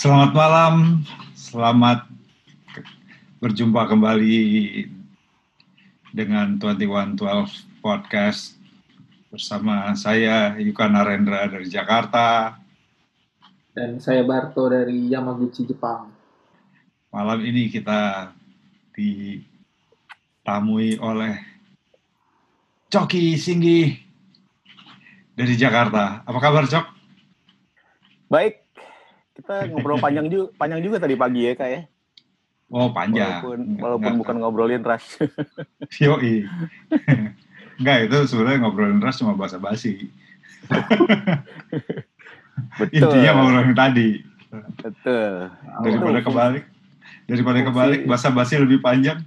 [0.00, 1.04] Selamat malam,
[1.36, 2.08] selamat
[3.36, 4.40] berjumpa kembali
[6.08, 7.20] dengan 2112
[7.84, 8.56] Podcast
[9.28, 12.56] bersama saya Yuka Narendra dari Jakarta.
[13.76, 16.08] Dan saya Barto dari Yamaguchi, Jepang.
[17.12, 18.32] Malam ini kita
[18.96, 21.44] ditamui oleh
[22.88, 24.00] Coki Singgi
[25.36, 26.24] dari Jakarta.
[26.24, 26.86] Apa kabar, Cok?
[28.32, 28.59] Baik,
[29.40, 31.80] kita ngobrol panjang juga, panjang juga tadi pagi ya, Kak ya.
[32.70, 33.42] Oh, panjang.
[33.42, 35.18] Walaupun, walaupun bukan ngobrolin ras.
[36.04, 36.46] Yoi.
[37.80, 40.06] Enggak, itu sebenarnya ngobrolin ras cuma basa-basi.
[42.78, 42.94] Betul.
[42.94, 44.08] Intinya ngobrolin tadi.
[44.78, 45.50] Betul.
[45.82, 46.64] Daripada Itu kebalik.
[47.26, 49.18] Daripada fungsi- kebalik, basa-basi lebih panjang.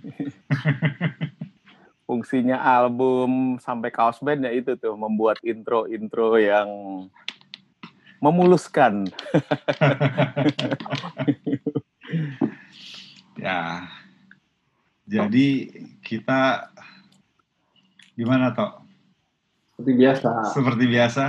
[2.07, 6.69] Fungsinya album sampai kaos band ya itu tuh membuat intro-intro yang
[8.23, 9.03] memuluskan.
[13.33, 13.89] Ya.
[15.03, 15.67] Jadi
[15.99, 16.69] kita
[18.15, 18.85] gimana toh?
[19.75, 20.29] Seperti biasa.
[20.53, 21.23] Seperti biasa.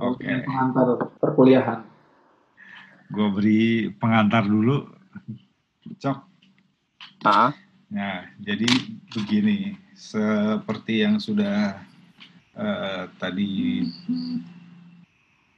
[0.00, 0.86] Oke, Dengan Pengantar
[1.20, 1.80] perkuliahan.
[3.10, 3.62] gue beri
[3.98, 4.86] pengantar dulu.
[5.98, 6.18] Cok.
[7.26, 7.50] Nah,
[7.90, 8.70] Nah, jadi
[9.10, 11.74] begini, seperti yang sudah
[12.54, 13.82] eh, tadi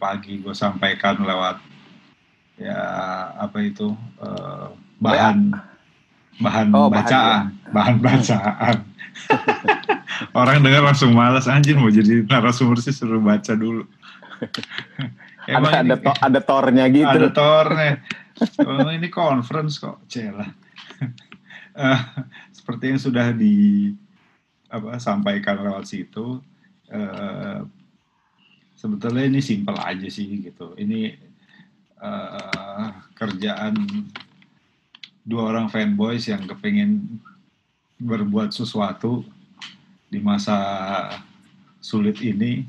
[0.02, 1.62] pagi gue sampaikan lewat
[2.58, 2.74] ya
[3.38, 4.66] apa itu eh,
[4.98, 5.54] bahan
[6.42, 8.76] bahan Oh, bahan, bacaan, bahan bacaan.
[10.38, 13.84] Orang dengar langsung malas anjir mau jadi narasumber sih suruh baca dulu.
[15.46, 17.06] ada ada, ini- to- ada tornya gitu.
[17.06, 18.00] ada tornya.
[18.64, 20.50] Oh, ini conference kok, celah.
[21.72, 22.00] Eh,
[22.52, 23.88] seperti yang sudah di
[24.68, 26.36] apa sampaikan lewat situ,
[26.92, 27.64] eh,
[28.82, 30.74] sebetulnya ini simpel aja sih gitu.
[30.74, 31.14] Ini
[32.02, 33.78] eh, kerjaan
[35.22, 37.22] dua orang fanboys yang kepengen
[38.02, 39.22] berbuat sesuatu
[40.10, 40.58] di masa
[41.78, 42.66] sulit ini,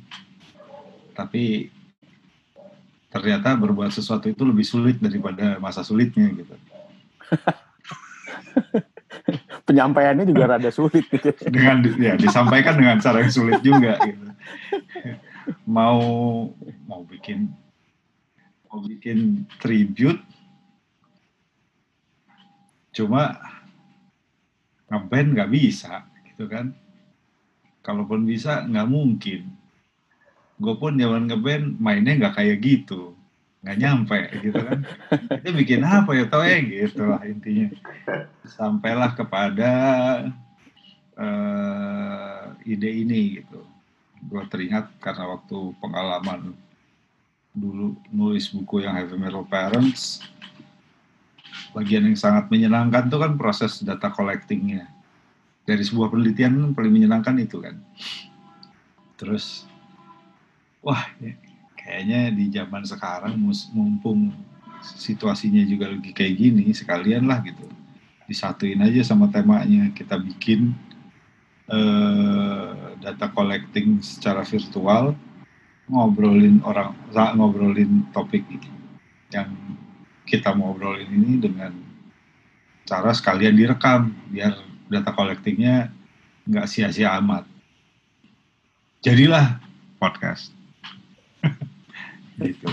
[1.17, 1.73] tapi
[3.09, 6.53] ternyata berbuat sesuatu itu lebih sulit daripada masa sulitnya gitu.
[9.65, 11.33] Penyampaiannya juga rada sulit gitu.
[11.49, 14.25] Dengan ya disampaikan dengan cara yang sulit juga gitu.
[15.67, 15.99] Mau
[16.87, 17.51] mau bikin
[18.67, 20.21] mau bikin tribute
[22.93, 23.37] cuma
[24.89, 26.73] ngeband nggak bisa gitu kan.
[27.83, 29.49] Kalaupun bisa nggak mungkin.
[30.61, 33.17] Gue pun zaman ngeband mainnya nggak kayak gitu,
[33.65, 34.79] nggak nyampe gitu kan.
[35.41, 37.73] Itu bikin apa ya tau ya gitu lah intinya.
[38.45, 39.71] Sampailah kepada
[41.17, 43.72] eh, ide ini gitu.
[44.29, 46.55] Gue teringat karena waktu pengalaman
[47.53, 50.25] dulu nulis buku yang Heavy Metal Parents,
[51.75, 54.89] bagian yang sangat menyenangkan tuh kan proses data collectingnya.
[55.63, 57.79] Dari sebuah penelitian paling menyenangkan itu kan.
[59.15, 59.63] Terus,
[60.83, 61.39] wah ya,
[61.79, 63.39] kayaknya di zaman sekarang
[63.71, 64.33] mumpung
[64.83, 67.63] situasinya juga lagi kayak gini, sekalian lah gitu.
[68.27, 70.75] Disatuin aja sama temanya, kita bikin
[71.71, 75.15] eh, data collecting secara virtual,
[75.87, 78.43] ngobrolin orang, ngobrolin topik
[79.31, 79.51] yang
[80.23, 81.75] kita mau obrolin ini dengan
[82.87, 84.55] cara sekalian direkam biar
[84.87, 85.91] data collectingnya
[86.47, 87.47] nggak sia-sia amat.
[89.03, 89.59] Jadilah
[89.99, 90.55] podcast.
[92.43, 92.67] gitu.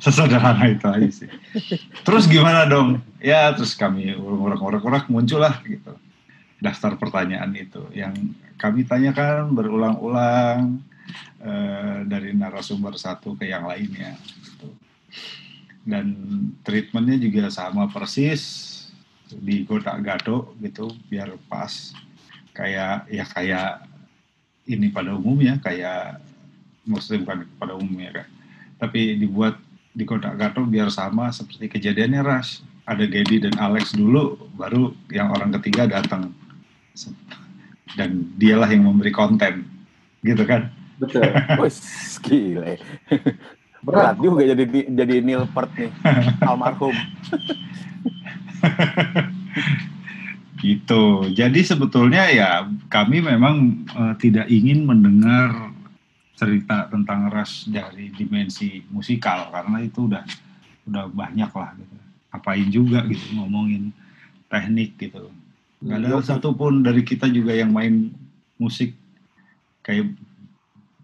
[0.00, 1.30] Sesederhana itu aja sih.
[2.04, 3.00] Terus gimana dong?
[3.20, 5.96] Ya terus kami urak-urak muncul lah gitu.
[6.62, 8.14] Daftar pertanyaan itu yang
[8.54, 10.78] kami tanyakan berulang-ulang
[11.42, 14.14] eh, dari narasumber satu ke yang lainnya.
[14.22, 14.70] Gitu.
[15.82, 16.06] Dan
[16.62, 18.70] treatmentnya juga sama persis
[19.40, 21.96] di Godak Gado gitu biar pas
[22.52, 23.88] kayak ya kayak
[24.68, 26.20] ini pada umumnya kayak
[26.84, 28.28] muslim kan pada umumnya kan
[28.76, 29.56] tapi dibuat
[29.96, 35.32] di Godak Gado biar sama seperti kejadiannya Ras ada Gedi dan Alex dulu baru yang
[35.32, 36.34] orang ketiga datang
[37.98, 39.68] dan dialah yang memberi konten
[40.22, 40.70] gitu kan
[41.02, 41.22] Betul.
[41.60, 41.76] Wih,
[42.22, 42.72] gile.
[43.82, 44.14] Berat.
[44.14, 45.90] Berat juga jadi jadi Neil Peart nih,
[46.48, 46.94] almarhum.
[50.62, 51.02] Gitu.
[51.34, 52.50] Jadi sebetulnya ya
[52.86, 55.74] kami memang eh, tidak ingin mendengar
[56.38, 60.22] cerita tentang ras dari dimensi musikal karena itu udah
[60.86, 61.96] udah banyak lah gitu.
[62.32, 63.90] Apain juga gitu ngomongin
[64.46, 65.34] teknik gitu.
[65.82, 68.14] Gak ada satupun dari kita juga yang main
[68.54, 68.94] musik
[69.82, 70.14] kayak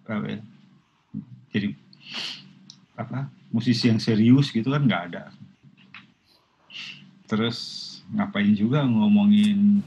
[0.07, 0.41] apa ya,
[1.51, 1.69] jadi
[2.95, 5.25] apa musisi yang serius gitu kan nggak ada.
[7.27, 7.59] Terus
[8.09, 9.83] ngapain juga ngomongin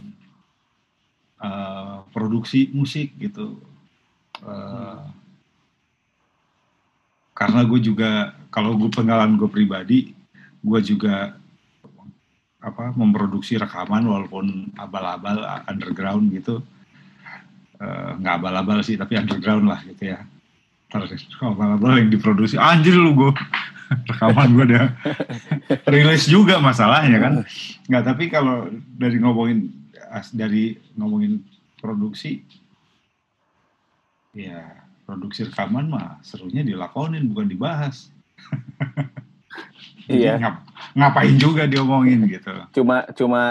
[1.39, 3.57] uh, produksi musik gitu.
[4.43, 5.07] Uh,
[7.31, 9.99] karena gue juga kalau gue pengalaman gue pribadi
[10.61, 11.40] gue juga
[12.61, 16.61] apa memproduksi rekaman walaupun abal-abal underground gitu.
[18.21, 20.21] Nggak uh, abal-abal sih tapi underground lah gitu ya.
[21.41, 22.55] Abal-abal yang diproduksi.
[22.61, 23.31] Anjir lu gue
[24.13, 24.85] rekaman gue udah
[25.93, 27.33] rilis juga masalahnya kan.
[27.89, 29.73] Nggak tapi kalau dari ngomongin
[30.35, 31.41] dari ngomongin
[31.81, 32.45] produksi
[34.31, 34.63] ya
[35.03, 38.07] produksi rekaman mah serunya dilakonin bukan dibahas
[40.07, 40.35] iya.
[40.37, 40.55] ngap,
[40.95, 42.51] ngapain juga diomongin gitu.
[42.75, 43.41] Cuma cuma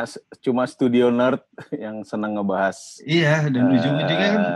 [0.41, 1.43] cuma studio nerd
[1.75, 4.43] yang senang ngebahas iya dan uh, ujung-ujungnya kan.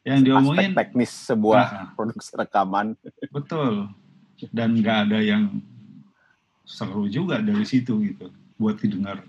[0.00, 2.96] Yang diomongin aspek teknis sebuah uh, produksi rekaman
[3.28, 3.92] betul.
[4.48, 5.60] Dan nggak ada yang
[6.64, 9.20] seru juga dari situ gitu buat didengar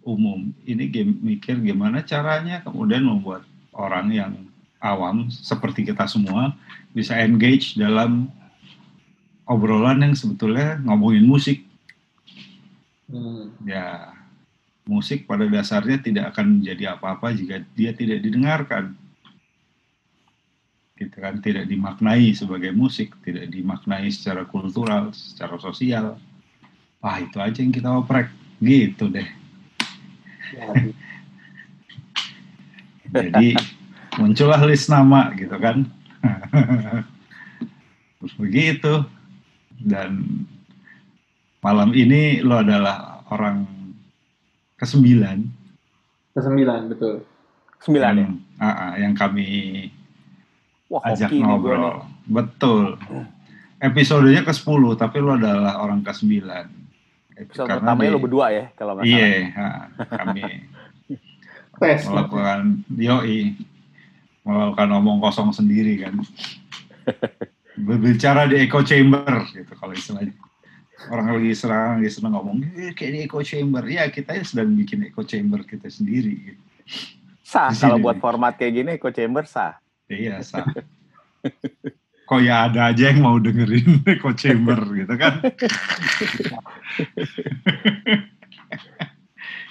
[0.00, 0.56] umum.
[0.64, 3.44] Ini game mikir gimana caranya kemudian membuat
[3.76, 4.32] orang yang
[4.80, 6.56] awam seperti kita semua
[6.96, 8.32] bisa engage dalam
[9.46, 11.62] obrolan yang sebetulnya ngomongin musik.
[13.06, 13.54] Hmm.
[13.62, 14.10] Ya,
[14.86, 18.98] musik pada dasarnya tidak akan menjadi apa-apa jika dia tidak didengarkan.
[20.96, 26.16] Kita kan tidak dimaknai sebagai musik, tidak dimaknai secara kultural, secara sosial.
[27.04, 28.32] Wah, itu aja yang kita oprek.
[28.58, 29.28] Gitu deh.
[33.12, 33.54] Jadi
[34.16, 35.84] muncullah list nama gitu kan.
[38.40, 39.04] Begitu
[39.80, 40.24] dan
[41.60, 43.66] malam ini lo adalah orang
[44.78, 45.38] kesembilan.
[46.36, 47.24] Kesembilan betul.
[47.82, 48.28] Sembilan ya.
[48.56, 49.48] Uh, uh, yang kami
[50.88, 52.04] Wah, ajak ngobrol.
[52.28, 52.96] Betul.
[53.82, 56.66] Episodenya ke sepuluh tapi lo adalah orang ke sembilan.
[57.36, 59.28] Episode pertamanya lo berdua ya kalau nggak Iya,
[60.08, 60.42] kami
[62.08, 63.52] melakukan yoi
[64.46, 66.16] melakukan omong kosong sendiri kan
[67.76, 70.32] berbicara di echo chamber gitu kalau istilahnya.
[71.12, 73.84] Orang lagi serang lagi senang ngomong eh, kayak di echo chamber.
[73.84, 76.62] Ya kita sedang bikin echo chamber kita sendiri gitu.
[77.46, 79.76] sah kalau buat format kayak gini echo chamber sah.
[80.08, 80.64] Iya sah.
[82.26, 85.38] Kok ya ada aja yang mau dengerin echo chamber gitu kan?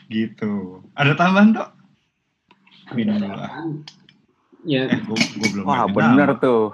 [0.06, 0.86] Gitu.
[0.94, 1.70] Ada tambahan dok?
[2.94, 3.34] Minum dulu
[4.66, 4.90] Ya.
[4.90, 6.74] Eh, gua, gua belum Wah bener tuh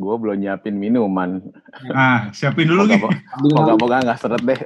[0.00, 1.44] gue belum nyiapin minuman.
[1.92, 3.04] Ah, siapin dulu nih.
[3.52, 4.56] Moga-moga nggak seret deh.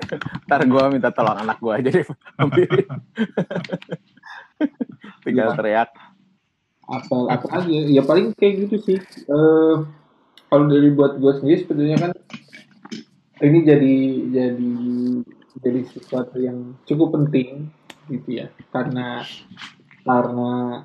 [0.47, 2.07] Ntar gue minta tolong anak gue aja deh.
[5.27, 5.55] Tinggal ya.
[5.59, 5.91] teriak.
[6.87, 7.79] Apa, apa aja?
[7.91, 8.99] Ya paling kayak gitu sih.
[9.27, 9.91] Uh,
[10.47, 12.15] kalau dari buat gue sendiri sebetulnya kan
[13.43, 13.97] ini jadi
[14.31, 14.75] jadi
[15.59, 17.75] jadi sesuatu yang cukup penting
[18.07, 19.27] gitu ya karena
[20.07, 20.85] karena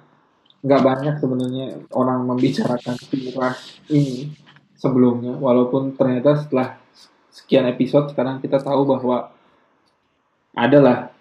[0.59, 4.31] nggak banyak sebenarnya orang membicarakan Firas ini
[4.75, 5.35] sebelumnya.
[5.39, 6.79] Walaupun ternyata setelah
[7.31, 9.31] sekian episode sekarang kita tahu bahwa
[10.55, 11.15] adalah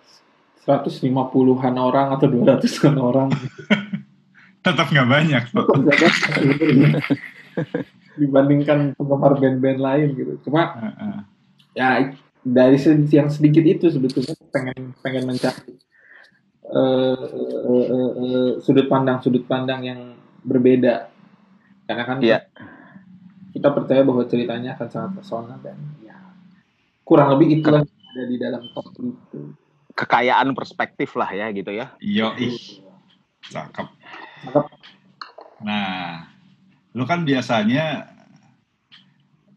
[0.66, 3.28] 150-an orang atau 200-an orang.
[4.66, 5.42] Tetap nggak banyak
[8.18, 10.32] dibandingkan penggemar band-band lain gitu.
[10.50, 11.18] Cuma uh -uh.
[11.72, 12.10] ya
[12.42, 12.76] dari
[13.08, 15.78] yang sedikit itu sebetulnya pengen pengen mencari
[16.72, 20.00] uh, uh, uh, uh, sudut pandang sudut pandang yang
[20.44, 21.08] berbeda.
[21.88, 22.44] Karena kan yeah.
[23.56, 26.16] kita percaya bahwa ceritanya akan sangat personal dan ya
[27.04, 29.56] kurang lebih itulah yang ada di dalam top itu.
[29.96, 31.96] Kekayaan perspektif lah ya gitu ya.
[31.98, 32.84] Yo ih
[33.48, 33.88] cakep.
[34.46, 34.64] Cakep.
[35.64, 36.28] Nah
[36.92, 38.12] lu kan biasanya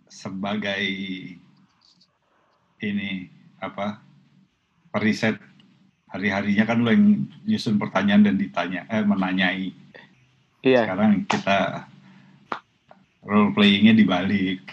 [0.08, 0.84] sebagai
[2.82, 3.30] ini
[3.62, 4.02] apa
[4.90, 5.38] periset
[6.12, 9.72] hari-harinya kan lo yang nyusun pertanyaan dan ditanya eh menanyai.
[10.62, 10.86] Iya.
[10.86, 11.90] sekarang kita
[13.26, 14.62] role playingnya dibalik.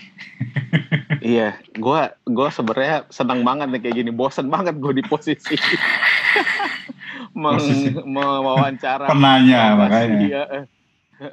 [1.19, 4.11] Iya gue gue sebenarnya senang banget nih kayak gini.
[4.15, 5.59] Bosen banget gue di posisi.
[7.35, 7.59] Meng,
[8.07, 9.11] mewawancara.
[9.11, 10.19] penanya makanya.
[10.23, 10.45] iya.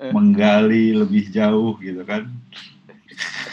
[0.10, 2.26] menggali lebih jauh gitu kan.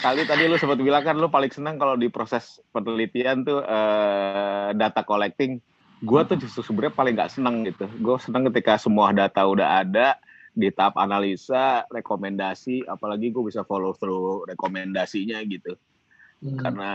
[0.01, 4.73] Kali tadi lu sempat bilang kan lu paling senang kalau di proses penelitian tuh uh,
[4.73, 5.61] data collecting
[6.03, 7.87] gue tuh justru sebenarnya paling nggak seneng gitu.
[8.03, 10.19] Gue seneng ketika semua data udah ada
[10.53, 15.73] di tahap analisa rekomendasi apalagi gue bisa follow through rekomendasinya gitu.
[16.43, 16.59] Hmm.
[16.59, 16.91] karena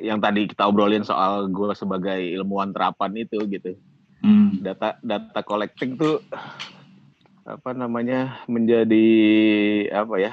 [0.00, 3.76] yang tadi kita obrolin soal gue sebagai ilmuwan terapan itu gitu.
[4.24, 4.58] Hmm.
[4.64, 6.24] data data collecting tuh
[7.44, 9.08] apa namanya menjadi
[9.92, 10.32] apa ya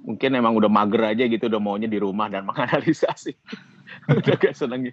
[0.00, 3.36] mungkin emang udah mager aja gitu udah maunya di rumah dan menganalisasi
[4.18, 4.88] udah gak seneng.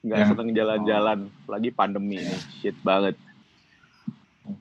[0.00, 0.26] Nggak Ya.
[0.26, 1.18] seneng jalan-jalan.
[1.44, 2.36] Lagi pandemi ini.
[2.58, 3.16] Shit banget.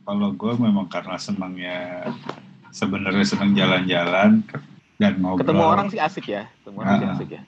[0.04, 2.08] Kalau gue memang karena senangnya
[2.70, 4.44] sebenarnya senang jalan-jalan
[4.98, 5.40] dan ngobrol.
[5.42, 6.44] ketemu orang sih asik ya.
[6.60, 7.16] Ketemu orang sih Ah.
[7.16, 7.42] asik ya.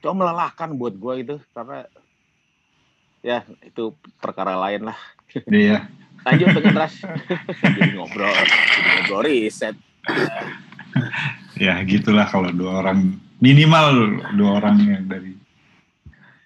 [0.00, 1.88] Cuma melelahkan buat gue itu karena
[3.20, 4.98] ya itu perkara lain lah.
[5.46, 5.84] Iya.
[6.20, 7.00] lanjut dengan Ras
[7.64, 9.72] jadi ngobrol jadi ngobrol riset.
[11.56, 15.39] Ya gitulah kalau dua orang minimal dua orang yang dari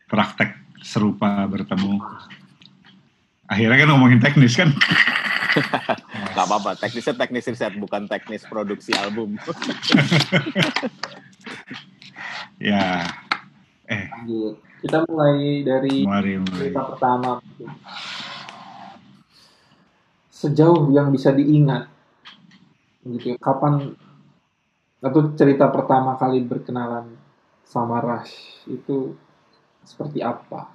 [0.08, 2.00] praktek serupa bertemu.
[3.48, 4.72] Akhirnya kan ngomongin teknis kan.
[6.34, 9.38] nggak apa-apa teknisnya teknis riset bukan teknis produksi album
[12.58, 13.06] ya,
[13.86, 14.58] eh Lanjut.
[14.84, 16.68] Kita mulai dari mari mulai.
[16.68, 17.40] cerita pertama.
[20.28, 21.88] Sejauh yang bisa diingat,
[23.08, 23.32] gitu.
[23.32, 23.96] ya, Kapan
[25.00, 27.16] atau cerita pertama kali berkenalan
[27.64, 29.16] sama Rush itu
[29.84, 30.72] seperti apa?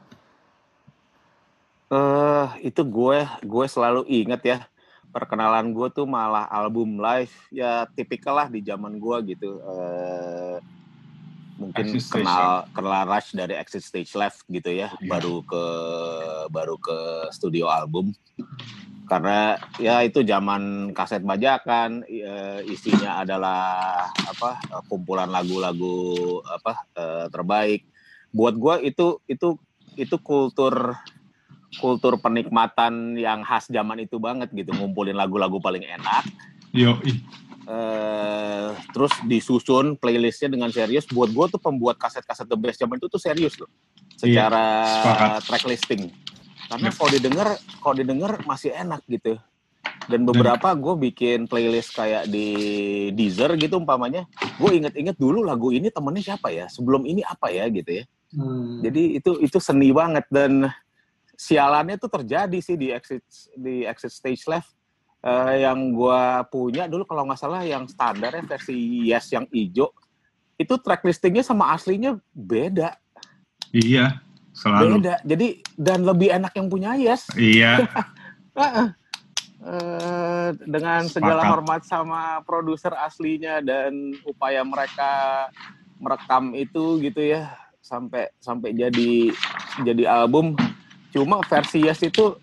[1.89, 4.59] Eh itu gue gue selalu inget ya
[5.09, 7.33] perkenalan gue tuh malah album live.
[7.49, 9.57] Ya tipikal lah di zaman gue gitu.
[9.57, 10.57] Eh
[11.59, 15.09] mungkin Exit Stage kenal kenal Rush dari Exit Stage Left gitu ya Iya.
[15.11, 15.63] baru ke
[16.53, 16.97] baru ke
[17.35, 18.15] studio album.
[19.09, 27.81] Karena ya itu zaman kaset bajakan eh, isinya adalah apa kumpulan lagu-lagu apa eh, terbaik
[28.29, 29.57] buat gue itu itu
[29.97, 30.95] itu kultur
[31.77, 34.73] kultur penikmatan yang khas zaman itu banget gitu.
[34.73, 36.25] Ngumpulin lagu-lagu paling enak.
[36.73, 36.97] Yo,
[37.69, 41.05] eh terus disusun playlistnya dengan serius.
[41.09, 43.69] Buat gue tuh pembuat kaset-kaset the best zaman itu tuh serius loh.
[44.17, 45.41] Secara sepakat.
[45.45, 46.03] track listing
[46.69, 46.97] karena Yep.
[47.01, 47.47] kalau didengar
[47.81, 49.37] kalau didengar masih enak gitu.
[50.09, 52.49] Dan beberapa gue bikin playlist kayak di
[53.13, 54.25] Deezer gitu umpamanya.
[54.57, 56.65] Gue inget-inget dulu lagu ini temennya siapa ya?
[56.65, 58.85] Sebelum ini apa ya gitu ya Hmm.
[58.85, 60.69] jadi itu itu seni banget dan
[61.33, 64.75] sialannya tuh terjadi sih di exit di exit stage left.
[65.19, 69.91] Eh, yang gua punya dulu kalau nggak salah yang standar ya versi Yes yang hijau
[70.59, 72.99] itu track listingnya sama aslinya beda.
[73.71, 74.19] Iya,
[74.51, 74.99] selalu.
[74.99, 75.15] beda.
[75.23, 77.31] Jadi dan lebih enak yang punya Yes.
[77.35, 77.87] Iya,
[78.59, 78.87] Heeh.
[79.59, 85.11] Eh, dengan segala hormat sama produser aslinya dan upaya mereka
[85.99, 87.51] merekam itu gitu ya
[87.89, 89.33] sampai sampai jadi
[89.81, 90.53] jadi album.
[91.09, 92.37] Cuma versi Yes itu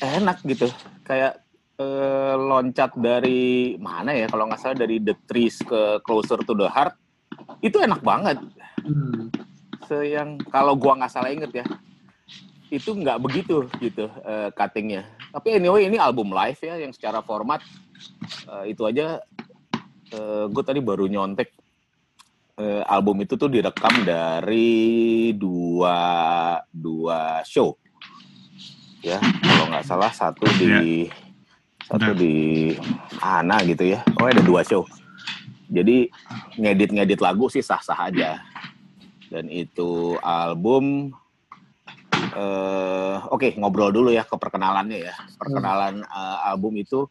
[0.00, 0.72] enak gitu.
[1.04, 1.44] Kayak
[1.76, 4.24] eh, loncat dari mana ya?
[4.32, 6.96] Kalau nggak salah dari The Trees ke Closer to the Heart.
[7.60, 8.40] Itu enak banget.
[8.80, 9.28] Hmm.
[9.84, 11.66] Se yang kalau gua nggak salah inget ya
[12.68, 15.08] itu nggak begitu gitu eh, cuttingnya.
[15.32, 17.64] Tapi anyway ini album live ya yang secara format
[18.48, 19.20] eh, itu aja
[20.48, 21.52] gue tadi baru nyontek
[22.58, 25.98] eh, album itu tuh direkam dari dua
[26.74, 27.78] dua show.
[29.00, 31.06] Ya kalau nggak salah satu di
[31.86, 32.18] satu Benar.
[32.18, 32.36] di
[33.22, 34.02] Ana gitu ya.
[34.18, 34.84] Oh ada dua show.
[35.70, 36.10] Jadi
[36.58, 38.42] ngedit ngedit lagu sih sah sah aja.
[39.30, 41.14] Dan itu album
[42.34, 45.14] eh oke ngobrol dulu ya ke perkenalannya ya.
[45.38, 47.06] Perkenalan eh, album itu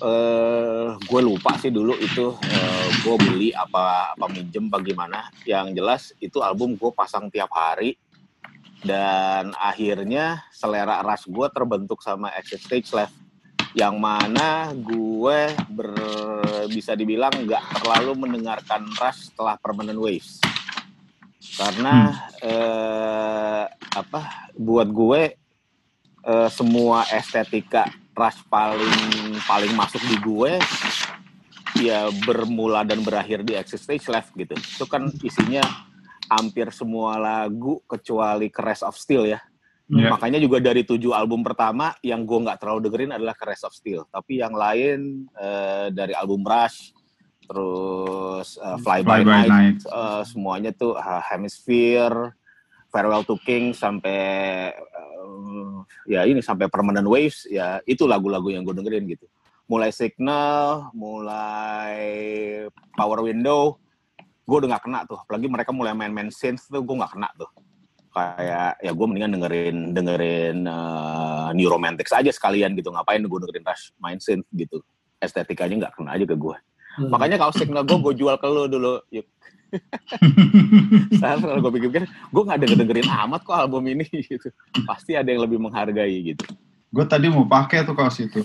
[0.00, 6.12] eh gue lupa sih dulu itu eh, gue beli apa apa minjem bagaimana yang jelas
[6.20, 7.96] itu album gue pasang tiap hari.
[8.86, 13.16] Dan akhirnya selera ras gue terbentuk sama Exit Stage Left
[13.76, 15.92] yang mana gue ber,
[16.70, 20.38] bisa dibilang nggak terlalu mendengarkan Rush setelah Permanent Waves.
[21.56, 25.22] Karena eh, apa buat gue
[26.24, 30.52] eh, semua estetika Rush paling paling masuk di gue
[31.76, 35.60] ya bermula dan berakhir di Exit Stage Left gitu itu kan isinya
[36.26, 39.40] hampir semua lagu kecuali Crash of Steel ya
[39.86, 40.10] Iya.
[40.10, 44.02] makanya juga dari tujuh album pertama yang gue nggak terlalu dengerin adalah Crash of Steel
[44.10, 46.90] tapi yang lain eh, dari album Rush
[47.46, 49.78] terus eh, Fly, Fly By, by Night, Night.
[49.86, 52.34] eh, semuanya tuh uh, Hemisphere
[52.96, 54.16] Farewell to King sampai
[54.72, 55.76] eh,
[56.08, 59.28] ya ini sampai Permanent Waves ya itu lagu-lagu yang gue dengerin gitu.
[59.68, 62.00] Mulai Signal mulai
[62.96, 63.76] Power Window
[64.48, 65.20] gue udah nggak kena tuh.
[65.20, 67.52] Apalagi mereka mulai main-main synth tuh gue nggak kena tuh.
[68.16, 72.88] Kayak ya gue mendingan dengerin dengerin uh, New Romantics aja sekalian gitu.
[72.88, 74.80] Ngapain gue dengerin Rush main synth gitu?
[75.20, 76.56] Estetikanya nggak kena aja ke gue.
[76.96, 77.12] Hmm.
[77.12, 79.04] makanya kalau signal gue gue jual ke lo dulu.
[79.12, 79.35] Yuk
[81.18, 84.48] Sekarang kalau gue pikir-pikir gue nggak denger dengerin amat kok album ini gitu
[84.86, 86.46] pasti ada yang lebih menghargai gitu
[86.96, 88.40] gue tadi mau pakai tuh kaos itu.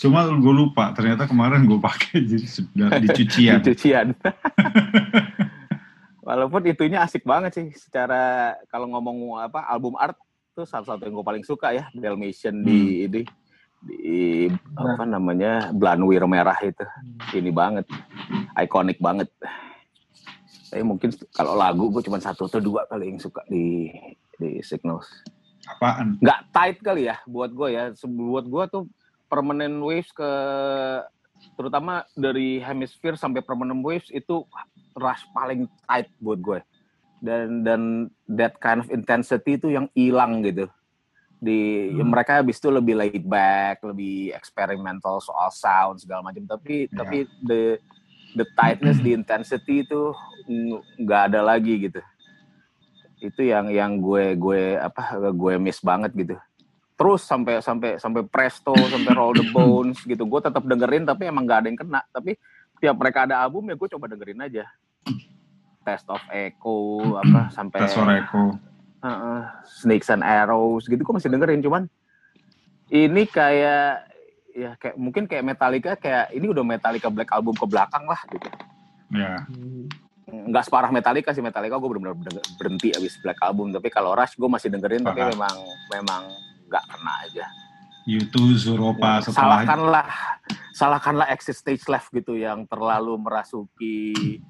[0.00, 3.60] Cuma gue lupa, ternyata kemarin gue pakai jadi sudah di cucian.
[3.60, 4.06] di cucian
[6.24, 10.16] Walaupun itunya asik banget sih secara kalau ngomong apa album art
[10.54, 12.66] tuh salah satu yang gue paling suka ya Dalmatian hmm.
[12.66, 13.22] di ini
[13.80, 14.18] di
[14.76, 16.84] apa namanya Blanwir merah itu
[17.32, 17.88] ini banget
[18.52, 19.32] ikonik banget
[20.70, 23.90] tapi mungkin kalau lagu gue cuma satu atau dua kali yang suka di
[24.38, 25.10] di Signals
[25.66, 28.84] apaan nggak tight kali ya buat gue ya buat gue tuh
[29.26, 30.30] permanent waves ke
[31.58, 34.46] terutama dari hemisphere sampai permanent waves itu
[34.94, 36.60] rush paling tight buat gue
[37.20, 37.82] dan dan
[38.30, 40.70] that kind of intensity itu yang hilang gitu
[41.40, 41.96] di hmm.
[41.96, 46.44] ya mereka habis itu lebih laid back, lebih eksperimental soal sound segala macam.
[46.44, 46.96] Tapi yeah.
[47.00, 47.80] tapi the
[48.36, 50.12] the tightness, the intensity itu
[50.98, 52.00] nggak ada lagi gitu.
[53.20, 56.36] Itu yang yang gue gue apa gue miss banget gitu.
[56.98, 60.26] Terus sampai sampai sampai Presto, sampai Roll the Bones gitu.
[60.26, 62.00] Gue tetap dengerin tapi emang nggak ada yang kena.
[62.12, 62.36] Tapi
[62.80, 64.64] tiap mereka ada album ya gue coba dengerin aja.
[65.80, 71.32] Test of Echo apa sampai Test of Echo uh, Snakes and Arrows gitu gue masih
[71.32, 71.88] dengerin cuman
[72.90, 74.10] ini kayak
[74.50, 78.48] ya kayak mungkin kayak Metallica kayak ini udah Metallica Black album ke belakang lah gitu.
[79.14, 79.46] Ya.
[80.30, 83.74] Nggak separah Metallica sih Metallica gue benar-benar berhenti abis Black album.
[83.74, 85.14] Tapi kalau Rush gue masih dengerin Parah.
[85.14, 85.56] tapi memang
[85.90, 86.22] memang
[86.70, 87.46] nggak kena aja.
[88.08, 90.06] YouTube Zuropa ya, salahkanlah
[90.72, 94.40] salahkanlah Exit Stage Left gitu yang terlalu merasuki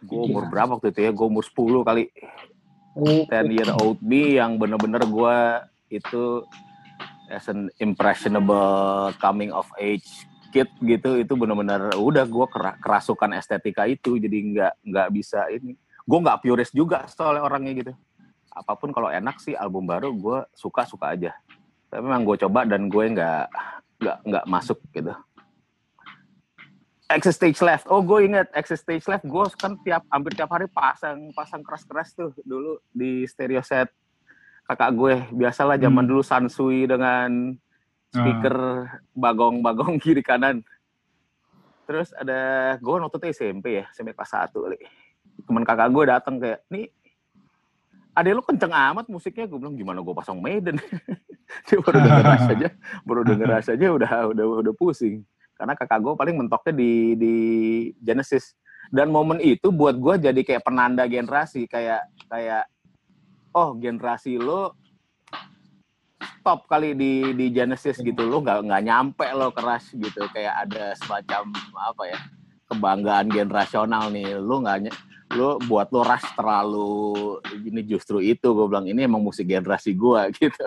[0.00, 1.10] gue umur berapa waktu itu ya?
[1.12, 2.04] Gue umur 10 kali.
[3.30, 5.38] Ten year old me yang bener-bener gue
[5.92, 6.44] itu
[7.30, 12.46] as an impressionable coming of age kid gitu itu bener-bener udah gue
[12.82, 17.92] kerasukan estetika itu jadi nggak nggak bisa ini gue nggak purist juga soalnya orangnya gitu
[18.50, 21.32] apa pun kalau enak sih album baru gue suka suka aja
[21.86, 23.46] tapi memang gue coba dan gue nggak
[24.02, 25.14] nggak nggak masuk gitu
[27.10, 27.90] Access Stage Left.
[27.90, 29.26] Oh, gue inget Access Stage Left.
[29.26, 33.90] Gue kan tiap hampir tiap hari pasang pasang keras-keras tuh dulu di stereo set
[34.70, 35.14] kakak gue.
[35.34, 36.10] Biasalah zaman hmm.
[36.14, 37.58] dulu Sansui dengan
[38.10, 40.62] speaker bagong-bagong kiri kanan.
[41.86, 44.78] Terus ada gue waktu itu SMP ya, SMP kelas satu kali.
[45.42, 46.86] Temen kakak gue datang kayak, nih
[48.14, 49.50] ada lu kenceng amat musiknya.
[49.50, 50.78] Gue bilang gimana gue pasang Maiden.
[51.66, 52.68] Dia baru denger aja,
[53.02, 55.26] baru denger aja udah udah udah pusing
[55.60, 57.34] karena kakak gue paling mentoknya di di
[58.00, 58.56] Genesis
[58.88, 62.64] dan momen itu buat gue jadi kayak penanda generasi kayak kayak
[63.52, 64.72] oh generasi lo
[66.40, 68.24] stop kali di di Genesis gitu.
[68.24, 70.24] Lo nggak nggak nyampe lo keras gitu.
[70.32, 72.18] Kayak ada semacam apa ya
[72.72, 74.40] kebanggaan generasional nih.
[74.40, 74.88] Lo nggak
[75.30, 78.50] lu buat lu rush terlalu ini justru itu.
[78.50, 80.64] Gue bilang ini emang musik generasi gue gitu.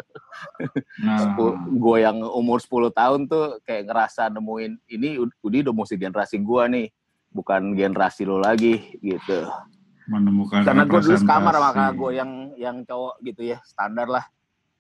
[1.04, 1.36] Nah.
[1.68, 6.64] gue yang umur 10 tahun tuh kayak ngerasa nemuin ini udah udah musik generasi gue
[6.70, 6.88] nih.
[7.34, 9.50] Bukan generasi lo lagi gitu.
[10.08, 14.24] Menemukan karena gue dulu kamar maka gue yang yang cowok gitu ya standar lah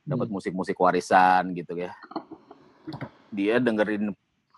[0.03, 0.35] dapat hmm.
[0.35, 1.91] musik-musik warisan gitu ya.
[3.33, 4.11] Dia dengerin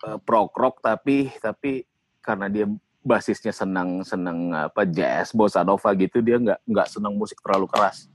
[0.04, 1.86] uh, prog rock tapi tapi
[2.20, 2.66] karena dia
[3.06, 8.10] basisnya senang senang apa jazz bossa nova gitu dia nggak nggak senang musik terlalu keras.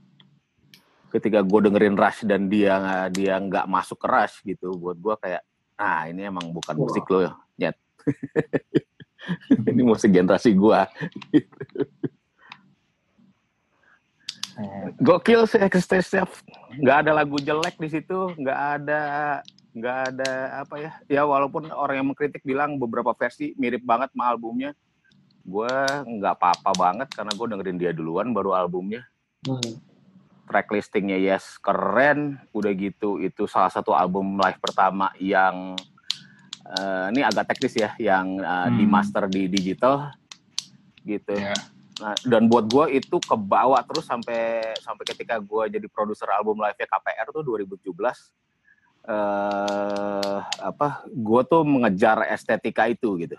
[1.08, 5.42] Ketika gue dengerin Rush dan dia dia nggak masuk ke Rush gitu buat gue kayak
[5.80, 7.76] ah ini emang bukan musik lo nyet.
[9.70, 10.80] Ini musik generasi gue
[15.00, 16.30] Gokil sih Extensive.
[16.76, 19.00] Nggak ada lagu jelek di situ, nggak ada
[19.72, 24.28] nggak ada apa ya ya walaupun orang yang mengkritik bilang beberapa versi mirip banget sama
[24.28, 24.76] albumnya
[25.42, 25.74] gue
[26.20, 29.00] nggak apa-apa banget karena gue dengerin dia duluan baru albumnya
[29.48, 29.80] hmm.
[30.44, 35.72] track listingnya yes keren udah gitu itu salah satu album live pertama yang
[36.68, 38.76] uh, ini agak teknis ya yang uh, hmm.
[38.76, 40.12] di master di digital
[41.02, 41.56] gitu yeah.
[42.02, 46.74] Nah, dan buat gue itu kebawa terus sampai sampai ketika gue jadi produser album live
[46.74, 47.78] KPR tuh 2017
[49.02, 53.38] eh apa gue tuh mengejar estetika itu gitu.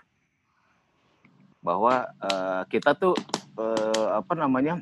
[1.60, 3.12] Bahwa uh, kita tuh
[3.60, 4.80] uh, apa namanya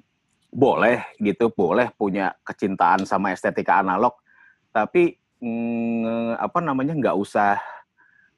[0.52, 4.12] boleh gitu boleh punya kecintaan sama estetika analog
[4.68, 7.56] tapi mm, apa namanya nggak usah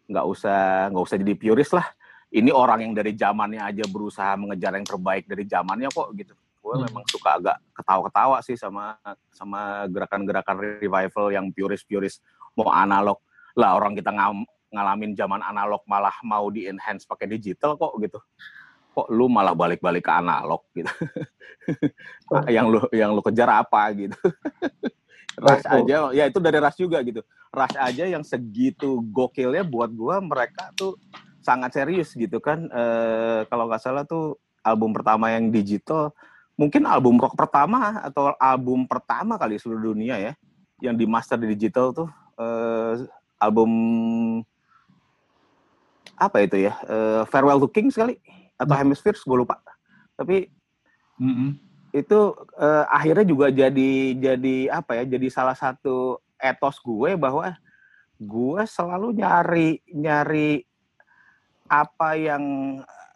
[0.06, 0.58] nggak usah
[0.94, 1.90] nggak usah jadi purist lah
[2.34, 6.34] ini orang yang dari zamannya aja berusaha mengejar yang terbaik dari zamannya kok gitu.
[6.58, 6.84] Gue hmm.
[6.90, 8.98] memang suka agak ketawa-ketawa sih sama
[9.30, 12.18] sama gerakan-gerakan revival yang purist-purist
[12.58, 13.22] mau analog.
[13.54, 14.42] Lah orang kita ngam,
[14.74, 18.18] ngalamin zaman analog malah mau di enhance pakai digital kok gitu.
[18.94, 20.90] Kok lu malah balik-balik ke analog gitu.
[22.54, 24.18] Yang lu yang lu kejar apa gitu.
[25.34, 27.22] Rush aja ya itu dari Rush juga gitu.
[27.50, 30.94] Rush aja yang segitu gokilnya buat gua mereka tuh
[31.44, 32.84] sangat serius gitu kan e,
[33.52, 36.16] kalau nggak salah tuh album pertama yang digital
[36.56, 40.32] mungkin album rock pertama atau album pertama kali seluruh dunia ya
[40.80, 42.94] yang di master di digital tuh uh,
[43.42, 43.70] album
[46.14, 48.18] apa itu ya uh, Farewell to King sekali
[48.54, 48.80] atau hmm.
[48.86, 49.58] Hemispheres gue lupa
[50.14, 50.46] tapi
[51.18, 51.50] mm -hmm.
[51.90, 52.18] itu
[52.54, 57.50] uh, akhirnya juga jadi jadi apa ya jadi salah satu etos gue bahwa
[58.14, 60.62] gue selalu nyari nyari
[61.68, 62.44] apa yang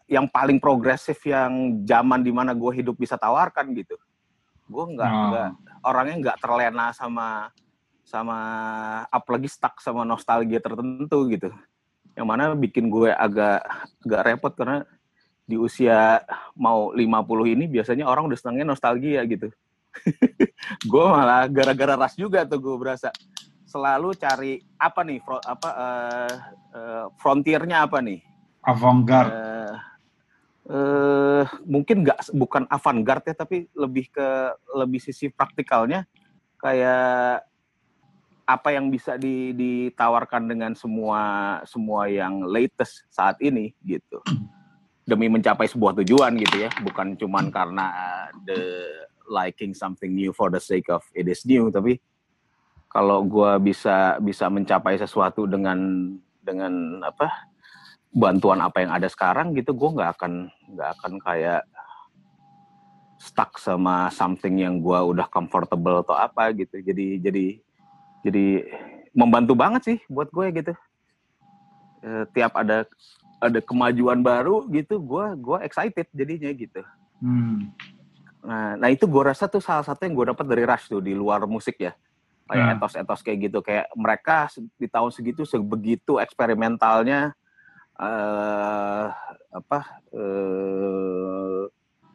[0.08, 3.94] yang paling progresif yang zaman di mana gue hidup bisa tawarkan gitu.
[4.64, 5.24] Gue nggak oh.
[5.28, 5.50] nggak
[5.84, 7.52] orangnya nggak terlena sama
[8.08, 8.38] sama
[9.12, 11.52] apalagi stuck sama nostalgia tertentu gitu.
[12.16, 13.60] Yang mana bikin gue agak
[14.00, 14.88] agak repot karena
[15.44, 16.24] di usia
[16.56, 17.04] mau 50
[17.56, 19.48] ini biasanya orang udah senangnya nostalgia gitu.
[20.92, 23.08] Gue malah gara-gara ras juga tuh gue berasa.
[23.64, 26.34] Selalu cari apa nih fro, apa uh,
[26.76, 28.20] uh, frontiernya apa nih
[28.68, 29.32] avant-garde.
[29.32, 29.74] Uh,
[30.68, 34.28] uh, mungkin nggak bukan avant-garde ya tapi lebih ke
[34.76, 36.04] lebih sisi praktikalnya.
[36.60, 37.48] Kayak
[38.48, 41.22] apa yang bisa di, ditawarkan dengan semua
[41.64, 44.20] semua yang latest saat ini gitu.
[45.08, 46.70] Demi mencapai sebuah tujuan gitu ya.
[46.84, 47.88] Bukan cuman karena
[48.44, 48.60] the
[49.28, 52.00] liking something new for the sake of it is new tapi
[52.88, 55.76] kalau gue bisa bisa mencapai sesuatu dengan
[56.40, 57.47] dengan apa
[58.18, 61.62] bantuan apa yang ada sekarang gitu gue nggak akan nggak akan kayak
[63.18, 66.78] stuck sama something yang gue udah comfortable atau apa gitu.
[66.82, 67.46] Jadi jadi
[68.22, 68.46] jadi
[69.12, 70.72] membantu banget sih buat gue gitu.
[71.98, 72.86] E, tiap ada
[73.42, 76.82] ada kemajuan baru gitu gue gue excited jadinya gitu.
[77.18, 77.74] Hmm.
[78.38, 81.10] nah nah itu gue rasa tuh salah satu yang gue dapat dari Rush tuh di
[81.14, 81.92] luar musik ya.
[82.48, 82.74] Kayak hmm.
[82.78, 83.58] etos-etos kayak gitu.
[83.60, 84.46] Kayak mereka
[84.78, 87.34] di tahun segitu sebegitu eksperimentalnya
[87.98, 89.06] uh,
[89.52, 89.80] apa
[90.14, 91.66] uh,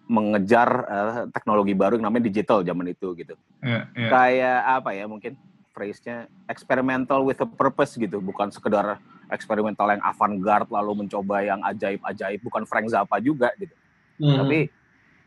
[0.08, 3.36] mengejar uh, teknologi baru yang namanya digital zaman itu gitu.
[3.64, 4.12] Yeah, yeah.
[4.12, 5.40] kayak apa ya mungkin
[5.74, 8.20] phrase-nya experimental with a purpose gitu.
[8.24, 9.00] Bukan sekedar
[9.32, 12.40] eksperimental yang avant-garde lalu mencoba yang ajaib-ajaib.
[12.44, 13.76] Bukan Frank Zappa juga gitu.
[14.14, 14.46] Hmm.
[14.46, 14.70] tapi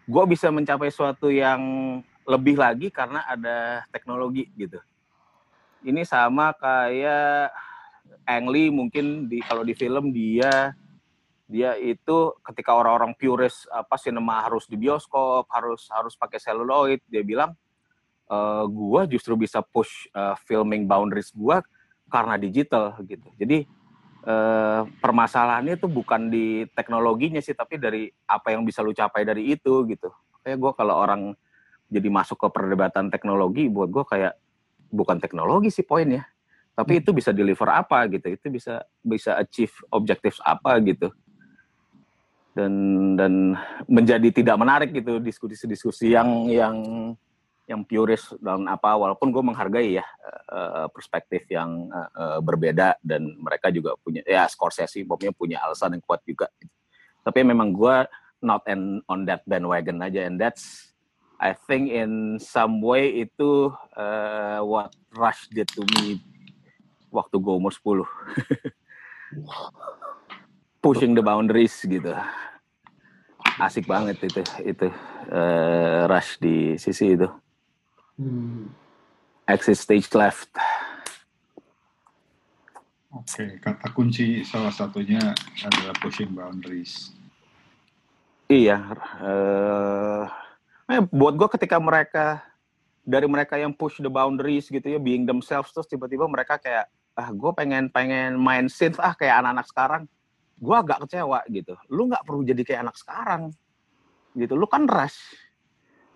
[0.06, 1.58] gue bisa mencapai suatu yang
[2.22, 4.78] lebih lagi karena ada teknologi gitu.
[5.82, 7.50] Ini sama kayak
[8.26, 10.74] Ang Lee mungkin di kalau di film dia
[11.46, 17.22] dia itu ketika orang-orang purist apa sinema harus di bioskop harus harus pakai celluloid dia
[17.22, 17.54] bilang
[18.26, 21.62] e, gua justru bisa push uh, filming boundaries gua
[22.10, 23.26] karena digital gitu.
[23.34, 23.66] Jadi
[24.26, 29.54] uh, permasalahannya itu bukan di teknologinya sih tapi dari apa yang bisa lu capai dari
[29.54, 30.10] itu gitu.
[30.42, 31.34] Kayak gua kalau orang
[31.86, 34.34] jadi masuk ke perdebatan teknologi buat gua kayak
[34.90, 36.26] bukan teknologi sih poinnya
[36.76, 37.00] tapi hmm.
[37.00, 38.36] itu bisa deliver apa gitu?
[38.36, 41.08] Itu bisa bisa achieve objectives apa gitu?
[42.52, 42.72] Dan
[43.16, 43.56] dan
[43.88, 46.76] menjadi tidak menarik gitu diskusi-diskusi yang yang
[47.64, 48.92] yang puris dan apa.
[48.92, 50.04] Walaupun gue menghargai ya
[50.52, 56.04] uh, perspektif yang uh, berbeda dan mereka juga punya ya Scorsese Bobnya punya alasan yang
[56.04, 56.52] kuat juga.
[57.24, 58.04] Tapi memang gue
[58.44, 60.28] not and on that bandwagon aja.
[60.28, 60.92] And that's
[61.40, 66.35] I think in some way itu uh, what Rush did to me
[67.16, 68.04] waktu gue umur 10.
[70.84, 72.12] Pushing the boundaries gitu.
[73.56, 74.92] Asik banget itu itu
[75.32, 77.24] uh, Rush di sisi itu.
[78.20, 78.68] Hmm.
[79.48, 80.52] Exit stage left.
[83.16, 83.50] Oke, okay.
[83.64, 85.32] kata kunci salah satunya
[85.64, 87.16] adalah pushing boundaries.
[88.52, 88.76] Iya,
[89.24, 90.28] uh,
[90.86, 92.46] Eh, buat gue ketika mereka
[93.02, 97.32] dari mereka yang push the boundaries gitu ya, being themselves terus tiba-tiba mereka kayak ah
[97.32, 100.02] gue pengen pengen main synth ah kayak anak-anak sekarang,
[100.60, 101.72] gue agak kecewa gitu.
[101.88, 103.42] Lu nggak perlu jadi kayak anak sekarang,
[104.36, 104.52] gitu.
[104.54, 105.18] Lu kan rush.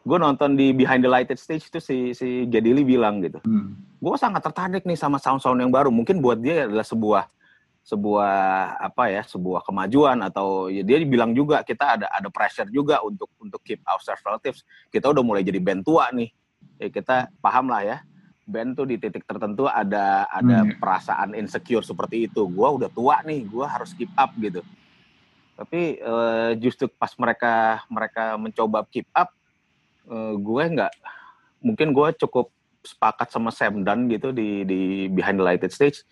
[0.00, 3.40] Gue nonton di Behind the Lighted Stage itu si si Gedili bilang gitu.
[3.44, 3.76] Hmm.
[4.00, 5.92] Gue sangat tertarik nih sama sound-sound yang baru.
[5.92, 7.28] Mungkin buat dia adalah sebuah
[7.80, 8.36] sebuah
[8.76, 13.32] apa ya sebuah kemajuan atau ya dia bilang juga kita ada ada pressure juga untuk
[13.40, 14.60] untuk keep ourselves relatives
[14.92, 16.28] kita udah mulai jadi band tua nih
[16.76, 17.98] ya kita paham lah ya
[18.50, 20.82] band tuh di titik tertentu ada ada hmm.
[20.82, 22.50] perasaan insecure seperti itu.
[22.50, 24.66] Gue udah tua nih gue harus keep up gitu.
[25.54, 29.30] Tapi uh, justru pas mereka mereka mencoba keep up
[30.10, 30.92] uh, gue nggak
[31.62, 32.50] mungkin gue cukup
[32.82, 36.02] sepakat sama Sam Dunn gitu di di behind the lighted stage.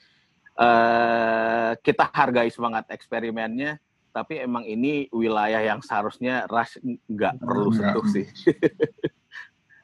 [0.54, 3.78] Uh, kita hargai semangat eksperimennya
[4.10, 8.26] tapi emang ini wilayah yang seharusnya Rush nggak perlu sentuh sih.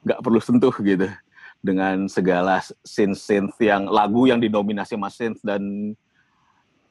[0.04, 1.08] Nggak perlu sentuh gitu
[1.64, 5.96] dengan segala synth synth yang lagu yang didominasi sama synth dan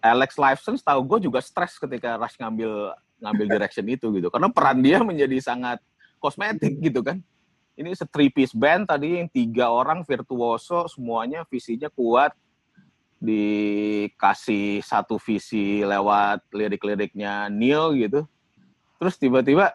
[0.02, 4.28] Alex Lifeson tahu gue juga stres ketika Rush ngambil ngambil direction itu gitu.
[4.34, 5.78] Karena peran dia menjadi sangat
[6.18, 7.22] kosmetik gitu kan.
[7.78, 12.34] Ini se three piece band tadi yang tiga orang virtuoso semuanya visinya kuat.
[13.24, 18.28] Dikasih satu visi lewat lirik-liriknya Neil gitu.
[19.00, 19.72] Terus tiba-tiba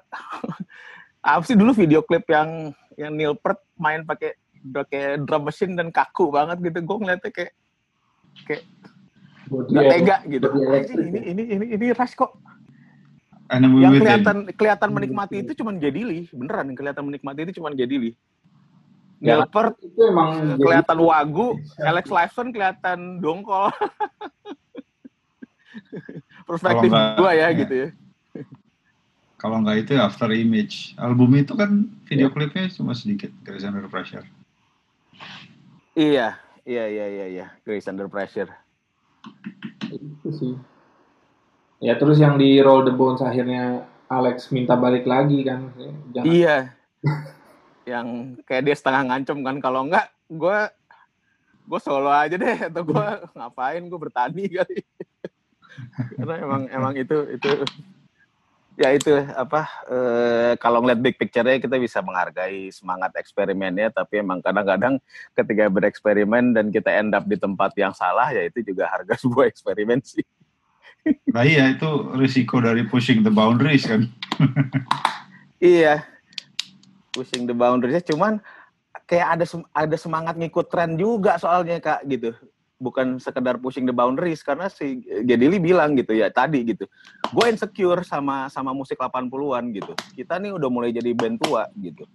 [1.25, 4.37] apa sih dulu video klip yang yang Neil Peart main pakai
[4.73, 6.79] pakai drum machine dan kaku banget gitu.
[6.85, 7.53] Gue ngeliatnya kayak
[8.47, 8.65] kayak
[9.49, 10.49] nggak tega gitu.
[10.53, 12.37] Ini ini ini ini Rush kok.
[13.49, 17.97] Yang kelihatan kelihatan menikmati itu cuma jadi li beneran yang kelihatan menikmati itu cuma jadi
[17.97, 18.13] li
[19.25, 21.09] ya, Neil itu emang kelihatan jadi...
[21.09, 21.49] wagu.
[21.81, 23.73] Alex Lifeson kelihatan dongkol.
[26.49, 27.89] Perspektif gua ya, ya gitu ya.
[29.39, 30.99] Kalau nggak itu After Image.
[30.99, 32.35] Album itu kan video ya.
[32.35, 34.27] klipnya cuma sedikit Grace Under Pressure
[35.99, 37.47] iya iya iya iya iya.
[37.65, 38.51] Grace Under Pressure.
[39.89, 40.55] Itu sih.
[41.79, 45.71] Ya terus yang di Roll the Bones akhirnya Alex minta balik lagi kan.
[46.13, 46.27] Jangan...
[46.27, 46.57] Iya.
[47.89, 49.57] yang kayak dia setengah ngancem kan.
[49.63, 50.59] Kalau enggak gue
[51.69, 52.59] gue solo aja deh.
[52.69, 53.83] Atau gue ngapain?
[53.87, 54.79] Gue bertani kali.
[56.19, 57.51] Karena emang emang itu itu
[58.79, 64.39] ya itu apa eh, kalau ngeliat big picture-nya kita bisa menghargai semangat eksperimennya tapi emang
[64.39, 65.03] kadang-kadang
[65.35, 69.51] ketika bereksperimen dan kita end up di tempat yang salah ya itu juga harga sebuah
[69.51, 70.23] eksperimen sih.
[71.35, 74.07] Nah iya itu risiko dari pushing the boundaries kan.
[75.59, 76.07] iya,
[77.11, 78.05] pushing the boundaries.
[78.07, 78.39] Cuman
[79.11, 82.31] kayak ada ada semangat ngikut tren juga soalnya kak gitu.
[82.79, 86.87] Bukan sekedar pushing the boundaries karena si Gedili bilang gitu ya tadi gitu.
[87.35, 89.93] Gue insecure sama sama musik 80-an gitu.
[90.15, 92.07] Kita nih udah mulai jadi band tua gitu.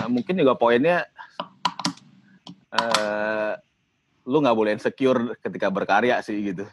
[0.00, 1.04] Nah, mungkin juga poinnya
[2.72, 3.54] uh,
[4.26, 6.64] lu nggak boleh insecure ketika berkarya sih gitu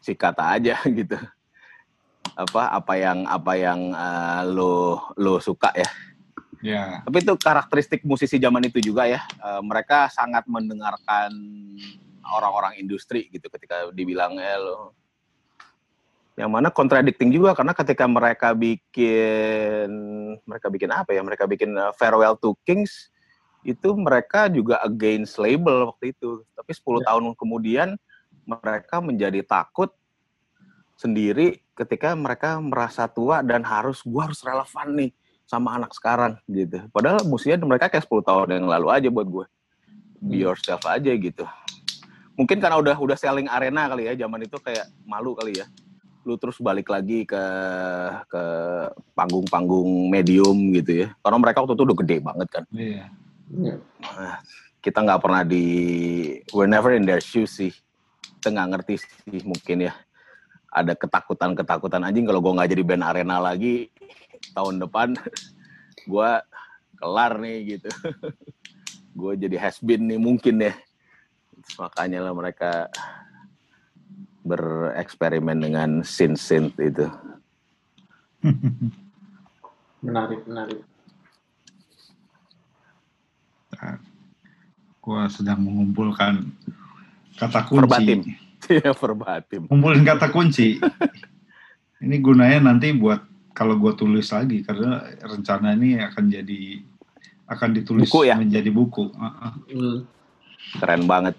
[0.00, 1.16] sikat aja gitu
[2.36, 5.88] apa apa yang apa yang uh, lo lo suka ya
[6.60, 7.00] Yeah.
[7.08, 9.24] Tapi itu karakteristik musisi zaman itu juga ya.
[9.40, 11.32] Uh, mereka sangat mendengarkan
[12.30, 14.94] orang-orang industri gitu ketika dibilang eh lo.
[16.38, 19.90] Yang mana contradicting juga karena ketika mereka bikin
[20.46, 21.20] mereka bikin apa ya?
[21.20, 23.12] Mereka bikin uh, Farewell to Kings
[23.60, 26.40] itu mereka juga against label waktu itu.
[26.56, 26.98] Tapi 10 yeah.
[27.12, 27.88] tahun kemudian
[28.48, 29.92] mereka menjadi takut
[30.96, 35.10] sendiri ketika mereka merasa tua dan harus gua harus relevan nih
[35.50, 36.78] sama anak sekarang gitu.
[36.94, 39.46] Padahal musiknya mereka kayak 10 tahun yang lalu aja buat gue.
[40.22, 40.44] Be hmm.
[40.46, 41.42] yourself aja gitu.
[42.40, 45.68] Mungkin karena udah udah selling arena kali ya zaman itu kayak malu kali ya.
[46.24, 47.44] Lu terus balik lagi ke
[48.32, 48.42] ke
[49.12, 51.08] panggung-panggung medium gitu ya.
[51.20, 52.64] Karena mereka waktu itu udah gede banget kan.
[52.72, 53.04] Iya.
[53.50, 53.78] Yeah.
[54.00, 54.40] Nah,
[54.80, 55.64] kita nggak pernah di
[56.56, 57.72] we're never in their shoes sih
[58.40, 59.92] kita nggak ngerti sih mungkin ya
[60.72, 63.92] ada ketakutan-ketakutan anjing kalau gue nggak jadi band arena lagi
[64.56, 65.12] tahun depan
[66.10, 66.30] gue
[66.96, 67.90] kelar nih gitu
[69.20, 70.72] gue jadi has been nih mungkin ya
[71.78, 72.88] makanya lah mereka
[74.46, 77.06] bereksperimen dengan synth synth itu
[80.04, 80.80] menarik menarik
[83.76, 84.00] nah,
[85.00, 86.46] gue sedang mengumpulkan
[87.40, 87.80] kata kunci.
[87.80, 88.20] Verbatim.
[88.70, 89.66] Iya, verbatim.
[89.66, 90.78] Kumpulin kata kunci.
[92.04, 93.18] ini gunanya nanti buat
[93.50, 96.78] kalau gue tulis lagi karena rencana ini akan jadi
[97.50, 98.38] akan ditulis buku ya?
[98.38, 99.10] menjadi buku.
[99.10, 99.52] Uh -uh.
[99.74, 99.98] Hmm.
[100.78, 101.36] Keren banget.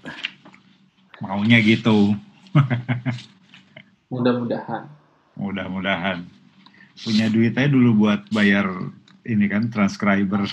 [1.21, 2.17] Maunya gitu.
[4.12, 4.89] Mudah-mudahan.
[5.38, 6.25] Mudah-mudahan.
[7.01, 8.67] Punya duit aja dulu buat bayar
[9.25, 10.45] ini kan transcriber.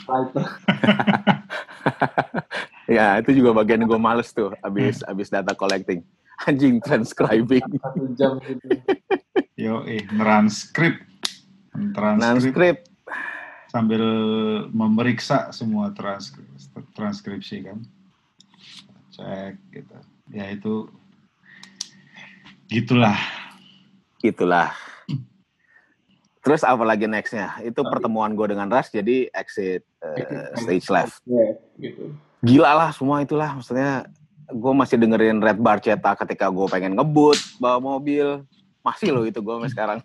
[2.88, 5.12] Ya, itu juga bagian gue males tuh, abis hmm.
[5.12, 6.00] abis data collecting.
[6.48, 7.60] Anjing transcribing.
[7.60, 8.66] Satu jam gitu.
[9.60, 10.96] Yo, eh, transkrip.
[11.92, 12.88] Transkrip.
[13.68, 14.00] Sambil
[14.72, 16.48] memeriksa semua transkri
[16.96, 17.84] transkripsi kan.
[19.18, 19.96] Cek gitu.
[20.30, 20.86] Ya itu
[22.70, 23.18] gitulah.
[24.22, 24.70] Gitulah.
[26.46, 27.58] Terus apa lagi nextnya?
[27.60, 31.20] Itu pertemuan gue dengan Ras jadi exit uh, stage left.
[31.26, 34.06] Yeah, gitu gila lah semua itulah maksudnya
[34.48, 38.46] gue masih dengerin Red Bar Ceta ketika gue pengen ngebut bawa mobil
[38.86, 39.98] masih loh itu gue sampai sekarang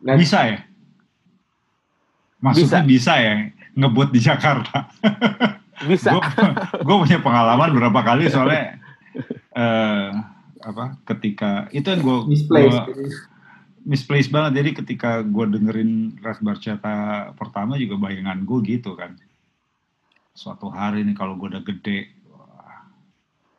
[0.22, 0.58] bisa ya
[2.40, 3.34] maksudnya bisa, bisa ya
[3.74, 4.88] ngebut di Jakarta
[5.88, 6.16] bisa.
[6.84, 8.80] Gue punya pengalaman berapa kali soalnya
[9.56, 10.08] uh,
[10.60, 12.18] apa ketika itu yang gue
[13.84, 14.32] misplaced.
[14.32, 14.52] banget.
[14.60, 19.16] Jadi ketika gue dengerin Ras Barcata pertama juga bayangan gue gitu kan.
[20.36, 22.84] Suatu hari nih kalau gue udah gede wah,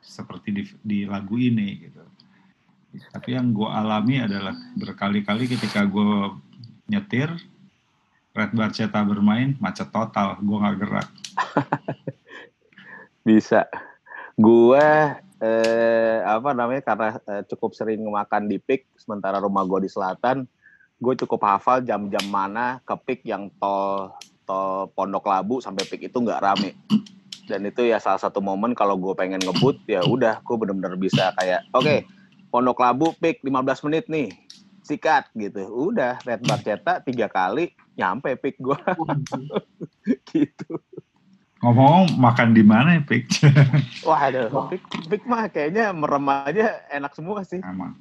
[0.02, 2.02] seperti di, di lagu ini gitu.
[2.92, 6.36] Tapi yang gue alami adalah berkali-kali ketika gue
[6.92, 7.32] nyetir,
[8.36, 11.08] Red Barceta bermain, macet total, gue nggak gerak.
[13.22, 13.70] Bisa.
[14.38, 14.82] Gue
[15.42, 20.46] eh, apa namanya karena eh, cukup sering makan di PIK sementara rumah gue di selatan,
[21.02, 24.14] gue cukup hafal jam-jam mana ke PIK yang tol
[24.46, 26.78] tol Pondok Labu sampai PIK itu nggak rame.
[27.46, 31.36] Dan itu ya salah satu momen kalau gue pengen ngebut ya udah gue bener-bener bisa
[31.36, 32.00] kayak oke okay,
[32.48, 34.30] Pondok Labu PIK 15 menit nih
[34.82, 38.76] sikat gitu udah red bar cetak tiga kali nyampe pick gue
[40.34, 40.74] gitu
[41.62, 43.26] Ngomong makan di mana ya, Pik?
[44.10, 47.93] wah ada pick pick mah kayaknya merem aja enak semua sih Emang.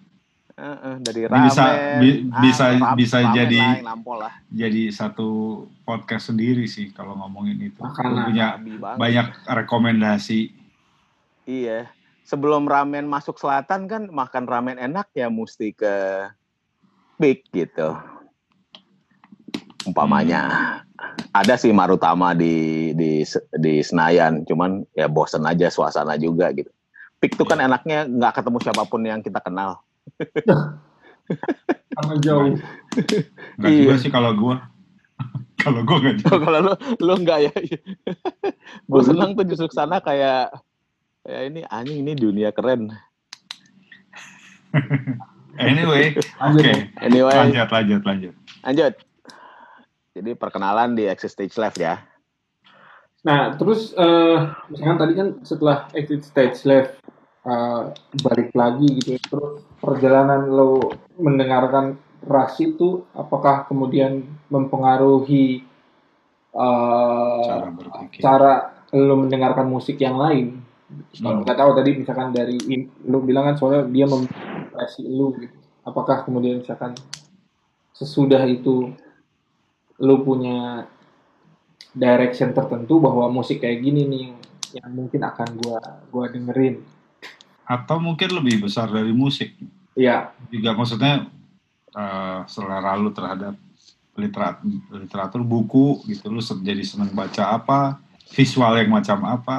[0.60, 1.64] Uh, uh, dari ramen bisa
[2.00, 5.28] bi- ah, bisa ram- bisa ramen jadi lah, jadi satu
[5.88, 7.80] podcast sendiri sih kalau ngomongin itu.
[7.80, 8.28] Makanan.
[8.28, 8.48] punya
[8.96, 10.52] banyak rekomendasi.
[11.48, 11.88] Iya.
[12.28, 16.28] Sebelum ramen masuk selatan kan makan ramen enak ya mesti ke
[17.16, 17.96] Big gitu.
[19.82, 20.42] Umpamanya.
[21.30, 23.24] Ada sih Marutama di di
[23.56, 26.68] di Senayan, cuman ya bosen aja suasana juga gitu.
[27.16, 29.80] Big tuh kan enaknya nggak ketemu siapa pun yang kita kenal.
[31.94, 32.56] Karena jauh.
[33.56, 33.78] Enggak Iya.
[33.84, 34.56] juga sih kalau gua.
[35.62, 36.34] kalau gua enggak juga.
[36.34, 37.52] Kalau lu lu nggak ya.
[38.88, 40.48] Gue senang tuh justru sana kayak
[41.22, 42.88] ya ini anjing ini dunia keren.
[45.60, 46.56] Anyway, oke.
[46.56, 46.64] Lanjut,
[47.04, 48.34] Anyway, Lanjut, lanjut, lanjut.
[48.64, 48.94] lanjut.
[50.20, 51.96] Jadi perkenalan di Exit Stage Left ya.
[53.20, 54.38] Nah, terus eh
[54.72, 56.96] misalkan tadi kan setelah exit stage left
[57.44, 57.82] eh,
[58.24, 60.88] balik lagi gitu, terus perjalanan lo
[61.20, 65.64] mendengarkan Rush itu apakah kemudian mempengaruhi
[66.56, 68.20] eh, Cara berpikir.
[68.24, 68.52] cara
[68.96, 70.64] lo mendengarkan musik yang lain?
[71.20, 71.44] Hmm.
[71.44, 72.56] Nggak tahu tadi misalkan dari
[73.04, 75.56] lo bilang kan soalnya dia mempresi lo gitu.
[75.84, 76.96] Apakah kemudian misalkan
[77.92, 78.96] sesudah itu
[80.00, 80.88] lo punya
[81.92, 84.36] direction tertentu bahwa musik kayak gini nih yang,
[84.80, 86.80] yang mungkin akan gua gua dengerin.
[87.68, 89.54] Atau mungkin lebih besar dari musik.
[89.94, 91.28] Iya, Juga maksudnya
[91.92, 93.54] eh, selera lu terhadap
[94.18, 94.60] literat,
[94.90, 98.00] literatur buku gitu lu jadi seneng baca apa,
[98.34, 99.58] visual yang macam apa.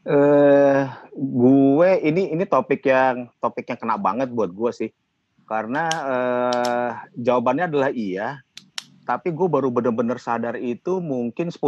[0.00, 0.82] Eh,
[1.14, 4.90] gue ini ini topik yang topik yang kena banget buat gue sih,
[5.44, 8.40] karena eh, jawabannya adalah iya,
[9.02, 11.58] tapi gue baru bener-bener sadar itu mungkin 10-15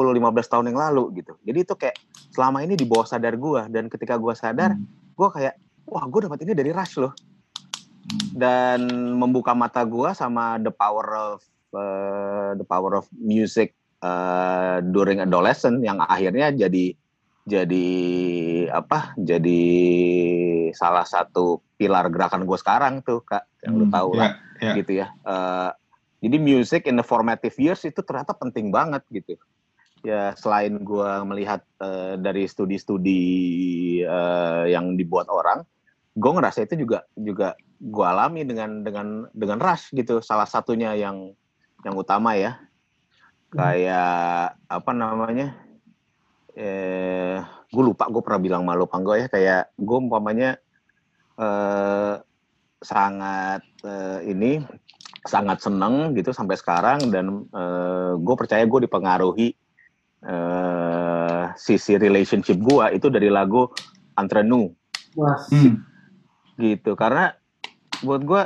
[0.47, 1.35] tahun yang lalu gitu.
[1.43, 1.97] Jadi itu kayak
[2.31, 4.87] selama ini di bawah sadar gue dan ketika gue sadar, Hmm.
[5.13, 7.13] gue kayak wah gue dapat ini dari Rush loh
[8.03, 8.29] Hmm.
[8.35, 8.81] dan
[9.15, 11.39] membuka mata gue sama the power of
[11.71, 16.99] uh, the power of music uh, during adolescent yang akhirnya jadi
[17.43, 17.89] jadi
[18.71, 19.63] apa jadi
[20.73, 24.73] salah satu pilar gerakan gue sekarang tuh kak yang lu Hmm, tahu ya, lah ya.
[24.75, 25.71] gitu ya Eh,
[26.23, 29.35] jadi music in the formative years itu ternyata penting banget gitu.
[30.07, 33.23] Ya selain gue melihat eh, dari studi-studi
[34.07, 35.67] eh, yang dibuat orang
[36.13, 40.21] gue ngerasa itu juga juga gue alami dengan dengan dengan rush gitu.
[40.21, 41.33] Salah satunya yang
[41.83, 42.61] yang utama ya.
[43.53, 45.53] Kayak apa namanya
[46.57, 49.29] eh gue lupa gue pernah bilang malu panggo ya.
[49.29, 50.61] Kayak gue umpamanya
[51.41, 52.15] eh
[52.83, 54.61] sangat eh, ini
[55.23, 59.49] sangat seneng gitu sampai sekarang dan eh, gue percaya gue dipengaruhi
[60.23, 63.67] eh sisi relationship gue itu dari lagu
[65.19, 65.51] Mas.
[65.51, 65.83] Hmm.
[66.63, 67.35] gitu karena
[68.07, 68.43] buat gue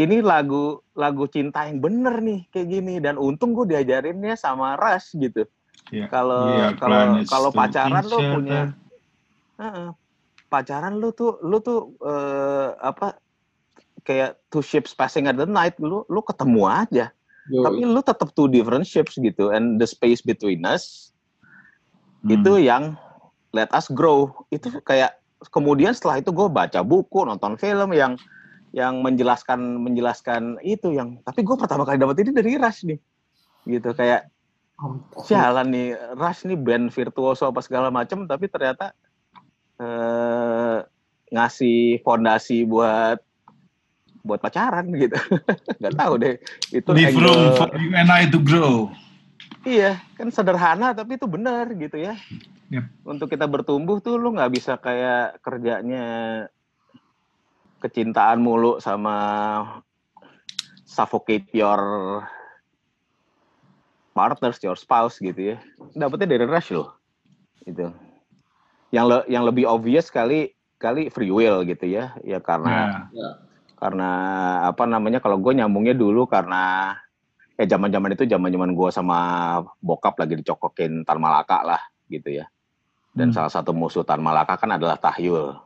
[0.00, 5.20] ini lagu lagu cinta yang bener nih kayak gini dan untung gue diajarinnya sama Rush
[5.20, 5.44] gitu
[5.90, 6.06] Iya.
[6.06, 8.60] kalau Iya, kalau kalau pacaran lo punya
[9.58, 9.90] Heeh.
[10.46, 13.18] pacaran lu tuh lu tuh eh, apa
[14.02, 17.06] kayak two ships passing at the night lu lu ketemu aja.
[17.50, 21.10] Yo, tapi lu tetap two different ships gitu and the space between us
[22.20, 22.36] Hmm.
[22.36, 22.82] itu yang
[23.56, 24.28] let us grow.
[24.52, 25.16] Itu kayak
[25.48, 28.20] kemudian setelah itu gue baca buku nonton film yang
[28.70, 33.00] yang menjelaskan menjelaskan itu yang tapi gue pertama kali dapat ini dari Rush nih.
[33.66, 34.28] Gitu kayak
[35.24, 38.92] sialan nih Rush nih band virtuoso apa segala macam tapi ternyata
[39.80, 40.78] eh,
[41.30, 43.18] ngasih fondasi buat
[44.20, 45.16] buat pacaran gitu
[45.80, 46.36] nggak tahu deh
[46.70, 48.92] itu Leave angle- room for you and I to grow.
[49.60, 52.16] Iya, kan sederhana tapi itu benar gitu ya.
[52.72, 52.84] Yep.
[53.04, 56.04] Untuk kita bertumbuh tuh lu nggak bisa kayak kerjanya
[57.78, 59.16] kecintaan mulu sama
[60.84, 61.80] suffocate your
[64.12, 65.56] partners, your spouse gitu ya.
[65.92, 66.96] Dapetnya dari Rush loh.
[67.62, 67.92] Itu.
[68.90, 73.28] Yang le- yang lebih obvious kali kali free will gitu ya ya karena Ya.
[73.80, 74.10] Karena
[74.68, 76.92] apa namanya kalau gue nyambungnya dulu karena
[77.56, 79.18] ya zaman zaman itu zaman zaman gue sama
[79.80, 82.46] bokap lagi dicokokin Tan Malaka lah gitu ya
[83.16, 83.36] dan Hmm.
[83.40, 85.56] salah satu musuh Tan Malaka kan adalah Tahyul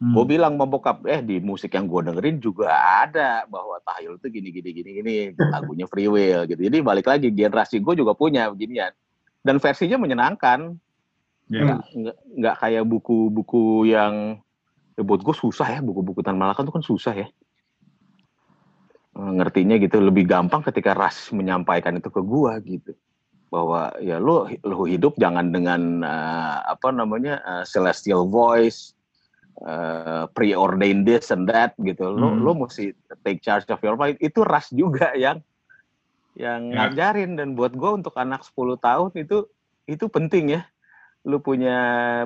[0.00, 0.16] Hmm.
[0.16, 2.72] gue bilang sama bokap eh di musik yang gue dengerin juga
[3.04, 7.28] ada bahwa Tahyul itu gini gini gini gini lagunya free will gitu jadi balik lagi
[7.28, 8.94] generasi gue juga punya beginian
[9.44, 10.78] dan versinya menyenangkan
[11.50, 11.66] Ya.
[11.66, 14.38] nggak nggak nggak kayak buku-buku yang
[15.00, 17.28] ya buat gue susah ya buku-buku Tan Malaka itu kan susah ya.
[19.10, 22.94] Eh, ngertinya gitu lebih gampang ketika Ras menyampaikan itu ke gua gitu.
[23.50, 28.94] Bahwa ya lu lu hidup jangan dengan eh, apa namanya eh, celestial voice
[29.66, 32.06] eh, preordained this and that gitu.
[32.06, 32.44] Lu Hmm.
[32.44, 32.94] lu mesti
[33.26, 35.42] take charge of your life itu Ras juga yang
[36.38, 36.86] yang Ya.
[36.86, 37.34] ngajarin.
[37.34, 39.42] Dan buat gua untuk anak 10 tahun itu
[39.90, 40.62] itu penting ya.
[41.26, 41.76] Lu punya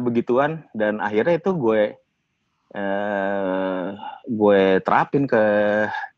[0.04, 1.98] begituan dan akhirnya itu gue
[2.74, 3.86] eh
[4.26, 5.42] gue terapin ke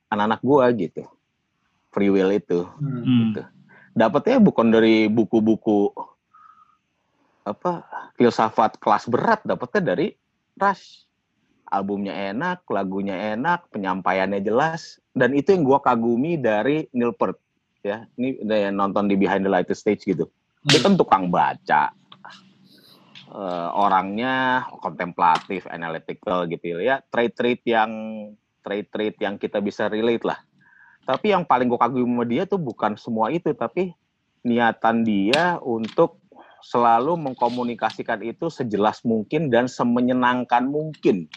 [0.08, 1.02] anak-anak gue gitu.
[1.92, 3.04] Free will itu Hmm.
[3.04, 3.32] Hmm.
[3.96, 5.88] dapetnya bukan dari buku-buku
[7.44, 7.84] apa
[8.16, 9.40] filsafat kelas berat.
[9.44, 10.16] Dapetnya dari
[10.56, 11.04] Rush.
[11.66, 15.02] Albumnya enak lagunya enak penyampaiannya jelas.
[15.10, 17.36] Dan itu yang gue kagumi dari Neil Peart
[17.82, 18.06] ya.
[18.16, 20.30] Ini nonton di Behind the Lighted Stage gitu.
[20.62, 21.90] Dia kan tukang baca
[23.36, 27.04] Eh, orangnya kontemplatif analytical gitu ya.
[27.12, 27.92] Trait-trait yang
[28.64, 30.40] trait-trait yang kita bisa relate lah.
[31.04, 33.92] Tapi yang paling gue kagum sama dia tuh bukan semua itu tapi
[34.40, 36.16] niatan dia untuk
[36.64, 41.28] selalu mengkomunikasikan itu sejelas mungkin dan semenyenangkan mungkin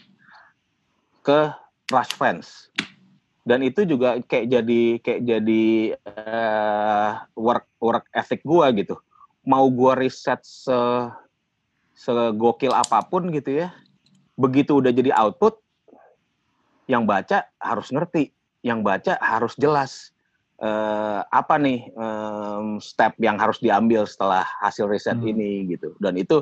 [1.20, 1.52] ke
[1.92, 2.72] Rush fans.
[3.44, 5.64] Dan itu juga kayak jadi kayak jadi
[6.00, 8.96] eh, work work ethic gua gitu.
[9.44, 10.72] Mau gua riset se
[12.00, 13.76] segokil apa pun gitu ya
[14.40, 15.60] begitu udah jadi output
[16.88, 18.32] yang baca harus ngerti
[18.64, 20.16] yang baca harus jelas
[20.64, 25.28] eh, apa nih em, step yang harus diambil setelah hasil riset Hmm.
[25.28, 26.40] ini gitu dan itu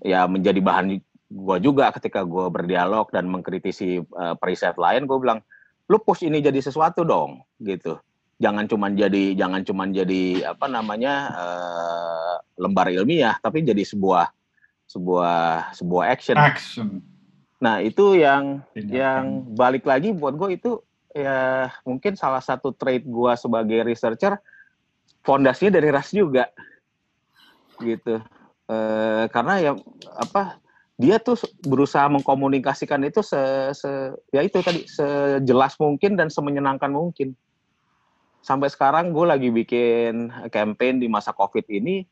[0.00, 0.96] ya menjadi bahan
[1.28, 5.44] gua juga ketika gua berdialog dan mengkritisi eh, periset lain gue bilang
[5.92, 8.00] lu push ini jadi sesuatu dong gitu
[8.40, 14.32] jangan cuman jadi jangan cuman jadi apa namanya eh, lembar ilmiah tapi jadi sebuah
[14.88, 16.88] sebuah sebuah action Action.
[17.58, 18.92] nah itu yang Tindakan.
[18.92, 19.24] yang
[19.56, 20.72] balik lagi buat gue itu
[21.14, 24.36] ya mungkin salah satu trait gue sebagai researcher
[25.22, 26.50] fondasinya dari ras juga
[27.80, 28.20] gitu
[28.64, 29.72] Eh, karena ya
[30.16, 30.56] apa
[30.96, 31.36] dia tuh
[31.68, 33.36] berusaha mengkomunikasikan itu se,
[33.76, 37.36] se- ya itu tadi sejelas mungkin dan semenyenangkan mungkin
[38.40, 42.08] sampai sekarang gue lagi bikin campaign di masa covid ini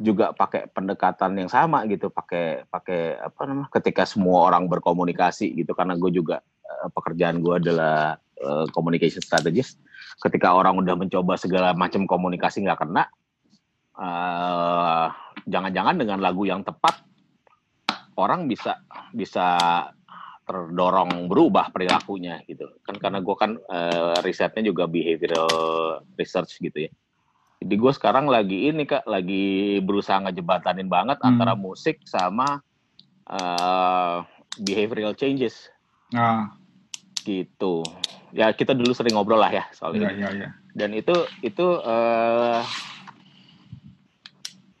[0.00, 5.76] juga pakai pendekatan yang sama gitu pakai pakai apa namanya ketika semua orang berkomunikasi gitu.
[5.76, 9.76] Karena gue juga eh, pekerjaan gue adalah eh, communication strategist.
[10.22, 13.04] Ketika orang udah mencoba segala macam komunikasi nggak kena
[14.00, 15.06] eh,
[15.44, 17.04] jangan-jangan dengan lagu yang tepat
[18.16, 18.80] orang bisa
[19.12, 19.56] bisa
[20.42, 22.64] terdorong berubah perilakunya gitu.
[22.80, 25.52] Kan karena gue kan eh, risetnya juga behavioral
[26.16, 26.92] research gitu ya
[27.62, 29.44] jadi gue sekarang lagi ini kak lagi
[29.78, 31.28] berusaha ngejebatanin banget Hmm.
[31.30, 32.60] antara musik sama
[33.24, 34.16] eh,
[34.58, 35.70] behavioral changes
[36.10, 36.52] Nah,
[37.22, 37.80] gitu
[38.30, 40.48] ya kita dulu sering ngobrol lah ya soal ya, ini ya, ya.
[40.74, 42.62] dan itu itu eh,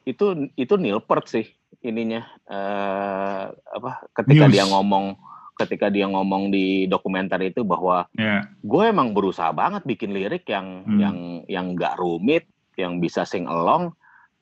[0.04, 1.46] itu itu Neil Peart sih
[1.80, 4.54] ininya eh, apa ketika Muse.
[4.54, 5.14] dia ngomong
[5.54, 8.44] ketika dia ngomong di dokumenter itu bahwa Ya.
[8.58, 10.98] gue emang berusaha banget bikin lirik yang Hmm.
[10.98, 11.16] yang
[11.46, 12.44] yang nggak rumit
[12.76, 13.92] yang bisa sing along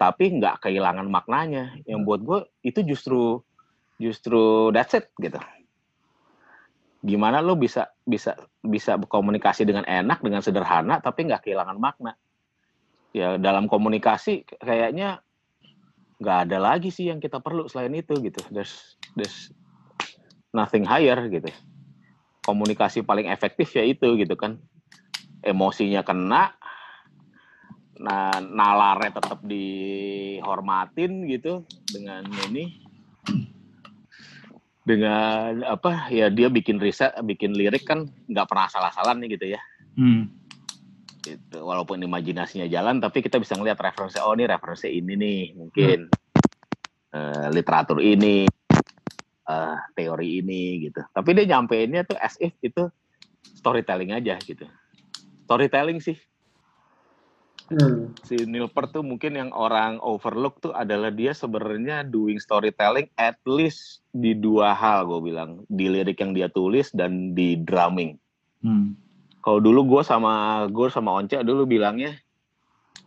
[0.01, 1.77] tapi nggak kehilangan maknanya.
[1.85, 3.45] Yang buat gue itu justru
[4.01, 5.37] justru that's it gitu.
[7.05, 12.17] Gimana lo bisa bisa bisa berkomunikasi dengan enak dengan sederhana tapi nggak kehilangan makna?
[13.13, 15.21] Ya dalam komunikasi kayaknya
[16.21, 18.41] nggak ada lagi sih yang kita perlu selain itu gitu.
[18.49, 19.53] There's there's
[20.53, 21.49] nothing higher gitu.
[22.45, 24.61] Komunikasi paling efektif ya itu gitu kan.
[25.41, 26.60] Emosinya kena
[28.01, 32.81] nah nalarnya tetap dihormatin gitu dengan ini.
[34.81, 39.61] Dengan apa ya dia bikin riset bikin lirik kan nggak pernah salah-salah nih gitu ya.
[40.01, 40.33] Hmm.
[41.21, 46.09] gitu walaupun imajinasinya jalan tapi kita bisa ngeliat referensi oh ini referensi ini nih mungkin.
[47.11, 48.47] Eh, literatur ini
[49.45, 51.05] eh, teori ini gitu.
[51.13, 52.89] Tapi dia nyampeinnya tuh as if itu
[53.61, 54.65] storytelling aja gitu.
[55.45, 56.17] Storytelling sih
[57.71, 58.11] Hmm.
[58.27, 63.39] Si Neil Peart tuh mungkin yang orang overlook tuh adalah dia sebenarnya doing storytelling at
[63.47, 68.19] least di dua hal gue bilang di lirik yang dia tulis dan di drumming.
[68.67, 68.99] Hmm.
[69.39, 72.19] Kalau dulu gue sama gue sama Once dulu bilangnya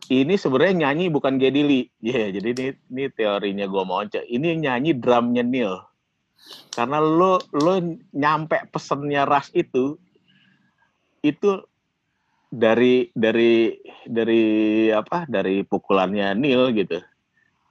[0.07, 1.91] ini sebenarnya nyanyi bukan Gedili.
[1.99, 4.23] Ya, yeah, jadi ini ini teorinya gue mau Once.
[4.23, 5.75] Ini yang nyanyi drumnya Neil.
[6.71, 7.83] Karena lo lo
[8.15, 9.99] nyampe pesennya Ras itu
[11.23, 11.63] itu
[12.53, 13.73] dari dari
[14.05, 14.43] dari
[14.93, 17.01] apa dari pukulannya Neil gitu.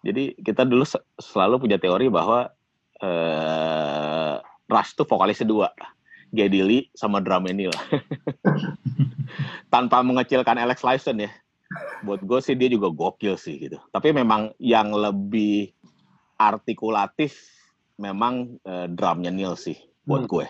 [0.03, 0.83] Jadi kita dulu
[1.23, 2.51] selalu punya teori bahwa
[2.99, 4.35] uh,
[4.67, 5.71] Rush tuh vokalisnya dua,
[6.35, 7.71] Geddy Lee sama drummer Neil.
[9.73, 11.31] Tanpa mengecilkan Alex Lifeson ya.
[12.03, 13.79] Buat gue sih dia juga gokil sih gitu.
[13.95, 15.71] Tapi memang yang lebih
[16.35, 17.39] artikulatif
[18.03, 20.33] memang uh, drumnya Neil sih buat hmm.
[20.35, 20.47] gue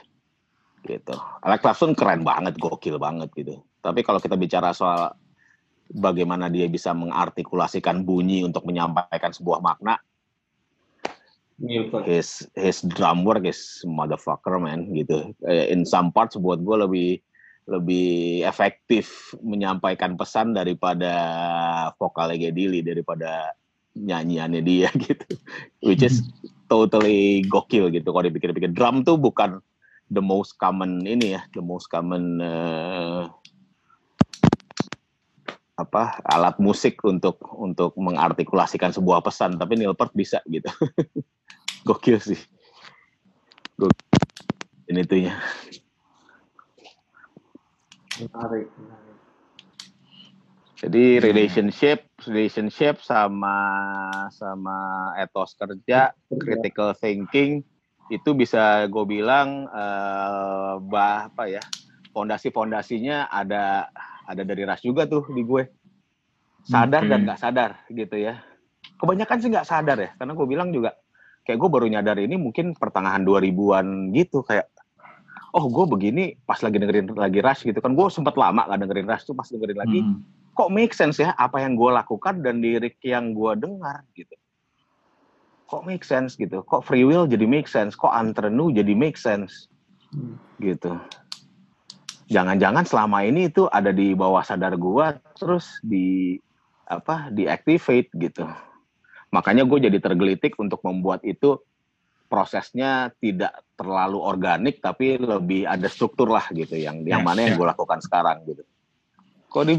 [0.89, 1.14] gitu.
[1.45, 3.61] Alex Lifeson keren banget, gokil banget gitu.
[3.83, 5.11] Tapi kalau kita bicara soal
[5.91, 9.99] bagaimana dia bisa mengartikulasikan bunyi untuk menyampaikan sebuah makna,
[12.07, 15.35] his his drum work is motherfucker man gitu.
[15.47, 17.11] Eh, in some parts buat gue lebih
[17.70, 21.14] lebih efektif menyampaikan pesan daripada
[21.95, 23.55] vokalnya Gedili daripada
[23.95, 25.39] nyanyiannya dia gitu.
[25.85, 26.26] Which is
[26.66, 28.74] totally gokil gitu kalau dipikir-pikir.
[28.74, 29.62] Drum tuh bukan
[30.11, 33.30] the most common ini ya, the most common uh,
[35.73, 40.68] apa alat musik untuk untuk mengartikulasikan sebuah pesan tapi Neil Peart bisa gitu.
[41.89, 42.41] Gokil sih.
[43.81, 43.99] Gokil.
[44.93, 45.35] ini itunya
[48.20, 48.68] menarik,
[50.83, 53.57] jadi relationship relationship sama
[54.35, 54.79] sama
[55.16, 57.64] etos kerja critical thinking
[58.11, 61.62] itu bisa gue bilang uh, bah apa ya
[62.12, 63.89] fondasi fondasinya ada
[64.33, 65.64] ada dari ras juga tuh di gue.
[66.62, 68.39] Sadar dan nggak sadar gitu ya.
[68.99, 70.95] Kebanyakan sih nggak sadar ya karena gue bilang juga
[71.43, 74.70] kayak gue baru nyadar ini mungkin pertengahan 2000-an gitu kayak
[75.59, 77.93] oh gue begini pas lagi dengerin lagi Rush gitu kan.
[77.99, 80.18] Gue sempet lama gak dengerin Rush tuh pas dengerin lagi hmm.
[80.55, 84.35] kok make sense ya apa yang gue lakukan dan lirik yang gue dengar gitu.
[85.66, 86.62] Kok make sense gitu?
[86.62, 87.97] Kok free will jadi make sense?
[87.97, 89.72] Kok antrenu jadi make sense?
[90.12, 90.37] Hmm.
[90.61, 90.93] gitu
[92.33, 96.41] jangan-jangan selama ini itu ada di bawah sadar gua terus di
[96.89, 98.49] apa diactivate gitu.
[99.33, 101.57] Makanya gue jadi tergelitik untuk membuat itu
[102.28, 107.57] prosesnya tidak terlalu organik tapi lebih ada struktur lah gitu yang yang ya, mana yang
[107.57, 107.59] ya.
[107.61, 108.64] gue lakukan sekarang gitu.
[109.53, 109.74] Kalau di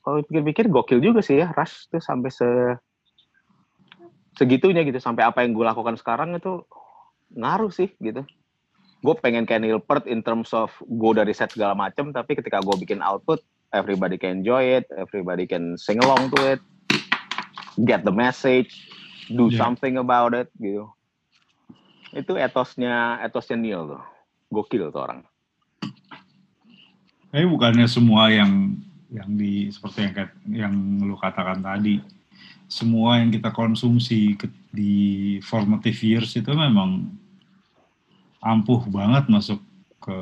[0.00, 2.48] kalau pikir-pikir gokil juga sih ya Rush tuh sampai se
[4.36, 5.00] segitunya gitu.
[5.00, 6.64] Sampai apa yang gue lakukan sekarang itu
[7.36, 8.24] ngaruh sih gitu
[9.06, 12.58] gue pengen kayak Neil Peart in terms of gue dari set segala macem tapi ketika
[12.58, 13.38] gue bikin output
[13.70, 16.60] everybody can enjoy it everybody can sing along to it
[17.86, 18.90] get the message
[19.30, 19.58] do yeah.
[19.58, 20.86] something about it gitu.
[22.14, 24.04] Itu etosnya etosnya Neil tuh.
[24.48, 25.20] Gokil tuh orang.
[27.34, 28.78] Tapi bukannya semua yang
[29.10, 30.14] yang di seperti yang
[30.50, 32.02] yang lu katakan tadi
[32.66, 34.34] semua yang kita konsumsi
[34.74, 34.94] di
[35.42, 37.14] formative years itu memang
[38.46, 39.58] ampuh banget masuk
[39.98, 40.16] ke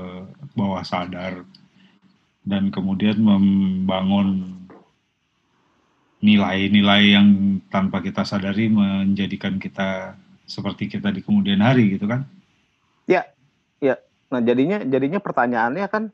[0.56, 1.44] bawah sadar
[2.40, 4.56] dan kemudian membangun
[6.24, 10.16] nilai-nilai yang tanpa kita sadari menjadikan kita
[10.48, 12.24] seperti kita di kemudian hari gitu kan?
[13.04, 13.28] Ya,
[13.80, 14.00] ya.
[14.32, 16.08] Nah jadinya jadinya pertanyaannya kan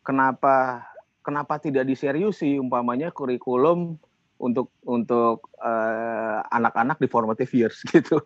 [0.00, 0.88] kenapa
[1.20, 4.00] kenapa tidak diseriusi umpamanya kurikulum
[4.40, 8.16] untuk untuk eh, anak-anak uh, di formative years gitu?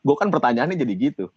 [0.00, 1.28] Gue kan pertanyaannya jadi gitu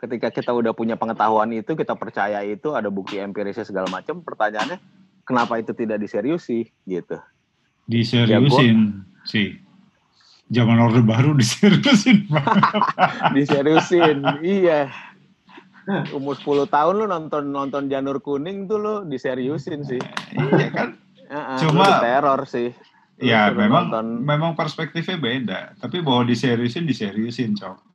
[0.00, 4.80] ketika kita udah punya pengetahuan itu kita percaya itu ada bukti empirisnya segala macam pertanyaannya
[5.28, 7.20] kenapa itu tidak diseriusi gitu.
[7.84, 9.48] Diseriusin ya, sih.
[10.50, 12.24] Zaman orde baru diseriusin
[13.36, 14.88] diseriusin iya.
[16.16, 20.00] Umur 10 tahun lu nonton nonton janur kuning tuh lu diseriusin sih.
[20.32, 20.88] Iya kan?
[21.60, 22.72] Cuma teror sih.
[23.20, 24.06] Ya memang nonton.
[24.24, 25.60] memang perspektifnya beda.
[25.76, 27.89] Tapi bahwa diseriusin diseriusin cok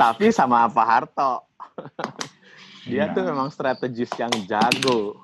[0.00, 1.32] tapi sama Pak Harto
[2.90, 3.14] dia ya.
[3.14, 5.18] tuh memang strategis yang jago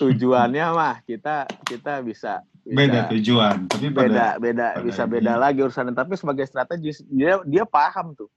[0.00, 5.32] tujuannya mah kita kita bisa, bisa beda tujuan tapi beda pada, beda pada bisa beda
[5.36, 5.42] ini.
[5.42, 8.28] lagi urusan tapi sebagai strategis dia dia paham tuh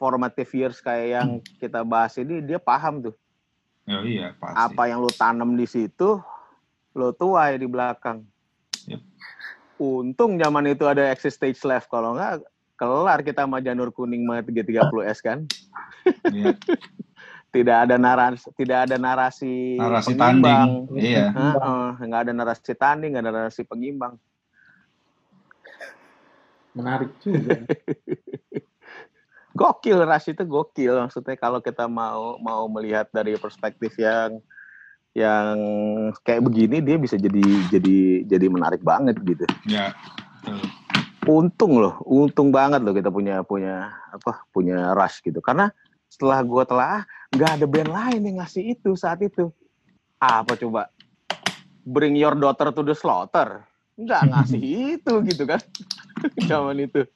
[0.00, 1.28] formative years kayak yang
[1.60, 3.14] kita bahas ini dia paham tuh
[3.88, 4.56] oh, iya pasti.
[4.56, 6.20] apa yang lu tanam di situ
[6.94, 8.26] lo tuai di belakang.
[8.90, 9.02] Yep.
[9.80, 12.44] Untung zaman itu ada exit stage left, kalau nggak
[12.80, 15.44] kelar kita sama janur kuning mah 330S kan.
[16.32, 16.56] Yeah.
[17.50, 20.86] tidak ada narasi tidak ada narasi, narasi pengimbang.
[20.86, 24.14] tanding iya Heeh, nggak ada narasi tanding nggak ada narasi pengimbang
[26.70, 27.66] menarik juga.
[29.58, 34.38] gokil ras itu gokil maksudnya kalau kita mau mau melihat dari perspektif yang
[35.10, 35.58] yang
[36.22, 39.90] kayak begini dia bisa jadi jadi jadi menarik banget gitu ya
[40.38, 40.62] betul.
[41.30, 45.38] Untung loh untung banget loh kita punya punya apa punya rush gitu.
[45.38, 45.70] Karena
[46.10, 49.54] setelah gua telah nggak ada band lain yang ngasih itu saat itu.
[50.18, 50.90] Apa coba?
[51.86, 53.62] Bring your daughter to the slaughter?
[53.94, 54.62] Nggak ngasih
[54.98, 55.62] itu gitu kan
[56.50, 57.06] zaman itu.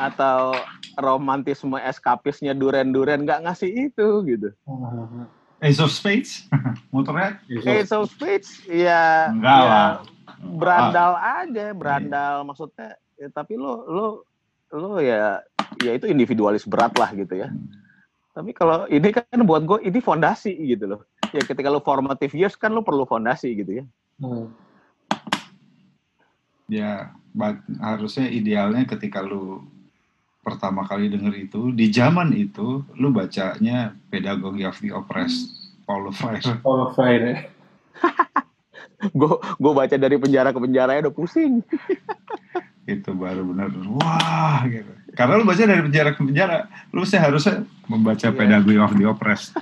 [0.00, 0.56] Atau
[0.96, 4.48] romantisme eskapisnya duren duren nggak ngasih itu gitu.
[5.62, 6.50] Ace of Spades?
[6.92, 9.90] Motorhead Ace of Spades ya enggak ya, lah
[10.42, 14.06] berandal aja berandal maksudnya ya, tapi lo lo
[14.72, 15.40] lo ya
[15.80, 17.48] ya itu individualis berat lah gitu ya.
[18.32, 21.00] Tapi kalau ini kan buat gue ini fondasi gitu loh.
[21.36, 23.84] Ya ketika lo formative years kan lo perlu fondasi gitu ya.
[24.22, 24.54] Hmm.
[26.70, 29.66] ya ba- harusnya idealnya ketika lu
[30.40, 35.52] pertama kali denger itu di zaman itu lu bacanya pedagogi of the oppressed
[35.84, 37.50] Paulo Freire All of Fire.
[39.10, 41.66] gue gue baca dari penjara ke penjara udah pusing.
[42.86, 44.90] Itu baru benar wah gitu.
[45.12, 48.36] Karena lu baca dari penjara ke penjara lu sih harusnya membaca Iya.
[48.38, 49.54] pedagogi of the oppressed.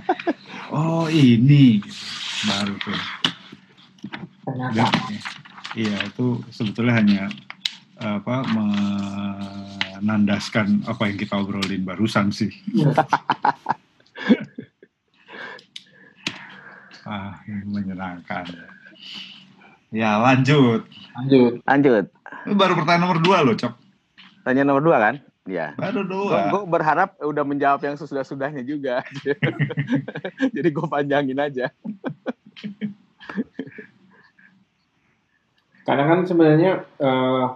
[0.70, 2.00] Oh ini gitu.
[2.46, 3.00] baru tuh.
[4.46, 4.72] Ternyata.
[4.72, 4.88] Dan,
[5.76, 7.28] iya itu sebetulnya hanya
[8.00, 8.40] apa
[10.00, 12.48] menandaskan apa yang kita obrolin barusan sih.
[17.04, 18.44] Ah ini menyenangkan
[19.90, 20.86] ya lanjut.
[21.18, 21.52] Lanjut.
[21.66, 22.04] lanjut.
[22.46, 23.74] Ini baru pertanyaan nomor dua loh cok.
[24.46, 25.14] Tanya nomor dua kan?
[25.48, 26.52] Ya baru dua.
[26.52, 29.02] Gue berharap udah menjawab yang sesudah sudahnya juga.
[30.54, 31.66] Jadi gue panjangin aja.
[35.84, 37.46] Karena kan sebenarnya eh,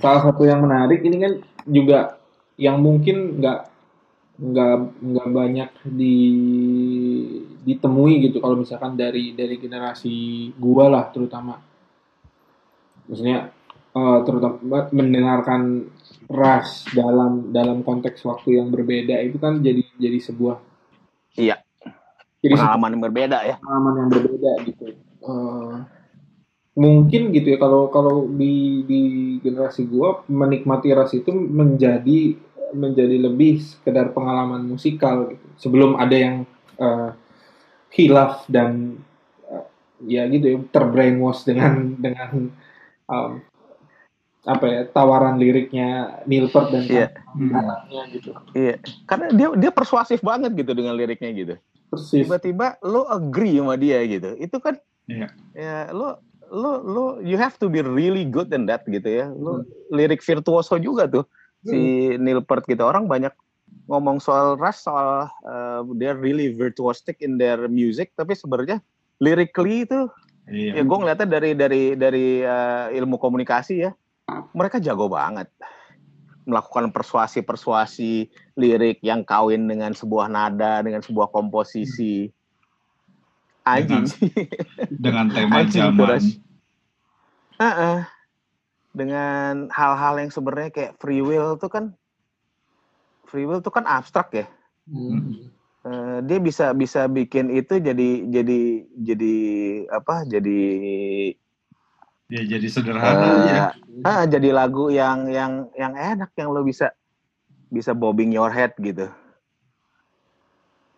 [0.00, 1.32] salah satu yang menarik ini kan
[1.66, 2.16] juga
[2.56, 3.60] yang mungkin nggak
[4.36, 6.16] nggak nggak banyak di
[7.66, 11.58] ditemui gitu kalau misalkan dari dari generasi gua lah terutama
[13.10, 13.50] maksudnya
[13.90, 15.90] eh, terutama mendengarkan
[16.30, 20.56] ras dalam dalam konteks waktu yang berbeda itu kan jadi jadi sebuah
[21.36, 21.58] Iya.
[22.38, 24.84] jadi pengalaman yang berbeda ya pengalaman yang berbeda gitu.
[25.26, 25.74] Eh,
[26.76, 29.02] mungkin gitu ya kalau kalau di di
[29.42, 32.36] generasi gua menikmati ras itu menjadi
[32.76, 35.46] menjadi lebih sekedar pengalaman musikal gitu.
[35.56, 36.36] Sebelum ada yang
[36.78, 37.10] eh,
[37.92, 38.98] hilaf dan
[39.48, 39.64] eh,
[40.06, 42.50] ya gitu ya terbrainwash dengan dengan
[43.08, 43.40] um,
[44.46, 47.08] apa ya tawaran liriknya Nilpert dan Iya.
[47.34, 48.30] kawan-kawannya gitu.
[48.54, 48.78] iya.
[49.10, 51.54] Karena dia dia persuasif banget gitu dengan liriknya gitu.
[51.86, 52.26] Persis.
[52.26, 54.38] tiba-tiba lo agree sama dia gitu.
[54.38, 54.78] Itu kan
[55.10, 55.28] Iya.
[55.54, 59.26] ya lo lo lo you have to be really good in that gitu ya.
[59.34, 61.26] Lo lirik virtuoso juga tuh.
[61.66, 62.86] Si Neil Peart gitu.
[62.86, 63.34] Orang banyak
[63.84, 68.80] ngomong soal Rush soal uh, they're really virtuosic in their music tapi sebenarnya
[69.20, 70.08] lyrically itu
[70.46, 70.78] Iya.
[70.78, 73.90] ya gue ngeliatnya dari dari dari uh, ilmu komunikasi ya
[74.54, 75.50] mereka jago banget
[76.46, 82.30] melakukan persuasi-persuasi lirik yang kawin dengan sebuah nada dengan sebuah komposisi
[83.66, 84.06] anjing
[85.02, 85.98] Dengan tema Anjing, zaman.
[85.98, 86.26] Kuras.
[87.58, 87.98] Heeh.
[88.96, 91.84] dengan hal-hal yang sebenarnya kayak free will tuh kan
[93.26, 94.46] free will tuh kan abstrak ya
[94.86, 95.50] Hmm.
[95.86, 98.60] Eh, dia bisa bisa bikin itu jadi jadi
[98.98, 99.34] jadi
[99.94, 100.62] apa jadi
[102.26, 103.70] Ya jadi sederhana ya.
[103.70, 106.90] eh, ah, jadi lagu yang yang yang enak yang lo bisa
[107.70, 109.06] bisa bobbing your head gitu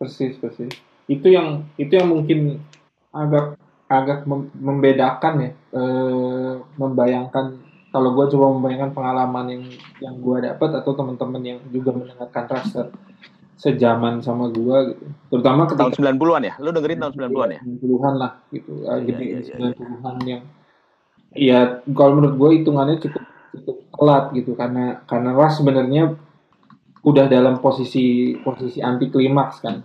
[0.00, 0.72] persis persis
[1.04, 2.64] itu yang itu yang mungkin
[3.12, 3.60] agak
[3.92, 9.62] agak mem- membedakan ya eh, membayangkan kalau gue coba membayangkan pengalaman yang
[10.04, 12.86] yang gue dapat atau teman-teman yang juga mendengarkan Raster
[13.58, 15.04] sejaman sama gue gitu.
[15.34, 16.54] Terutama tahun ketika 90-an ya?
[16.62, 17.60] Lo dengerin tahun 90-an ya?
[17.64, 18.72] 90-an lah gitu.
[18.86, 20.42] Iya, gitu iya, iya, 90-an yang
[21.36, 21.58] ya
[21.92, 23.24] kalau menurut gue hitungannya cukup
[23.58, 24.52] cukup telat gitu.
[24.54, 26.14] Karena karena Ras sebenarnya
[27.02, 29.82] udah dalam posisi posisi anti klimaks kan.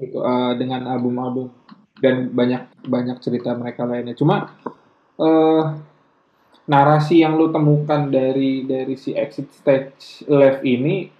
[0.00, 1.62] Itu eh, dengan album-album.
[1.94, 4.18] Dan banyak banyak cerita mereka lainnya.
[4.18, 4.50] Cuma
[5.14, 5.93] eh
[6.64, 11.12] narasi yang lu temukan dari dari si exit stage left ini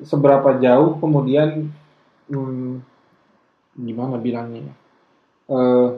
[0.00, 1.68] seberapa jauh kemudian
[2.30, 2.72] hmm,
[3.76, 4.74] gimana bilangnya ya?
[5.50, 5.88] Eh,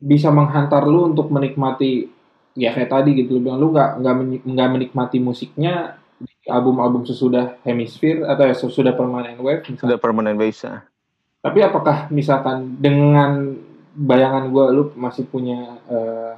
[0.00, 2.08] bisa menghantar lu untuk menikmati
[2.56, 7.04] ya kayak tadi gitu lu bilang lu nggak nggak meni- nggak menikmati musiknya di album-album
[7.04, 9.96] sesudah Hemisphere atau ya sesudah Permanent Wave misalnya.
[9.96, 10.64] Sudah permanent base.
[10.64, 10.80] ah.
[11.44, 13.52] Tapi apakah misalkan dengan
[13.92, 16.32] bayangan gue lu masih punya eh,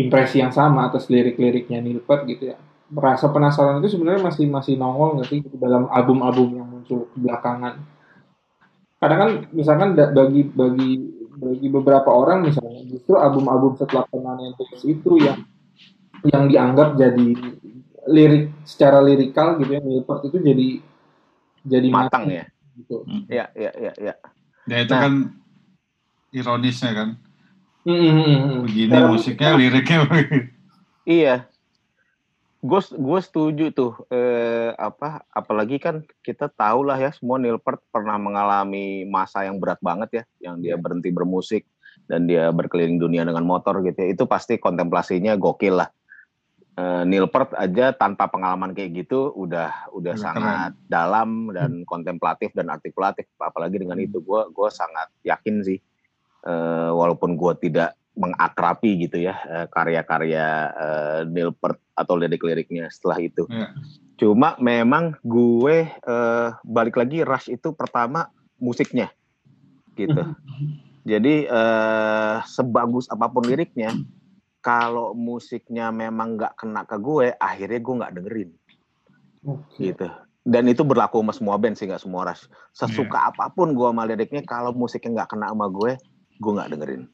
[0.00, 2.56] impresi yang sama atas lirik-liriknya Nilpert gitu ya?
[2.90, 7.78] Rasa penasaran itu sebenarnya masih masih nongol nggak sih gitu dalam album-album yang muncul belakangan?
[8.98, 10.90] Kadang kan misalkan bagi bagi
[11.40, 15.38] bagi beberapa orang misalnya justru album-album setelah Permanent Wave itu yang
[16.28, 17.28] yang dianggap jadi
[18.10, 20.68] lirik secara lirikal gitu ya Nilpert itu jadi
[21.64, 22.44] jadi Matang matang ya.
[22.76, 22.96] gitu.
[23.28, 24.14] Iya, iya, iya, iya.
[24.68, 25.00] Ya itu Nah.
[25.00, 25.12] kan
[26.30, 27.08] ironisnya kan.
[27.84, 28.58] Hmm, hmm, hmm, hmm.
[28.68, 30.00] Begini musiknya, liriknya.
[31.08, 31.48] Iya.
[32.60, 38.20] Gue gue setuju tuh eh, apa apalagi kan kita tahu lah ya semua Nilpert pernah
[38.20, 41.64] mengalami masa yang berat banget ya yang dia berhenti bermusik
[42.04, 44.12] dan dia berkeliling dunia dengan motor gitu ya.
[44.12, 45.88] Itu pasti kontemplasinya gokil lah.
[46.76, 52.68] Eh, Nilpert aja tanpa pengalaman kayak gitu udah udah Udah sangat dalam dan kontemplatif dan
[52.68, 54.20] artikulatif apalagi dengan itu.
[54.20, 55.80] Gue gue sangat yakin sih
[56.46, 63.44] eh, walaupun gue tidak mengakrapi gitu ya eh, karya-karya eh, Nilpert atau lirik-liriknya setelah itu.
[63.48, 63.72] Ya.
[64.20, 68.28] Cuma memang gue eh, balik lagi Rush itu pertama
[68.60, 69.08] musiknya
[69.96, 70.22] gitu.
[71.10, 73.96] Jadi eh, sebagus apa pun liriknya,
[74.60, 78.50] kalau musiknya memang nggak kena ke gue, akhirnya gue nggak dengerin
[79.48, 79.80] Oke.
[79.80, 80.08] gitu.
[80.40, 82.48] Dan itu berlaku sama semua band sih nggak semua Rush.
[82.76, 85.96] Sesuka apa pun gue sama liriknya, kalau musiknya nggak kena sama gue,
[86.40, 87.04] gue nggak dengerin.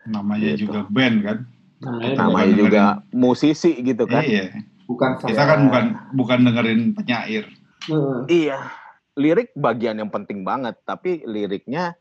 [0.00, 0.64] namanya Gitu.
[0.64, 1.38] juga band kan.
[1.78, 2.60] Namanya Namanya dengerin.
[2.62, 4.22] juga musisi gitu kan.
[4.22, 4.64] Iya.
[4.86, 5.48] bukan Kita saya.
[5.48, 7.44] kan bukan bukan dengerin penyair.
[7.84, 8.18] Heeh.
[8.26, 8.58] Iya,
[9.14, 11.94] lirik bagian yang penting banget, tapi liriknya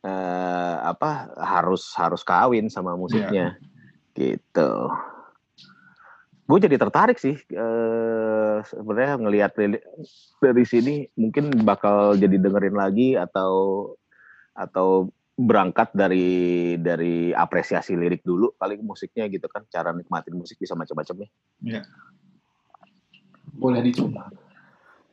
[0.00, 3.56] eh, apa harus harus kawin sama musiknya,
[4.12, 4.72] gitu.
[6.44, 9.80] Gue jadi tertarik sih eh, sebenarnya ngelihat li-
[10.38, 13.52] dari sini mungkin bakal jadi dengerin lagi atau
[14.52, 16.28] atau berangkat dari
[16.78, 21.30] dari apresiasi lirik dulu kali musiknya gitu kan cara nikmatin musik bisa macam-macam nih
[23.52, 24.30] Boleh dicoba.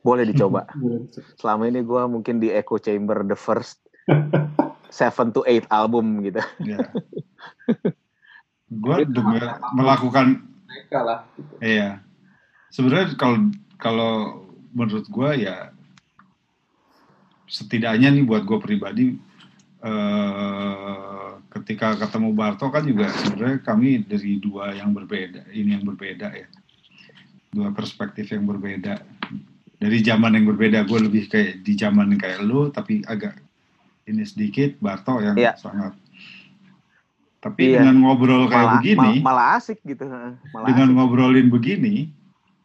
[0.01, 1.30] boleh dicoba Boleh dicoba.
[1.36, 3.82] selama ini gue mungkin di echo chamber the first
[4.89, 6.78] seven to eight album gitu Ya.
[8.67, 11.19] Gue denger melakukan Mereka lah.
[11.36, 11.53] Gitu.
[11.59, 11.99] Iya.
[12.72, 14.13] Sebenarnya kalau kalau
[14.72, 15.76] menurut gua ya
[17.45, 19.19] setidaknya nih buat gue pribadi
[19.82, 26.32] eh, ketika ketemu Barto kan juga sebenarnya kami dari dua yang berbeda ini yang berbeda
[26.32, 26.47] ya
[27.51, 29.03] dua perspektif yang berbeda
[29.75, 33.36] dari zaman yang berbeda gue lebih kayak di zaman yang kayak lu tapi agak
[34.05, 35.57] ini sedikit Barto yang Iya.
[35.57, 35.93] sangat
[37.41, 37.82] tapi Iya.
[37.82, 40.95] dengan ngobrol kayak malah, begini mal- malah asik gitu malah dengan asik.
[40.95, 41.95] ngobrolin begini,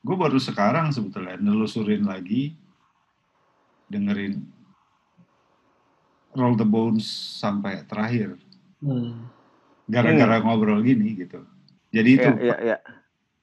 [0.05, 2.53] gue baru sekarang sebetulnya nelusurin lagi,
[3.89, 4.45] dengerin
[6.37, 7.09] Roll the Bones
[7.41, 8.37] sampai terakhir,
[8.84, 9.26] Hmm.
[9.89, 11.41] gara-gara ngobrol gini gitu.
[11.91, 12.78] Jadi itu Iya, iya, iya.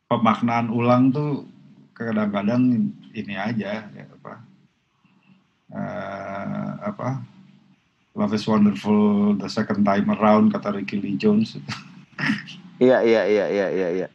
[0.07, 1.49] pemaknaan ulang tuh
[1.97, 4.33] kadang-kadang ini aja, ya, apa,
[5.73, 7.09] eh, apa,
[8.13, 11.57] Love is Wonderful the second time around kata Ricky Lee Jones
[12.77, 14.07] iya iya iya iya iya iya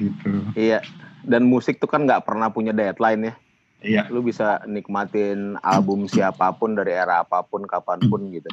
[0.00, 0.48] gitu.
[0.56, 0.80] iya
[1.20, 3.34] dan musik tuh kan nggak pernah punya deadline ya
[3.82, 8.46] Iya, lu bisa nikmatin album siapa pun dari era apa pun kapan pun gitu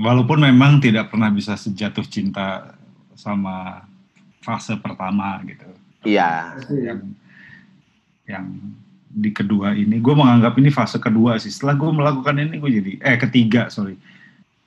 [0.00, 2.72] Walaupun memang tidak pernah bisa sejatuh cinta
[3.18, 3.84] sama
[4.40, 5.66] fase pertama gitu.
[6.06, 7.00] iya Yang
[8.24, 8.46] yang
[9.10, 11.50] di kedua ini, gue menganggap ini fase kedua sih.
[11.50, 13.98] Setelah gue melakukan ini, gue jadi eh ketiga sorry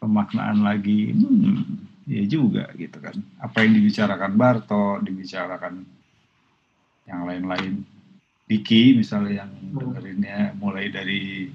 [0.04, 1.16] pemaknaan lagi.
[1.16, 3.16] Hmm, ya juga gitu kan.
[3.40, 5.88] Apa yang dibicarakan Barto, dibicarakan
[7.08, 7.93] yang lain-lain.
[8.44, 11.48] Diki misalnya yang dengerinnya mulai dari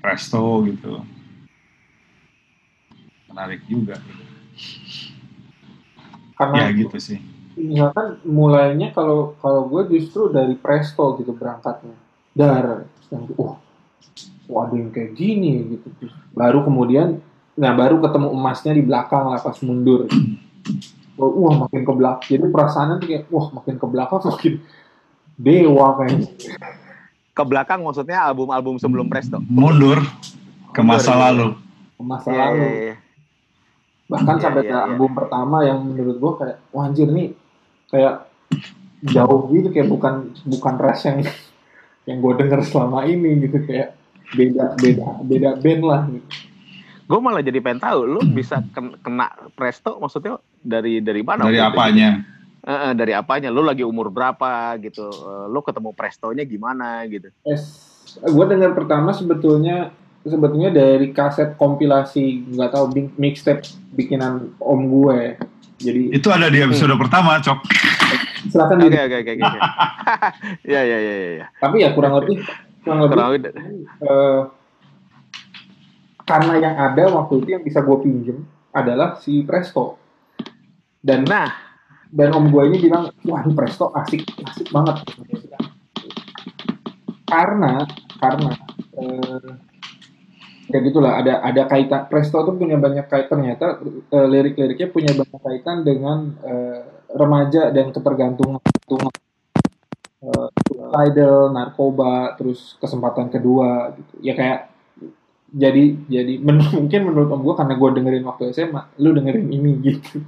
[0.00, 1.04] Presto gitu.
[3.28, 4.00] Menarik juga.
[4.00, 4.24] Gitu.
[6.38, 7.18] Karena Ya gitu sih.
[7.58, 11.94] misalkan mulainya kalau kalau gue justru dari Presto gitu berangkatnya.
[12.32, 13.58] Dar yang oh,
[14.46, 15.90] oh ada yang kayak gini gitu.
[16.32, 17.18] Baru kemudian
[17.58, 20.06] nah baru ketemu emasnya di belakang lah pas mundur.
[21.18, 22.28] Oh, wah makin ke belakang.
[22.38, 24.54] Jadi perasaannya tuh kayak wah makin ke belakang makin
[25.38, 26.28] dewa kayaknya.
[27.30, 30.02] ke belakang maksudnya album-album sebelum Presto Mundur
[30.68, 31.48] ke masa Mundur, lalu.
[31.94, 32.58] Ke masa Iya, lalu.
[32.58, 32.94] iya, iya.
[34.04, 34.86] bahkan Iya, sampai iya, ke iya.
[34.88, 37.28] album pertama yang menurut gua kayak wah anjir nih
[37.86, 38.14] kayak
[39.04, 40.14] jauh gitu kayak bukan
[40.44, 41.22] bukan ras yang
[42.02, 43.94] yang gue denger selama ini gitu kayak
[44.28, 46.26] beda beda beda band lah gitu.
[47.04, 51.62] gue malah jadi pengen tahu lu bisa ken- kena Presto maksudnya dari dari mana Dari
[51.62, 51.78] waktu itu?
[52.64, 53.48] Uh, dari apanya?
[53.48, 55.08] Lu lagi umur berapa gitu?
[55.08, 57.30] Uh, lu ketemu Prestonya gimana gitu?
[57.46, 57.86] Yes.
[58.24, 59.92] Gue dengar pertama sebetulnya
[60.26, 62.86] sebetulnya dari kaset kompilasi nggak tahu
[63.16, 65.38] mixtape bikinan om gue.
[65.78, 67.02] Jadi itu ada di episode hmm.
[67.06, 67.58] pertama, Cok.
[68.50, 69.58] Silakan Oke oke oke oke.
[70.74, 71.46] Ya ya ya ya.
[71.62, 72.42] Tapi ya kurang lebih
[72.82, 73.14] kurang lebih.
[73.14, 73.52] Kurang lebih.
[74.02, 74.40] Uh,
[76.28, 78.38] karena yang ada waktu itu yang bisa gue pinjem
[78.74, 79.96] adalah si Presto.
[80.98, 81.67] Dan nah
[82.08, 84.96] dan om gue ini bilang wah ini Presto asik asik banget.
[87.28, 87.84] Karena
[88.16, 88.52] karena
[88.96, 89.50] eh,
[90.72, 93.66] ya gitulah ada ada kaitan Presto tuh punya banyak kaitan ternyata
[94.08, 96.80] eh, lirik-liriknya punya banyak kaitan dengan eh,
[97.12, 98.60] remaja dan ketergantungan
[100.24, 100.48] eh,
[101.04, 104.14] idol narkoba terus kesempatan kedua gitu.
[104.24, 104.72] Ya kayak
[105.52, 109.72] jadi jadi men mungkin menurut om gue karena gue dengerin waktu SMA lu dengerin ini
[109.84, 110.24] gitu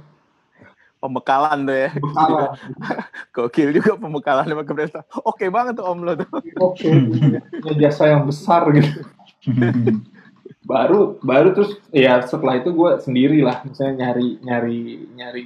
[1.01, 1.89] pembekalan tuh ya.
[1.97, 2.49] Pembekalan.
[3.35, 5.01] Gokil juga pembekalan sama Kebresta.
[5.25, 6.29] Oke banget tuh Om lo tuh.
[6.61, 7.73] Oke, okay.
[7.81, 9.01] jasa yang besar gitu.
[10.61, 14.79] baru baru terus ya setelah itu gue sendiri lah misalnya nyari nyari
[15.17, 15.45] nyari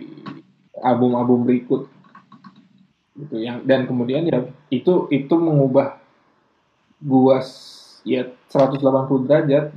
[0.84, 1.88] album-album berikut
[3.16, 5.98] gitu yang dan kemudian ya itu itu mengubah
[7.00, 7.38] gue
[8.04, 9.72] ya 180 derajat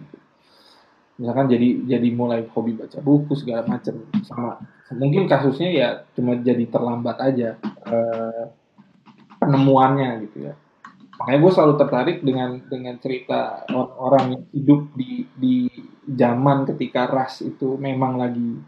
[1.19, 4.63] misalkan jadi jadi mulai hobi baca buku segala macam sama
[4.95, 8.49] mungkin kasusnya ya cuma jadi terlambat aja uh,
[9.39, 10.55] penemuannya gitu ya.
[11.19, 13.67] Makanya gue selalu tertarik dengan dengan cerita
[13.99, 15.55] orang yang hidup di di
[16.07, 18.63] zaman ketika ras itu memang lagi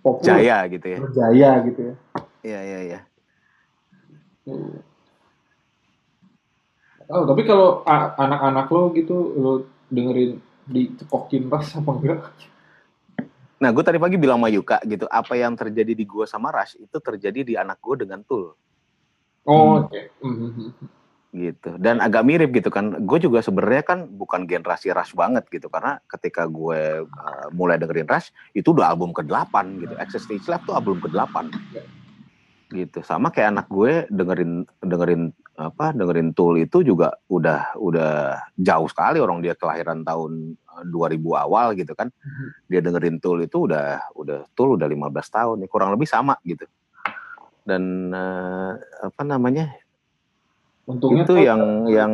[0.00, 0.98] populer jaya gitu ya.
[1.12, 1.94] jaya gitu ya.
[2.46, 3.00] Iya iya iya.
[7.06, 7.84] Oh, tapi kalau
[8.16, 9.52] anak-anak lo gitu lo
[9.90, 12.20] dengerin dicekokin ras apa enggak?
[13.56, 16.76] Nah, gue tadi pagi bilang sama Yuka gitu, apa yang terjadi di gue sama Rush
[16.76, 18.52] itu terjadi di anak gue dengan Tool.
[19.48, 19.88] Oh, oke.
[19.88, 20.12] Okay.
[21.32, 21.70] Gitu.
[21.80, 23.00] Dan agak mirip gitu kan.
[23.08, 28.08] Gue juga sebenarnya kan bukan generasi Rush banget gitu karena ketika gue uh, mulai dengerin
[28.08, 29.94] Rush itu udah album ke-8 gitu.
[29.96, 31.48] Access Stage Left tuh album ke-8.
[32.76, 32.98] Gitu.
[33.08, 38.12] Sama kayak anak gue dengerin dengerin apa dengerin Tool itu juga udah udah
[38.60, 40.52] jauh sekali orang dia kelahiran tahun
[40.84, 42.12] 2000 eh, awal gitu kan.
[42.12, 42.48] Mm-hmm.
[42.68, 46.68] Dia dengerin Tool itu udah udah Tool udah 15 tahun nih kurang lebih sama gitu.
[47.64, 49.72] Dan uh, apa namanya?
[50.86, 52.12] Untungnya itu yang yang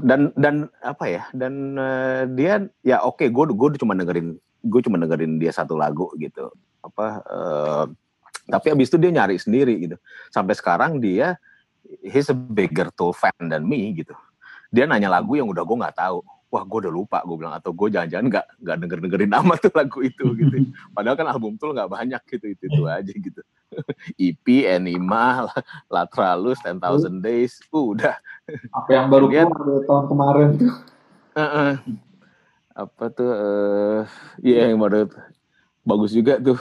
[0.00, 1.22] dan dan apa ya?
[1.34, 5.74] Dan uh, dia ya oke okay, gue gue cuma dengerin gue cuma dengerin dia satu
[5.74, 6.54] lagu gitu.
[6.86, 7.84] Apa uh,
[8.46, 9.98] tapi abis itu dia nyari sendiri gitu.
[10.30, 11.34] Sampai sekarang dia
[12.02, 14.12] he's a bigger Tool fan than me gitu.
[14.74, 16.20] Dia nanya lagu yang udah gue nggak tahu.
[16.46, 19.72] Wah, gue udah lupa gue bilang atau gue jangan-jangan nggak nggak denger dengerin nama tuh
[19.74, 20.56] lagu itu gitu.
[20.94, 23.42] Padahal kan album Tool nggak banyak gitu itu itu aja gitu.
[24.30, 25.50] EP, Enima,
[25.90, 28.14] Latralus, Ten Thousand Days, uh, udah.
[28.72, 30.72] Apa yang baru keluar tahun kemarin tuh?
[31.34, 31.72] Uh -uh.
[32.76, 33.32] Apa tuh?
[33.32, 34.00] Uh,
[34.44, 35.10] iya yang baru
[35.82, 36.60] bagus juga tuh.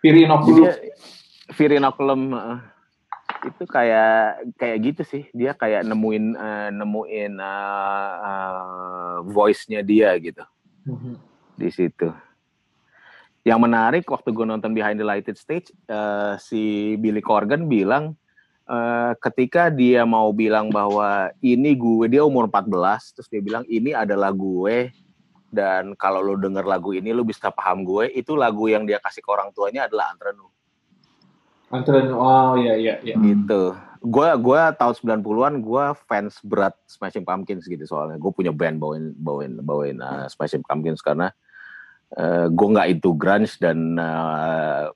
[0.00, 0.70] Virinoculum.
[1.52, 2.22] Virinoculum.
[2.32, 2.58] Uh,
[3.46, 5.22] itu kayak kayak gitu sih.
[5.30, 10.42] Dia kayak nemuin uh, nemuin uh, uh, voice-nya dia gitu.
[10.86, 11.14] Mm-hmm.
[11.58, 12.08] di situ.
[13.42, 18.14] Yang menarik waktu gue nonton Behind the Lighted Stage uh, si Billy Corgan bilang
[18.70, 23.94] uh, ketika dia mau bilang bahwa ini gue dia umur 14 terus dia bilang ini
[23.94, 24.94] adalah gue
[25.50, 28.14] dan kalau lo denger lagu ini lo bisa paham gue.
[28.14, 30.55] Itu lagu yang dia kasih ke orang tuanya adalah Antrenu
[31.74, 33.16] Antren, oh iya iya iya.
[33.18, 33.74] Gitu.
[34.06, 38.22] Gue gua tahun 90-an gue fans berat Smashing Pumpkins gitu soalnya.
[38.22, 41.34] Gue punya band bawain bawain bawain uh, Smashing Pumpkins karena
[42.14, 44.94] uh, gue nggak itu grunge dan uh,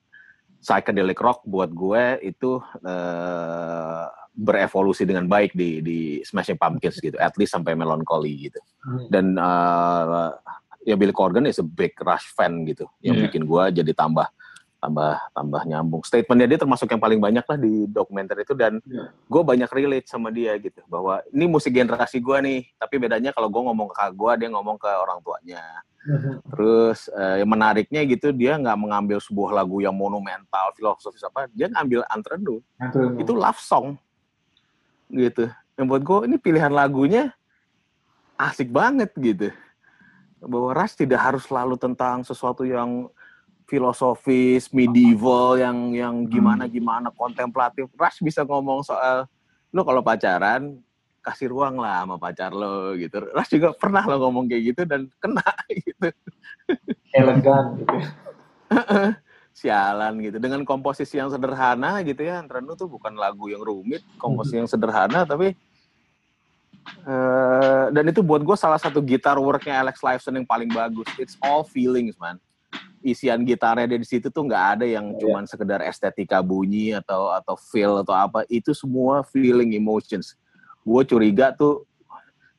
[0.62, 7.34] psychedelic rock buat gue itu uh, berevolusi dengan baik di di Smashing Pumpkins gitu, at
[7.34, 8.60] least sampai Melancholy gitu.
[8.86, 9.10] Hmm.
[9.10, 10.38] Dan uh,
[10.86, 13.26] ya Billy Corgan is a big Rush fan gitu, yang yeah.
[13.26, 14.30] bikin gue jadi tambah
[14.80, 16.02] tambah tambah nyambung.
[16.02, 19.12] Statementnya dia termasuk yang paling banyak lah di dokumenter itu dan yeah.
[19.12, 23.52] gue banyak relate sama dia gitu bahwa ini musik generasi gue nih, tapi bedanya kalau
[23.52, 25.62] gue ngomong ke kakak gue dia ngomong ke orang tuanya.
[26.56, 31.68] Terus eh, yang menariknya gitu dia nggak mengambil sebuah lagu yang monumental, filosofis apa, dia
[31.68, 32.64] ngambil antredu.
[33.20, 34.00] Itu love song
[35.12, 35.52] gitu.
[35.76, 37.36] Yang buat gue ini pilihan lagunya
[38.40, 39.52] asik banget gitu.
[40.40, 43.12] Bahwa ras tidak harus selalu tentang sesuatu yang
[43.70, 47.86] filosofis, medieval yang yang gimana gimana kontemplatif.
[47.94, 49.30] Rush bisa ngomong soal
[49.70, 50.82] lo kalau pacaran
[51.22, 53.22] kasih ruang lah sama pacar lo gitu.
[53.30, 55.46] Rush juga pernah lo ngomong kayak gitu dan kena
[55.86, 56.10] gitu.
[57.14, 57.96] Elegan gitu.
[59.50, 64.62] sialan gitu dengan komposisi yang sederhana gitu ya Antrenu tuh bukan lagu yang rumit komposisi
[64.62, 65.52] yang sederhana tapi
[67.04, 71.34] uh, dan itu buat gue salah satu gitar worknya Alex Lifeson yang paling bagus it's
[71.42, 72.38] all feelings man
[73.00, 75.18] isian gitarnya di situ tuh nggak ada yang yeah.
[75.20, 78.44] cuman sekedar estetika bunyi atau atau feel atau apa.
[78.48, 80.36] Itu semua feeling emotions.
[80.84, 81.88] Gue curiga tuh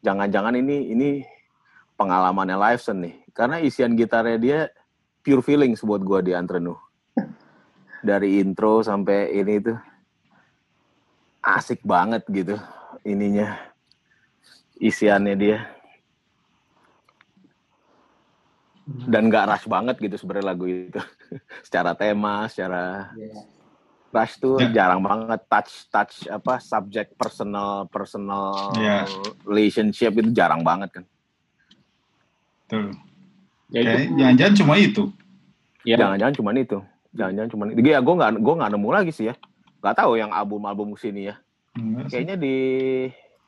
[0.02, 1.10] jangan-jangan ini ini
[1.96, 3.16] pengalamannya Lifeson nih.
[3.32, 4.60] Karena isian gitarnya dia
[5.22, 6.74] pure feelings buat gue di Antrenu
[8.10, 9.78] dari intro sampai ini tuh
[11.42, 12.58] asik banget gitu
[13.06, 13.58] ininya
[14.78, 15.58] isiannya dia
[18.86, 21.02] dan gak rush banget gitu sebenarnya lagu itu.
[21.66, 23.46] Secara tema secara yeah.
[24.10, 24.74] rush tuh yeah.
[24.74, 25.40] jarang banget.
[25.48, 29.06] Touch touch apa subject personal personal yeah.
[29.46, 31.06] relationship itu jarang banget kan.
[32.68, 32.92] Tuh
[33.72, 35.04] ya, jangan-jangan cuma itu.
[35.82, 35.98] Ya.
[35.98, 36.78] jangan-jangan cuma itu.
[37.16, 37.80] Jangan-jangan cuma itu.
[37.86, 39.36] Ya gue nggak gue nggak nemu lagi sih ya.
[39.82, 41.36] Nggak tahu yang album-album sini ya.
[41.72, 42.56] Enggak kayaknya di,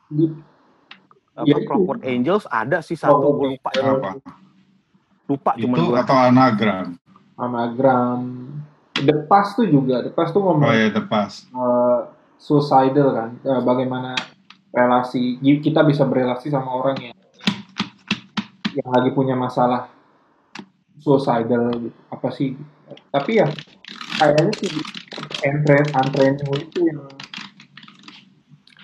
[0.07, 0.25] di
[1.35, 3.69] apa ya, Clockwork Angels ada sih satu oh, gue lupa.
[3.75, 3.83] Ya.
[3.99, 4.11] apa
[5.33, 6.87] lupa cuma itu atau anagram?
[7.33, 8.19] Anagram.
[8.93, 10.05] The Past tuh juga.
[10.05, 11.49] The Past tuh ngomong oh ya The Past.
[11.49, 13.29] uh, suicidal kan.
[13.41, 14.13] Uh, bagaimana
[14.69, 17.17] relasi kita bisa berelasi sama orang yang
[18.73, 19.89] yang lagi punya masalah
[21.01, 21.97] suicidal gitu.
[22.13, 22.53] Apa sih?
[23.09, 23.49] Tapi ya
[24.21, 24.71] kayaknya sih
[25.41, 27.01] entren antrening itu yang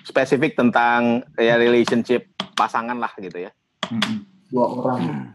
[0.02, 2.26] spesifik tentang ya relationship
[2.58, 3.50] pasangan lah gitu ya.
[4.50, 5.30] Dua orang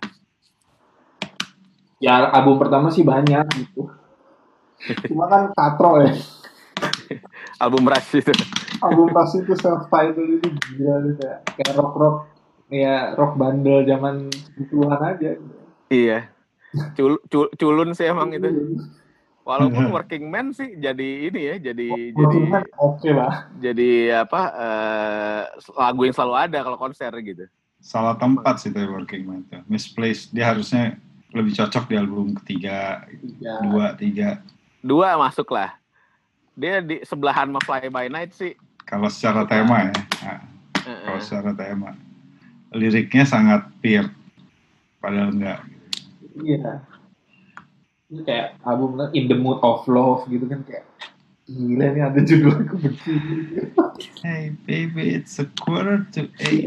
[1.99, 3.91] ya album pertama sih banyak gitu.
[5.09, 6.13] Cuma kan katro ya.
[7.63, 8.33] Album Rush itu.
[8.83, 12.17] Album Rush itu self title itu gila gitu ya kayak rock rock
[12.67, 14.27] ya rock bandel zaman
[14.67, 15.31] puluhan aja.
[15.87, 16.19] Iya.
[16.99, 18.51] Cul, cul, culun sih emang itu.
[19.45, 22.37] Walaupun working man sih jadi ini ya jadi oh, jadi
[22.81, 23.45] oke okay lah.
[23.61, 25.41] jadi apa uh,
[25.77, 27.45] lagu yang selalu ada kalau konser gitu.
[27.77, 30.33] Salah tempat sih tuh working man tuh misplaced.
[30.33, 30.97] Dia harusnya
[31.35, 33.53] lebih cocok di album ketiga, tiga.
[33.67, 34.29] dua, tiga.
[34.79, 35.75] Dua masuk lah.
[36.55, 38.55] Dia di sebelahan sama Fly By Night sih.
[38.87, 39.95] Kalau secara tema ya.
[40.23, 40.99] Nah, uh -uh.
[41.03, 41.91] Kalau secara tema.
[42.71, 44.07] Liriknya sangat pure.
[45.03, 45.59] Padahal enggak.
[46.39, 46.79] Iya.
[48.07, 50.87] Ini kayak album In the Mood of Love gitu kan kayak
[51.45, 53.69] Gila nih ada judul aku begini.
[54.25, 56.65] Hey baby, it's a quarter to eight.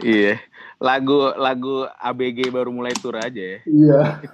[0.00, 0.40] iya
[0.80, 3.58] lagu lagu ABG baru mulai tur aja ya.
[3.68, 4.02] Iya.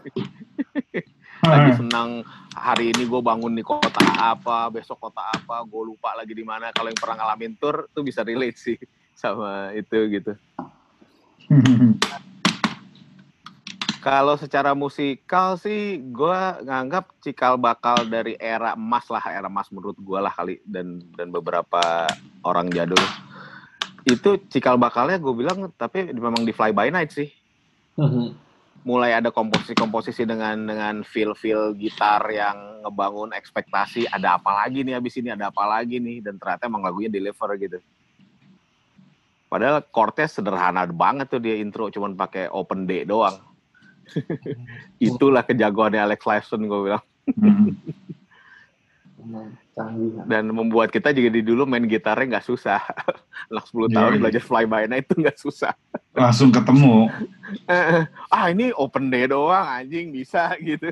[1.46, 2.26] lagi senang
[2.56, 6.72] hari ini gue bangun di kota apa, besok kota apa, gue lupa lagi di mana.
[6.72, 8.78] Kalau yang pernah ngalamin tur tuh bisa relate sih
[9.20, 10.32] sama itu gitu.
[14.06, 19.98] Kalau secara musikal sih, gue nganggap cikal bakal dari era emas lah, era emas menurut
[19.98, 22.06] gue lah kali dan dan beberapa
[22.46, 23.02] orang jadul
[24.06, 27.26] itu cikal bakalnya gue bilang tapi memang di fly by night sih
[27.98, 28.26] mm-hmm.
[28.86, 34.94] mulai ada komposisi-komposisi dengan dengan feel feel gitar yang ngebangun ekspektasi ada apa lagi nih
[34.94, 37.82] abis ini ada apa lagi nih dan ternyata emang lagunya deliver gitu
[39.50, 43.42] padahal chordnya sederhana banget tuh dia intro cuman pakai open D doang
[45.02, 48.05] itulah kejagoannya Alex Lifeson gue bilang mm-hmm.
[49.76, 50.10] Canggih.
[50.24, 52.80] Dan membuat kita juga di dulu main gitarnya nggak susah.
[53.52, 54.20] Anak 10 tahun yeah.
[54.20, 55.72] belajar fly by night itu nggak susah.
[56.16, 57.12] Langsung ketemu.
[58.32, 60.88] ah ini open day doang anjing bisa gitu.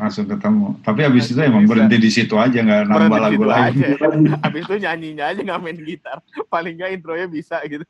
[0.00, 0.80] Langsung ketemu.
[0.80, 1.70] Tapi abis itu emang bisa.
[1.76, 3.84] berhenti di situ aja nggak nambah lagu lagi.
[4.48, 6.18] abis itu nyanyinya aja nggak main gitar.
[6.48, 7.84] Paling nggak intronya bisa gitu.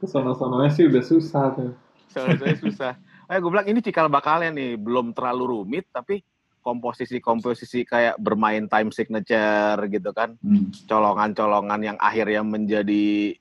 [0.00, 1.72] Sono-sononya sih udah susah tuh.
[2.10, 2.92] Sono-sononya susah.
[3.30, 6.18] Eh, gue bilang ini cikal bakalnya nih, belum terlalu rumit, tapi
[6.60, 10.86] komposisi-komposisi kayak bermain time signature gitu kan, hmm.
[10.86, 13.36] colongan-colongan yang akhirnya menjadi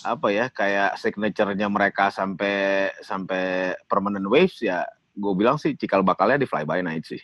[0.00, 6.40] apa ya kayak signaturenya mereka sampai sampai permanent waves ya gue bilang sih cikal bakalnya
[6.40, 7.20] di Fly By Night sih.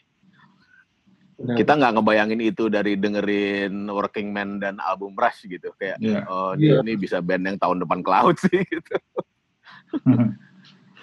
[1.36, 1.56] Benar.
[1.60, 6.24] Kita nggak ngebayangin itu dari dengerin Working Man dan album Rush gitu kayak yeah.
[6.28, 6.80] oh yeah.
[6.80, 8.96] ini bisa band yang tahun depan cloud sih gitu.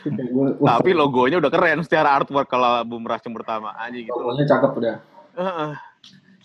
[0.72, 4.14] Tapi logonya udah keren secara artwork kalau album Rush yang pertama aja gitu.
[4.14, 4.96] Logonya cakep udah.
[5.34, 5.74] Uh,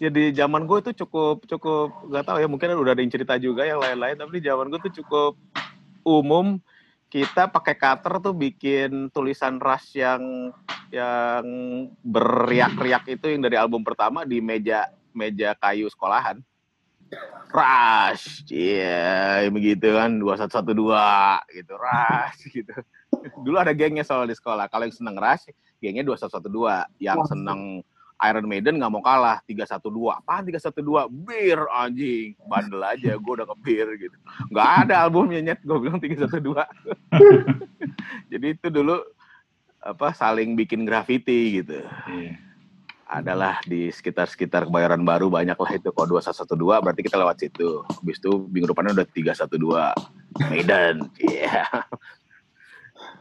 [0.00, 3.34] ya di zaman gue itu cukup cukup nggak tahu ya mungkin udah ada yang cerita
[3.36, 5.36] juga yang lain-lain tapi di zaman gue tuh cukup
[6.06, 6.56] umum
[7.08, 10.52] kita pakai cutter tuh bikin tulisan Rush yang
[10.92, 11.44] yang
[12.04, 16.40] beriak-riak itu yang dari album pertama di meja meja kayu sekolahan.
[17.48, 22.76] Rush, iya yeah, begitu kan dua satu satu dua gitu Rush gitu.
[23.44, 24.68] Dulu ada gengnya soal di sekolah.
[24.68, 25.50] Kalau yang seneng Rush,
[25.80, 27.82] gengnya 2112 yang seneng
[28.18, 32.34] Iron Maiden nggak mau kalah 312 apaan 312 bir anjing.
[32.50, 34.16] Bandel aja gue udah ngebir gitu.
[34.50, 35.60] Nggak ada albumnya nyet.
[35.62, 36.34] Gue bilang 312
[38.34, 38.98] jadi itu dulu
[39.78, 41.78] apa saling bikin graffiti gitu.
[42.10, 42.34] Iya.
[43.08, 45.88] adalah di sekitar-sekitar kebayoran baru banyak lah itu.
[45.96, 47.80] Kalau 2112 berarti kita lewat situ.
[47.88, 49.48] Habis itu minggu depannya udah 312
[50.52, 51.64] Medan iya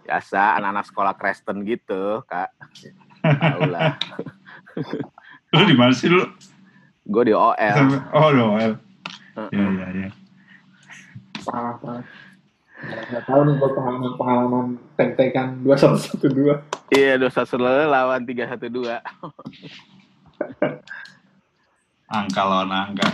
[0.07, 2.49] biasa anak-anak sekolah Kristen gitu kak
[3.21, 3.93] tahu lah
[5.51, 6.23] Lu di mana sih lu?
[7.03, 7.77] gue di OL
[8.15, 8.55] Oh, lo.
[8.55, 8.75] Iya,
[9.35, 9.51] Heeh.
[9.53, 10.09] iya, iya.
[11.43, 12.03] parah parah
[12.77, 18.21] nggak tahu nih gue pengalaman pengalaman tek-tekan dua satu satu dua iya dosa selalu lawan
[18.21, 18.69] 312
[22.07, 23.09] Angka lawan angka.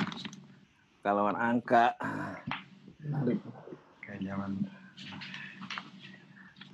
[0.99, 1.95] kalau lawan angka
[3.99, 4.51] Kayak zaman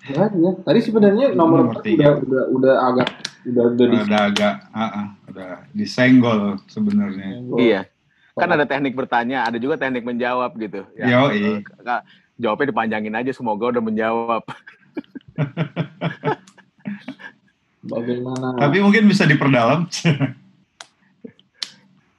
[0.07, 0.51] ya, ya.
[0.63, 2.15] tadi sebenarnya nomor, Nomor empat tiga.
[2.15, 3.09] udah udah udah agak
[3.43, 7.29] udah udah di udah agak ah, ah, udah disenggol sebenarnya.
[7.59, 7.81] iya
[8.35, 11.59] kan ada teknik bertanya ada juga teknik menjawab gitu Yo, iya.
[12.39, 14.43] Jawabnya dipanjangin aja semoga udah menjawab
[17.83, 19.87] bagaimana Tapi mungkin bisa diperdalam.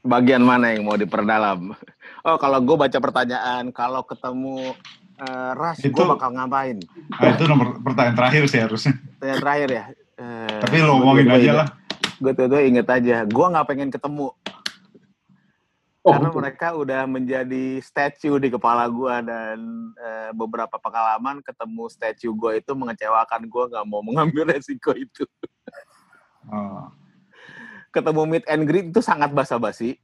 [0.01, 1.76] bagian mana yang mau diperdalam
[2.24, 4.72] oh kalau gue baca pertanyaan kalau ketemu
[5.21, 6.81] eh, ras gue Itu- bakal ngapain?
[7.12, 8.95] Nah, itu nomor pertanyaan terakhir sih harusnya.
[9.14, 9.85] pertanyaan terakhir ya?
[10.16, 11.68] Eh, Tapi lo omongin aja lah.
[12.16, 13.25] gue tuh tuh inget aja.
[13.25, 14.33] Gue nggak pengen ketemu.
[16.01, 16.41] Oh karena betul.
[16.41, 19.59] mereka udah menjadi statue di kepala gue dan
[19.95, 25.29] eh, beberapa pengalaman ketemu statue gue itu mengecewakan gue nggak mau mengambil resiko itu.
[26.49, 26.89] Oh,
[27.91, 30.01] ketemu meet and greet itu sangat basa-basi.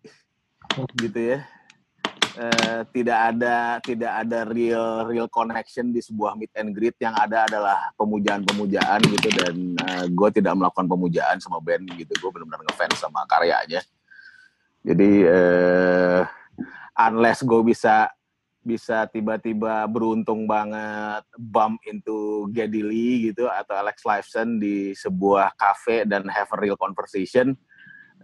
[0.94, 1.40] Gitu ya
[2.36, 6.92] Eh, tidak ada tidak ada real real connection di sebuah meet and greet.
[7.00, 9.28] Yang ada adalah pemujaan-pemujaan gitu.
[9.40, 9.56] Dan
[10.12, 12.12] gue tidak melakukan pemujaan sama band gitu.
[12.20, 13.80] Gue benar-benar ngefans sama karyanya.
[14.84, 16.22] Jadi eh,
[17.08, 18.12] unless gue bisa
[18.66, 26.02] bisa tiba-tiba beruntung banget bump into Geddy Lee gitu atau Alex Lifeson di sebuah cafe
[26.02, 27.54] dan have a real conversation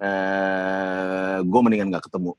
[0.02, 2.34] eh gue mendingan nggak ketemu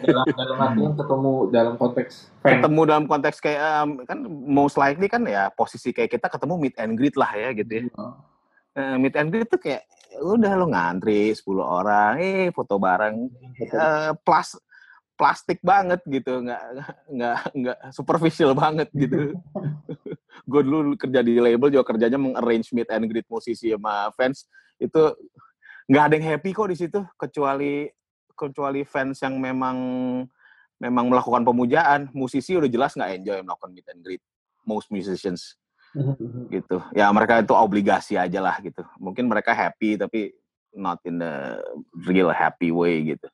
[0.00, 5.06] dalam dalam artian ketemu dalam konteks fan ketemu dalam konteks kayak em, kan most likely
[5.06, 7.84] kan ya posisi kayak kita ketemu meet and greet lah ya gitu ya.
[8.78, 9.84] Eh, meet and greet tuh kayak
[10.22, 13.28] udah lo ngantri 10 orang eh foto bareng.
[13.60, 14.56] Eh, plas
[15.20, 16.62] plastik banget gitu nggak
[17.12, 19.36] nggak nggak superficial banget gitu.
[20.50, 24.48] Gue dulu kerja di label juga kerjanya mengarrange meet and greet musisi sama fans.
[24.80, 25.12] Itu
[25.90, 27.90] nggak ada yang happy kok di situ kecuali
[28.40, 29.76] kecuali fans yang memang
[30.80, 34.22] memang melakukan pemujaan musisi udah jelas nggak enjoy melakukan meet and greet.
[34.64, 35.60] Most musicians.
[36.48, 36.76] Gitu.
[36.96, 38.80] Ya mereka itu obligasi aja lah gitu.
[38.96, 40.32] Mungkin mereka happy tapi
[40.72, 41.60] not in the
[42.08, 43.28] real happy way gitu.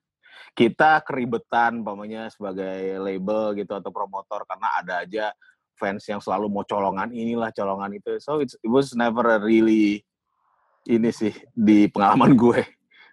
[0.56, 5.26] Kita keribetan umpamanya sebagai label gitu atau promotor karena ada aja
[5.76, 8.16] fans yang selalu mau colongan inilah colongan itu.
[8.18, 10.02] So it's, it was never really
[10.88, 12.62] ini sih di pengalaman gue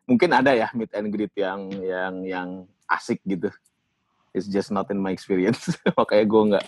[0.03, 2.49] mungkin ada ya meet and greet yang yang yang
[2.87, 3.47] asik gitu
[4.35, 6.65] it's just not in my experience makanya gue nggak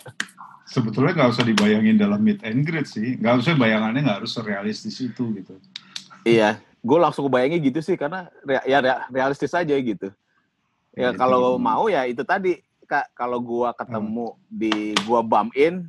[0.66, 3.16] sebetulnya nggak usah dibayangin dalam meet and greet sih.
[3.22, 5.62] Nggak usah bayangannya nggak harus realistis itu gitu.
[6.26, 8.26] Iya, gue langsung kebayangnya gitu sih karena
[8.66, 10.10] ya rea- realistis aja gitu.
[10.98, 11.22] Ya Gitu.
[11.22, 15.86] kalau mau ya itu tadi kak kalau gua ketemu di gua bump in,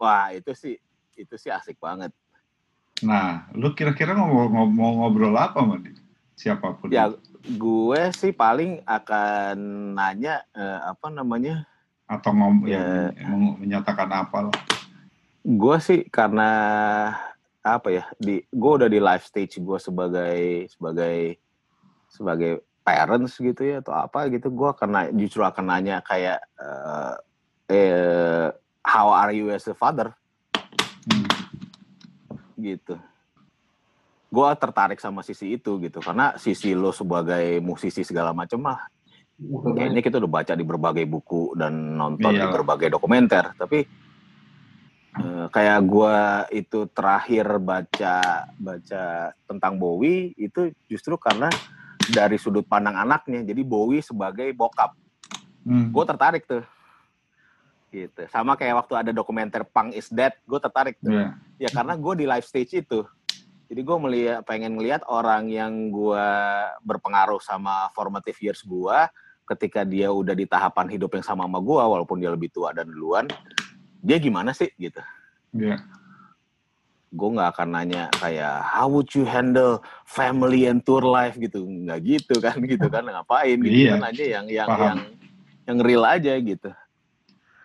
[0.00, 0.76] wah itu sih
[1.16, 2.12] itu sih asik banget.
[3.04, 5.92] Nah, lu kira-kira mau, mau, mau ngobrol apa dia?
[6.36, 6.92] Siapa pun.
[6.92, 7.08] Ya
[7.42, 9.56] gue sih paling akan
[9.96, 11.64] nanya eh, apa namanya?
[12.06, 13.10] Atau ngom Ya.
[13.10, 14.56] ya, menyatakan apa lah.
[15.42, 16.48] Gue sih karena
[17.66, 21.42] apa ya di gue udah di live stage gue sebagai sebagai
[22.06, 22.52] sebagai
[22.86, 27.14] parents gitu ya atau apa gitu gue akan justru akan nanya kayak eh,
[27.66, 28.46] eh
[28.86, 30.14] how are you as a father
[31.06, 31.22] Hmm.
[32.58, 32.98] gitu
[34.26, 36.02] gue tertarik sama sisi itu gitu.
[36.02, 38.80] Karena sisi lo sebagai musisi segala macam mah
[39.76, 42.54] kayaknya kita udah baca di berbagai buku dan nonton di Iyalah.
[42.56, 43.52] berbagai dokumenter.
[43.52, 43.84] Tapi
[45.20, 49.04] eh, kayak gua itu terakhir baca baca
[49.44, 51.52] tentang Bowie itu justru karena
[52.08, 53.44] dari sudut pandang anaknya.
[53.44, 54.96] Jadi Bowie sebagai bokap.
[55.66, 55.90] Hmm.
[55.90, 56.62] gue tertarik tuh.
[57.90, 58.22] Gitu.
[58.30, 61.10] Sama kayak waktu ada dokumenter Punk is Dead gue tertarik tuh.
[61.10, 61.34] Ya.
[61.58, 63.02] ya karena gue di live stage itu
[63.66, 66.28] jadi gue melihat pengen melihat orang yang gue
[66.86, 68.98] berpengaruh sama formative years gue
[69.46, 72.86] ketika dia udah di tahapan hidup yang sama sama gue walaupun dia lebih tua dan
[72.90, 73.26] duluan
[74.06, 75.02] dia gimana sih gitu.
[75.56, 75.82] Ya.
[77.16, 81.34] gue nggak akan nanya kayak how would you handle family and tour life?
[81.38, 81.64] Gitu.
[81.64, 83.02] Nggak gitu kan gitu kan.
[83.08, 83.56] Ngapain?
[83.56, 84.84] Gitu Iya, kan aja yang yang paham.
[84.84, 84.98] yang
[85.66, 86.70] yang real aja gitu.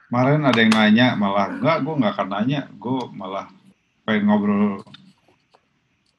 [0.08, 3.46] Kemarin ada yang nanya, malah enggak, gue nggak akan nanya, gue malah
[4.04, 4.84] pengen ngobrol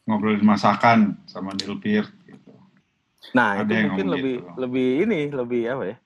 [0.03, 2.51] ngobrolin masakan sama Neil Peart gitu.
[3.33, 4.51] nah Ada itu yang mungkin lebih gitu.
[4.59, 5.97] lebih ini lebih apa ya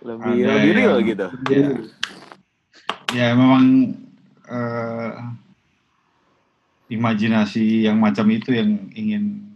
[0.00, 1.68] lebih Ada lebih real yang- gitu Ya,
[3.10, 3.64] ya memang
[4.46, 5.12] eh,
[6.90, 9.46] imajinasi yang macam itu yang ingin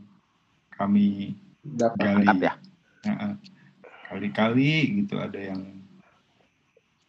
[0.70, 2.26] kami dapat gali.
[2.40, 2.54] ya
[3.04, 3.32] Heeh.
[4.04, 4.70] Kali-kali
[5.02, 5.60] gitu ada yang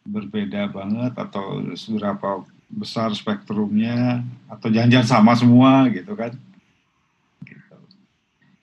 [0.02, 6.34] berbeda banget atau seberapa besar spektrumnya atau jangan-jangan sama semua gitu kan.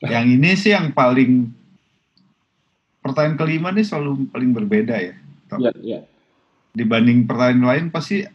[0.03, 1.47] Yang ini sih yang paling
[2.99, 5.15] pertanyaan kelima nih selalu paling berbeda ya.
[5.59, 5.99] ya ya
[6.73, 8.25] Dibanding pertanyaan lain pasti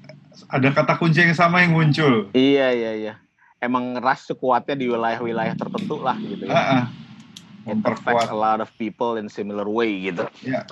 [0.47, 2.31] ada kata kunci yang sama yang muncul.
[2.33, 3.15] iya iya iya.
[3.59, 6.87] Emang ras sekuatnya di wilayah-wilayah tertentu lah gitu ya.
[7.69, 8.31] It affects Memperkuat.
[8.31, 10.25] a lot of people in similar way gitu.
[10.47, 10.63] Ya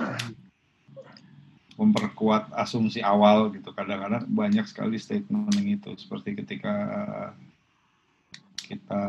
[1.77, 3.71] memperkuat asumsi awal gitu.
[3.73, 5.93] Kadang-kadang banyak sekali statement yang itu.
[6.01, 6.75] Seperti ketika
[8.57, 9.05] kita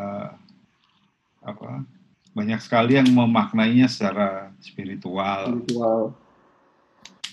[1.47, 1.87] apa
[2.35, 6.13] banyak sekali yang memaknainya secara spiritual spiritual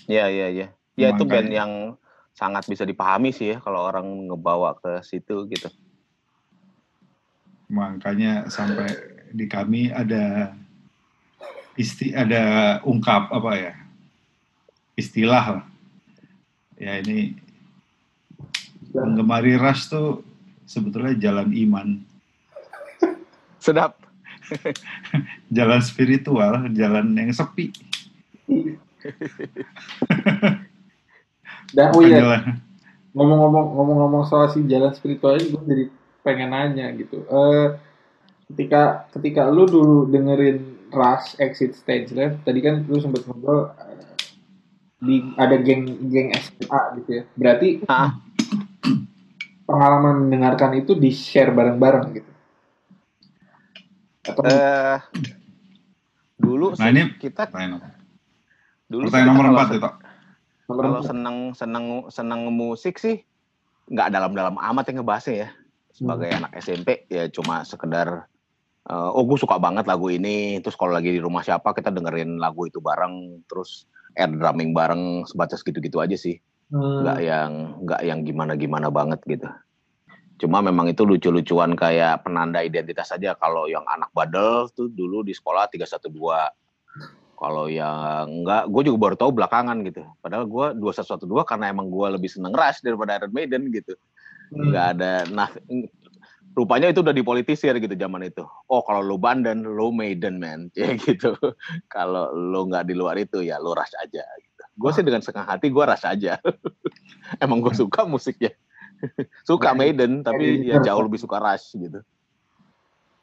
[0.05, 0.67] Iya iya iya.
[0.93, 1.97] Ya itu band yang
[2.37, 5.71] sangat bisa dipahami sih ya kalau orang ngebawa ke situ gitu.
[7.65, 8.85] makanya sampai
[9.33, 10.53] di kami ada
[11.73, 13.73] isti ada ungkap apa ya
[14.93, 15.65] istilah lah
[16.77, 17.33] ya ini
[18.93, 20.21] menggemari ras tuh
[20.69, 22.05] sebetulnya jalan iman
[23.57, 24.04] Sedap.
[25.55, 27.71] jalan spiritual jalan yang sepi.
[31.75, 32.41] Dan oh iya
[33.15, 35.85] ngomong-ngomong ngomong-ngomong soal si jalan spiritual ini gue jadi
[36.21, 37.23] pengen nanya gitu.
[37.31, 37.79] Eh
[38.51, 44.03] ketika ketika lu dulu dengerin Rush Exit Stage Left tadi kan lu sempat ngobrol eh,
[44.99, 47.23] di ada geng geng SMA gitu ya.
[47.39, 48.19] Berarti Ah.
[49.65, 52.34] pengalaman mendengarkan itu di share bareng-bareng gitu
[54.25, 54.97] Eh
[56.35, 57.79] dulu Nah, ini kita pertanyaan
[58.91, 59.89] dulu pertanyaan kita nomor kalau empat itu
[60.65, 63.23] kalau seneng seneng seneng musik sih
[63.89, 65.49] nggak dalam-dalam amat yang ngebahasnya ya.
[65.95, 66.37] Sebagai Hmm.
[66.43, 68.27] anak SMP ya cuma sekedar
[68.85, 72.37] eh, oh gue suka banget lagu ini terus kalau lagi di rumah siapa kita dengerin
[72.41, 73.87] lagu itu bareng terus
[74.17, 76.41] air drumming bareng sebatas gitu-gitu aja sih.
[76.73, 77.51] Hmm, nggak yang
[77.85, 79.45] nggak yang gimana gimana banget gitu
[80.35, 85.31] cuma memang itu lucu-lucuan kayak penanda identitas saja kalau yang anak badel tuh dulu di
[85.31, 86.11] sekolah 312
[87.35, 90.07] kalau yang enggak gue juga baru tahu belakangan gitu.
[90.23, 93.93] Padahal gue 2112 karena emang gue lebih seneng Rush daripada Iron Maiden gitu.
[94.45, 94.69] Hmm.
[94.69, 95.49] nggak ada nah
[96.53, 98.45] rupanya itu udah dipolitisir gitu zaman itu.
[98.71, 100.71] Oh kalau lo Bandan lo Maiden man.
[100.79, 101.35] Ya gitu.
[101.91, 104.63] Kalau lo nggak di luar itu ya lo Rush aja gitu.
[104.79, 106.39] Gue sih dengan setengah hati gue Rush aja.
[107.43, 108.55] Emang gue suka musiknya
[109.49, 111.99] suka Maiden tapi ya jauh lebih suka Rush gitu.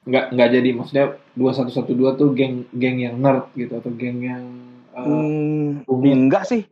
[0.02, 1.06] Nggak nggak jadi maksudnya
[1.38, 4.44] 2112 tuh geng geng yang nerd gitu atau geng yang
[4.92, 6.62] eh, Hmm, enggak sih.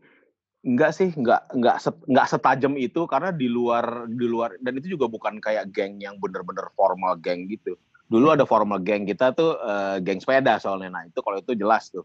[0.60, 4.92] Enggak sih enggak enggak set- enggak setajam itu karena di luar di luar dan itu
[4.92, 7.78] juga bukan kayak geng yang bener-bener formal geng gitu.
[8.10, 11.00] Dulu ada formal geng kita tuh eh, geng sepeda soalnya.
[11.00, 12.04] Nah itu kalau itu jelas tuh.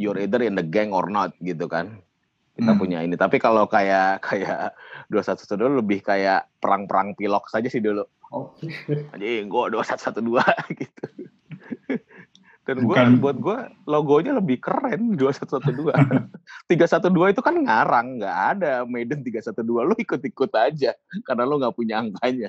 [0.00, 2.00] You're either in the gang or not gitu kan
[2.52, 2.80] kita Hmm.
[2.80, 3.16] punya ini.
[3.16, 4.76] Tapi kalau kayak kayak
[5.08, 8.04] dua satu dulu lebih kayak perang-perang pilok saja sih dulu.
[8.32, 8.56] Oh,
[9.12, 10.40] anjing gue dua satu dua
[10.80, 11.04] gitu.
[12.62, 15.92] Dan gue Bukan- buat gue logonya lebih keren dua satu dua.
[16.70, 19.84] tiga satu dua itu kan ngarang nggak ada Maiden tiga satu dua.
[19.84, 22.48] Lu ikut ikut aja karena lu nggak punya angkanya.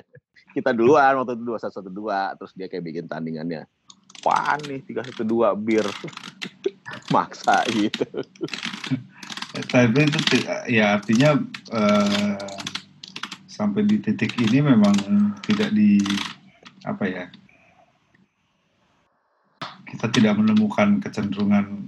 [0.54, 3.66] Kita duluan waktu itu dua satu dua terus dia kayak bikin tandingannya.
[4.24, 5.84] Wah nih tiga satu dua bir?
[7.10, 8.06] Maksa gitu
[9.54, 10.18] tapi itu
[10.66, 11.38] ya artinya
[11.70, 12.38] eh,
[13.46, 14.94] sampai di titik ini memang
[15.46, 16.02] tidak di
[16.82, 17.24] apa ya
[19.86, 21.86] kita tidak menemukan kecenderungan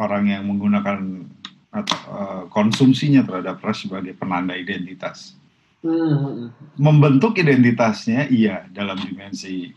[0.00, 1.28] orang yang menggunakan
[1.74, 5.36] atau eh, konsumsinya terhadap ras sebagai penanda identitas.
[5.84, 6.48] Hmm,
[6.80, 9.68] membentuk identitasnya iya dalam dimensi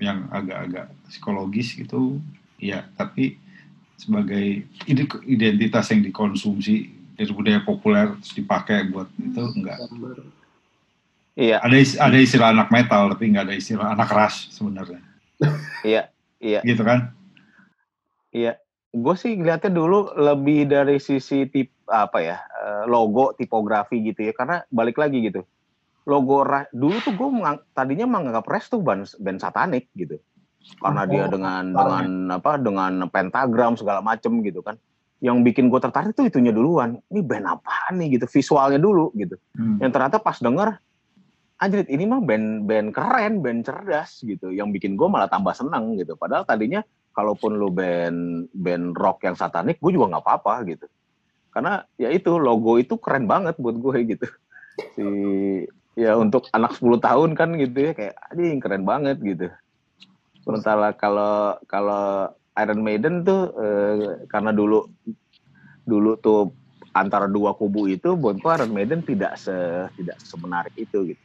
[0.00, 2.16] yang agak-agak psikologis gitu
[2.56, 3.36] iya tapi
[4.04, 9.80] sebagai ide- identitas yang dikonsumsi dari budaya populer terus dipakai buat itu enggak.
[11.34, 11.64] Iya.
[11.64, 15.00] Ada is- ada istilah anak metal tapi nggak ada istilah anak ras sebenarnya.
[15.88, 16.60] Iya iya.
[16.62, 17.10] Gitu kan?
[18.34, 18.58] Iya,
[18.90, 24.32] gue sih ngeliatnya dulu lebih dari sisi tip apa ya eh, logo tipografi gitu ya,
[24.34, 25.42] karena balik lagi gitu.
[26.04, 27.28] logo dulu tuh gue
[27.72, 30.20] tadinya menganggap Rush tuh band, band satanik gitu
[30.80, 31.84] karena Oh, dia dengan paham.
[31.84, 32.06] dengan
[32.40, 34.80] apa dengan pentagram segala macem gitu kan.
[35.20, 37.00] Yang bikin gue tertarik tuh itunya duluan.
[37.08, 39.36] Ini band apa nih gitu visualnya dulu gitu.
[39.56, 39.80] Hmm.
[39.80, 40.76] yang ternyata pas denger
[41.54, 44.52] anjir ini mah band band keren band cerdas gitu.
[44.52, 46.16] Yang bikin gue malah tambah seneng gitu.
[46.16, 46.84] Padahal tadinya
[47.14, 50.86] kalaupun lu band band rock yang satanik gue juga nggak apa-apa gitu.
[51.54, 54.26] Karena ya itu logo itu keren banget buat gue gitu.
[54.98, 55.06] Si
[55.94, 59.46] ya untuk anak 10 tahun kan gitu ya kayak anjing keren banget gitu
[60.44, 62.28] sementara kalau kalau
[62.60, 64.84] Iron Maiden tuh eh, karena dulu
[65.88, 66.52] dulu tuh
[66.94, 69.52] antara dua kubu itu buat gua Iron Maiden tidak se
[69.96, 71.22] tidak semenarik itu gitu.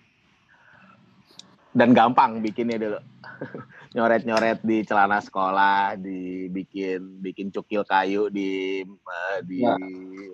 [1.70, 3.00] Dan gampang bikinnya dulu.
[3.96, 9.78] Nyoret-nyoret di celana sekolah dibikin bikin cukil kayu di eh, di Ya.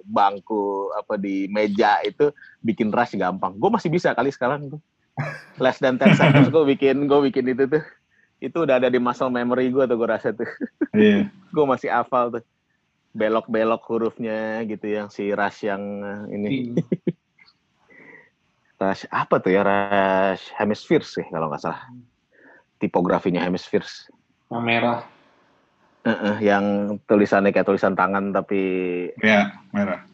[0.07, 2.31] bangku apa di meja itu
[2.63, 3.59] bikin rush gampang.
[3.59, 4.81] Gue masih bisa kali sekarang tuh.
[5.63, 7.83] Less than 10 seconds gue bikin gue bikin itu tuh
[8.43, 10.45] itu udah ada di muscle memory gue tuh gue rasa tuh
[10.95, 11.27] Iya.
[11.27, 12.43] gue masih hafal tuh
[13.15, 16.75] belok-belok hurufnya gitu yang si rush yang eh, ini Di-
[18.81, 21.79] rush apa tuh ya rush hemispheres sih kalau nggak salah
[22.75, 24.07] tipografinya hemispheres
[24.51, 24.99] yang merah.
[26.05, 26.65] Heeh, yang
[27.09, 28.61] tulisannya kayak tulisan tangan tapi
[29.17, 30.05] Kayak merah.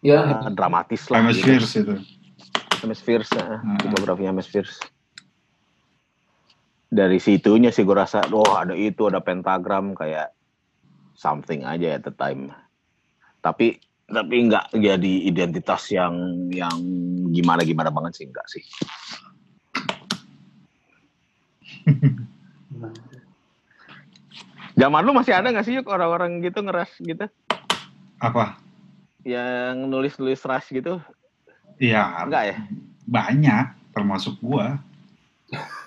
[0.00, 1.52] Ya, eh, dramatis lah gitu.
[1.52, 1.94] Hemispheres itu.
[2.80, 3.60] hemispheres eh, Heeh.
[3.84, 4.80] tipografinya hemispheres
[6.94, 10.30] dari situnya sih gue rasa oh ada itu ada pentagram kayak
[11.18, 12.54] something aja at the time
[13.42, 16.78] tapi tapi nggak jadi identitas yang yang
[17.34, 18.62] gimana gimana banget sih enggak sih
[24.78, 27.26] zaman lu masih ada nggak sih yuk orang-orang gitu ngeras gitu
[28.22, 28.54] Apa?
[29.26, 31.02] yang nulis nulis ras gitu
[31.82, 32.22] Iya.
[32.22, 32.56] enggak ya
[33.04, 34.80] Banyak, termasuk gua.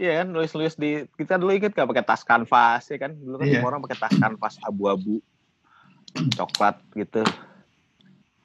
[0.00, 3.44] Iya kan nulis-nulis di kita dulu inget gak pakai tas kanvas ya kan dulu kan
[3.44, 3.60] Iya.
[3.60, 5.20] semua orang pakai tas kanvas abu-abu
[6.32, 7.20] coklat gitu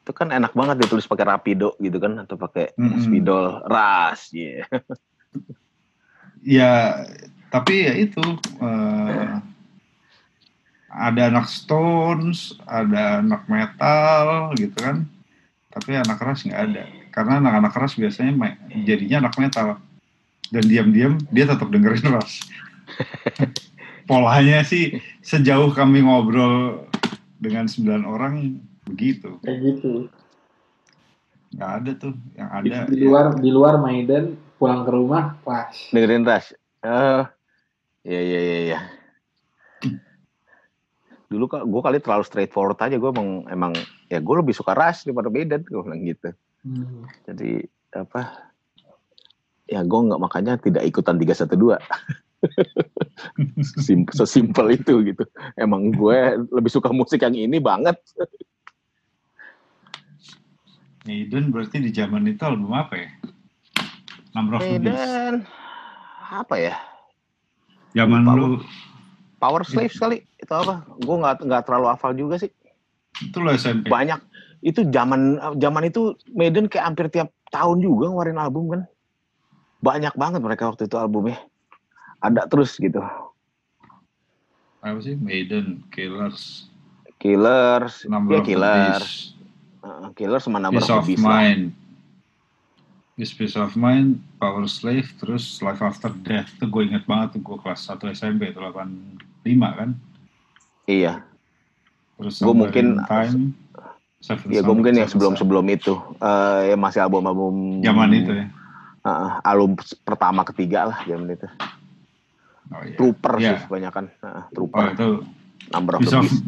[0.03, 2.99] itu kan enak banget ditulis pakai rapido gitu kan atau pakai Mm-mm.
[2.99, 4.67] spidol ras ya
[6.45, 7.01] Ya,
[7.49, 8.21] tapi ya itu
[8.61, 9.33] eh,
[10.93, 15.09] ada anak Stones, ada anak metal gitu kan.
[15.73, 16.83] Tapi anak keras nggak ada.
[17.09, 18.31] Karena anak-anak keras biasanya
[18.85, 19.81] jadinya anak metal.
[20.49, 22.41] Dan diam-diam dia tetap dengerin ras.
[24.09, 26.85] Polanya sih sejauh kami ngobrol
[27.39, 28.33] dengan sembilan orang
[28.85, 29.41] begitu.
[29.41, 29.91] kayak gitu.
[31.53, 32.13] Nggak ada tuh.
[32.35, 35.67] Yang ada Di luar di luar Maiden pulang ke rumah, wah.
[35.91, 37.23] dengerin ras eh
[38.05, 38.79] ya ya ya ya
[41.25, 43.73] dulu kak gue kali terlalu straightforward aja gue emang emang
[44.07, 46.29] ya gue lebih suka ras daripada Medan gue bilang gitu
[46.65, 47.05] Hmm.
[47.29, 47.61] jadi
[47.93, 48.49] apa
[49.65, 51.81] ya gue nggak makanya tidak ikutan 312
[53.81, 55.25] Sim- sesimpel itu gitu.
[55.57, 56.17] Emang gue
[56.53, 57.97] lebih suka musik yang ini banget.
[61.05, 63.09] Maiden berarti di zaman itu album apa ya?
[64.37, 64.65] Number of
[66.25, 66.75] apa ya?
[67.93, 68.47] Zaman Lupa lu
[69.37, 70.85] Power Slave sekali itu apa?
[71.01, 72.49] Gue nggak nggak terlalu hafal juga sih.
[73.21, 73.89] Itu lo SMP.
[73.89, 74.17] banyak.
[74.65, 78.81] Itu zaman zaman itu Maiden kayak hampir tiap tahun juga ngeluarin album kan
[79.77, 81.39] banyak banget mereka waktu itu albumnya
[82.17, 82.99] ada terus gitu
[84.79, 85.17] Apa sih?
[85.17, 86.69] Maiden, Killers,
[87.17, 89.33] Killers Number ya Killers
[89.79, 91.13] Uh, Killers sama Number Peace of of.
[91.15, 91.69] Mind.
[93.15, 96.49] This Peace of Mind, Power Slave, terus Life After Death.
[96.51, 98.81] Itu gue inget banget tuh gue kelas 1 SMP itu 85
[99.71, 99.89] kan.
[100.83, 101.21] iya
[102.17, 103.41] Terus Somewhere mungkin- in Time,
[104.17, 105.39] Seven ya gue mungkin yang Seven sebelum Son.
[105.39, 108.45] sebelum itu Eh ya masih album-album Zaman itu ya.
[109.05, 111.45] Uh, album pertama ketiga lah zaman itu
[112.65, 112.97] Oh, iya.
[112.97, 113.49] Trooper Iya.
[113.53, 115.09] sih kebanyakan Uh, Oh, Trooper itu
[115.69, 116.41] Number of the of Beast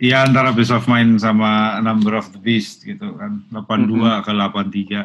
[0.00, 3.44] Iya antara Peace of Mind sama Number of the Beast gitu kan.
[3.52, 3.60] 82
[3.92, 4.18] Mm-hmm.
[4.18, 5.04] ke 83.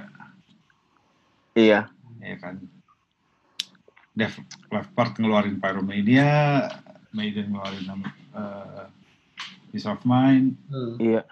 [1.53, 2.55] iya ya kan
[4.13, 6.65] Def Leppard ngeluarin Pyromania
[7.11, 7.85] Maiden ngeluarin
[8.31, 8.87] uh,
[9.67, 10.95] Peace of Mind Hmm.
[10.97, 11.27] Iya.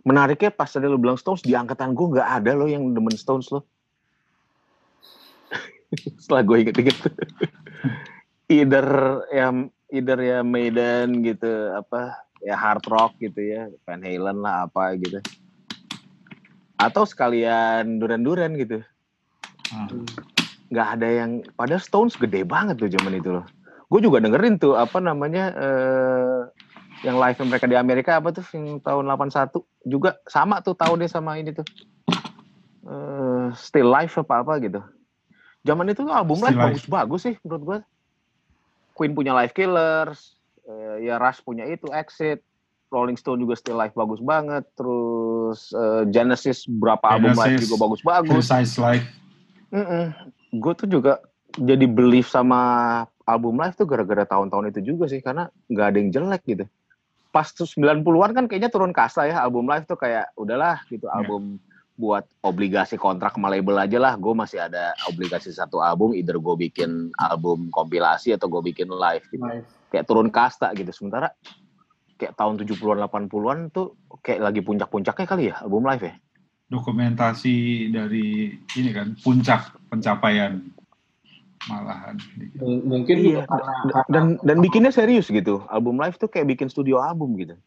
[0.00, 3.48] Menariknya pas tadi lu bilang Stones di angkatan gue nggak ada loh yang demen Stones
[3.48, 3.62] loh.
[6.22, 6.98] Setelah gue inget-inget.
[8.50, 8.86] either
[9.30, 9.46] ya
[9.94, 15.22] either ya Maiden gitu apa ya hard rock gitu ya Van Halen lah apa gitu.
[16.80, 18.80] Atau sekalian duran-duran gitu.
[19.70, 19.86] Ah,
[20.70, 23.46] Nggak ada yang padahal Stones gede banget tuh zaman itu loh.
[23.90, 26.38] Gue juga dengerin tuh apa namanya eh
[27.00, 29.56] yang live mereka di Amerika apa tuh yang tahun 81
[29.88, 31.64] juga sama tuh tahunnya sama ini tuh
[32.84, 34.80] uh, Still Life apa apa gitu.
[35.60, 37.78] Zaman itu tuh album live bagus-bagus sih menurut gue.
[38.96, 40.36] Queen punya Life Killers,
[40.68, 42.44] uh, ya Rush punya itu Exit,
[42.92, 47.76] Rolling Stone juga Still Life bagus banget, terus uh, Genesis berapa Genesis, album live juga
[47.80, 48.34] bagus-bagus.
[48.44, 49.06] Precise Life.
[49.70, 50.04] Mm -mm.
[50.58, 51.22] Gue tuh juga
[51.54, 52.60] jadi belief sama
[53.24, 56.64] album live tuh gara-gara tahun-tahun itu juga sih karena nggak ada yang jelek gitu.
[57.30, 61.22] Pas 90-an kan kayaknya turun kasta ya album live tuh kayak udahlah gitu yeah.
[62.00, 64.16] Buat obligasi kontrak sama label aja lah.
[64.16, 69.24] Gue masih ada obligasi satu album, either gue bikin album kompilasi atau gue bikin live
[69.28, 69.44] gitu.
[69.44, 69.68] Nice.
[69.92, 70.88] Kayak turun kasta gitu.
[70.96, 71.36] Sementara
[72.16, 76.14] kayak tahun 70-an 80-an tuh kayak lagi puncak-puncaknya kali ya album live ya.
[76.72, 77.56] Dokumentasi
[77.92, 80.64] dari ini kan puncak pencapaian
[81.68, 82.16] malahan.
[82.64, 83.44] Mungkin iya.
[83.44, 85.60] karena, dan dan bikinnya serius gitu.
[85.68, 87.58] Album live tuh kayak bikin studio album gitu.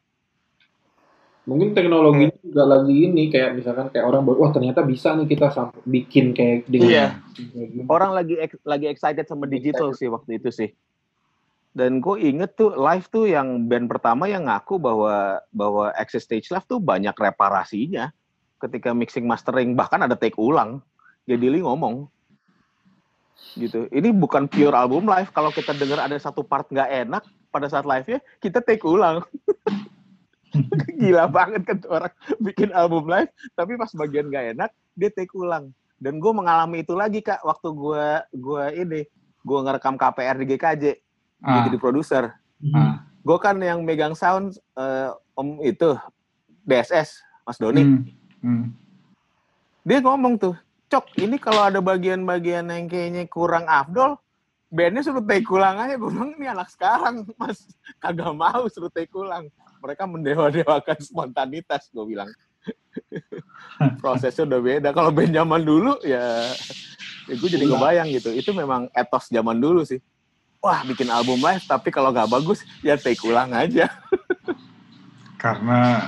[1.44, 2.40] Mungkin teknologi hmm.
[2.40, 6.64] juga lagi ini kayak misalkan kayak orang wah ternyata bisa nih kita sampai bikin kayak
[6.72, 7.08] dengan Iya.
[7.92, 10.00] Orang lagi lagi excited sama digital excited.
[10.00, 10.70] sih waktu itu sih.
[11.74, 16.48] Dan gue inget tuh live tuh yang band pertama yang ngaku bahwa bahwa Access Stage
[16.54, 18.14] Live tuh banyak reparasinya
[18.62, 20.80] ketika mixing mastering bahkan ada take ulang.
[21.28, 22.08] Jadi Lee ngomong
[23.60, 23.92] gitu.
[23.92, 25.28] Ini bukan pure album live.
[25.36, 29.20] Kalau kita dengar ada satu part nggak enak pada saat live-nya, kita take ulang.
[31.02, 35.74] Gila banget kan orang bikin album live, tapi pas bagian nggak enak, dia take ulang.
[35.98, 38.06] Dan gue mengalami itu lagi kak, waktu gue
[38.38, 39.02] gue ini,
[39.44, 40.84] gue ngerekam KPR di GKJ,
[41.46, 41.66] ah.
[41.70, 42.24] jadi produser.
[42.76, 43.04] Ah.
[43.24, 45.96] Gue kan yang megang sound uh, om itu
[46.68, 47.84] DSS, Mas Doni.
[47.84, 48.04] Hmm.
[48.44, 48.66] Hmm.
[49.88, 50.56] Dia ngomong tuh,
[50.92, 54.20] cok ini kalau ada bagian-bagian yang kayaknya kurang afdol
[54.74, 57.62] bandnya suruh take ulang aja gue bilang ini anak sekarang mas
[58.02, 59.54] kagak mau suruh take ulang
[59.84, 62.32] mereka mendewa-dewakan spontanitas gue bilang.
[64.00, 64.90] Prosesnya udah beda.
[64.96, 66.48] Kalau band zaman dulu ya,
[67.28, 68.32] ya gue jadi kebayang gitu.
[68.32, 70.00] Itu memang etos zaman dulu sih.
[70.64, 73.92] Wah bikin album live tapi kalau nggak bagus ya take ulang aja.
[75.44, 76.08] Karena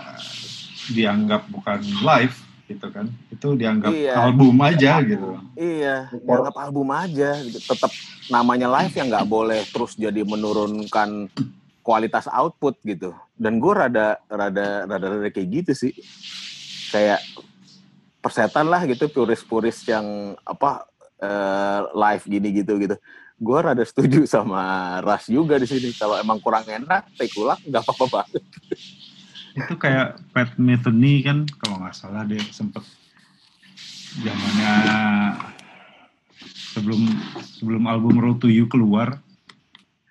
[0.95, 2.35] dianggap bukan live
[2.71, 3.11] gitu kan.
[3.27, 4.15] Itu dianggap iya.
[4.23, 5.35] album aja gitu.
[5.59, 7.59] Iya dianggap album aja gitu.
[7.59, 7.91] tetap
[8.31, 11.27] namanya live yang nggak boleh terus jadi menurunkan
[11.85, 13.13] kualitas output gitu.
[13.37, 15.93] Dan gue rada rada rada rada kayak gitu sih.
[16.89, 17.21] Kayak
[18.25, 20.89] persetan lah gitu puris-puris yang apa
[21.21, 22.97] uh, live gini gitu gitu.
[23.37, 25.93] Gue rada setuju sama Ras juga di sini.
[25.93, 28.25] Kalau emang kurang enak take ulang nggak apa-apa.
[28.25, 28.43] Banget
[29.55, 32.83] itu kayak Pat Metheny kan kalau nggak salah dia sempet
[34.19, 34.73] zamannya
[36.75, 37.07] sebelum
[37.55, 39.23] sebelum album Road to You keluar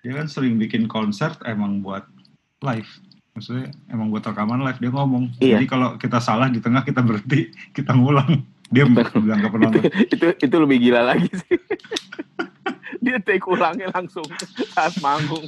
[0.05, 2.05] dia kan sering bikin konser emang buat
[2.61, 2.85] live.
[3.33, 5.33] Maksudnya emang buat rekaman live dia ngomong.
[5.41, 5.57] Iya.
[5.57, 8.45] jadi kalau kita salah di tengah kita berhenti kita ngulang.
[8.69, 9.81] Dia bilang ke penonton.
[9.85, 11.57] Itu, itu itu lebih gila lagi sih.
[13.05, 14.25] Dia take ulangnya langsung
[14.73, 15.45] saat manggung.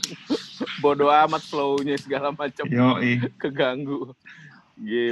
[0.85, 2.69] Bodoh amat flownya segala macam.
[3.41, 4.13] Keganggu.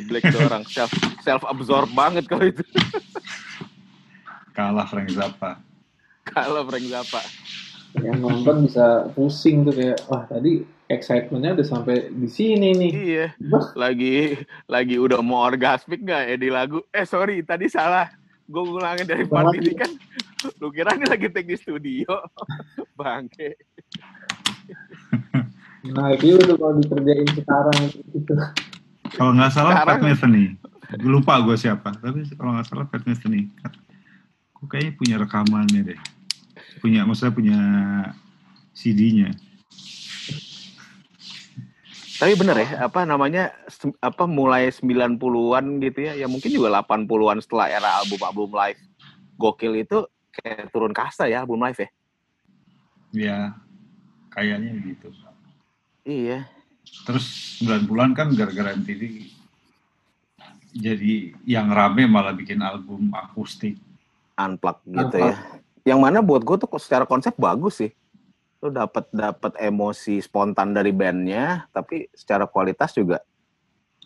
[0.06, 0.62] Black tuh orang.
[0.70, 0.94] Self
[1.26, 2.62] self absorb banget kalau itu.
[4.54, 5.58] Kalah Frank Zappa.
[6.30, 7.22] Kalah Frank Zappa
[8.04, 12.92] yang nonton bisa pusing tuh kayak wah tadi excitementnya udah sampai di sini nih.
[12.92, 13.28] Iya.
[13.74, 16.84] Lagi lagi udah mau orgasmik nggak ya di lagu?
[16.92, 18.10] Eh sorry tadi salah.
[18.46, 19.90] Gue ngulangin dari part ini kan.
[20.62, 22.10] Lu kira ini lagi take di studio?
[23.00, 23.58] Bangke.
[25.86, 27.82] Nah itu udah kalau dikerjain sekarang
[28.14, 28.34] itu
[29.16, 30.58] kalau nggak salah Pat Metheny.
[31.02, 33.50] Gue lupa gue siapa tapi kalau nggak salah Pat Metheny.
[34.54, 36.00] Gue kayaknya punya rekamannya deh
[36.82, 37.60] punya maksudnya punya
[38.76, 39.32] CD-nya
[42.16, 43.52] tapi bener ya, apa namanya
[44.00, 48.80] apa mulai 90-an gitu ya, ya mungkin juga 80-an setelah era album-album live
[49.36, 51.90] gokil itu kayak turun kasta ya album live ya.
[53.16, 53.40] Iya.
[54.32, 55.08] Kayaknya gitu.
[56.08, 56.48] Iya.
[57.04, 59.32] Terus 90-an kan gara-gara MTV
[60.76, 63.80] jadi yang rame malah bikin album akustik.
[64.36, 65.36] Unplugged gitu Unplugged.
[65.36, 65.55] ya.
[65.86, 67.94] Yang mana buat gue tuh secara konsep bagus sih.
[68.60, 73.22] Lu dapat dapat emosi spontan dari bandnya tapi secara kualitas juga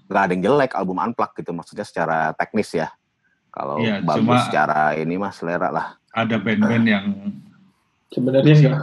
[0.09, 2.91] nggak ada yang jelek album unplug gitu maksudnya secara teknis ya.
[3.49, 5.87] Kalau ya, bagus secara ini mah selera lah.
[6.09, 7.05] ada band-band uh, yang
[8.09, 8.81] sebenarnya enggak.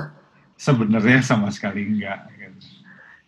[0.56, 2.59] Sebenarnya sama sekali enggak gitu.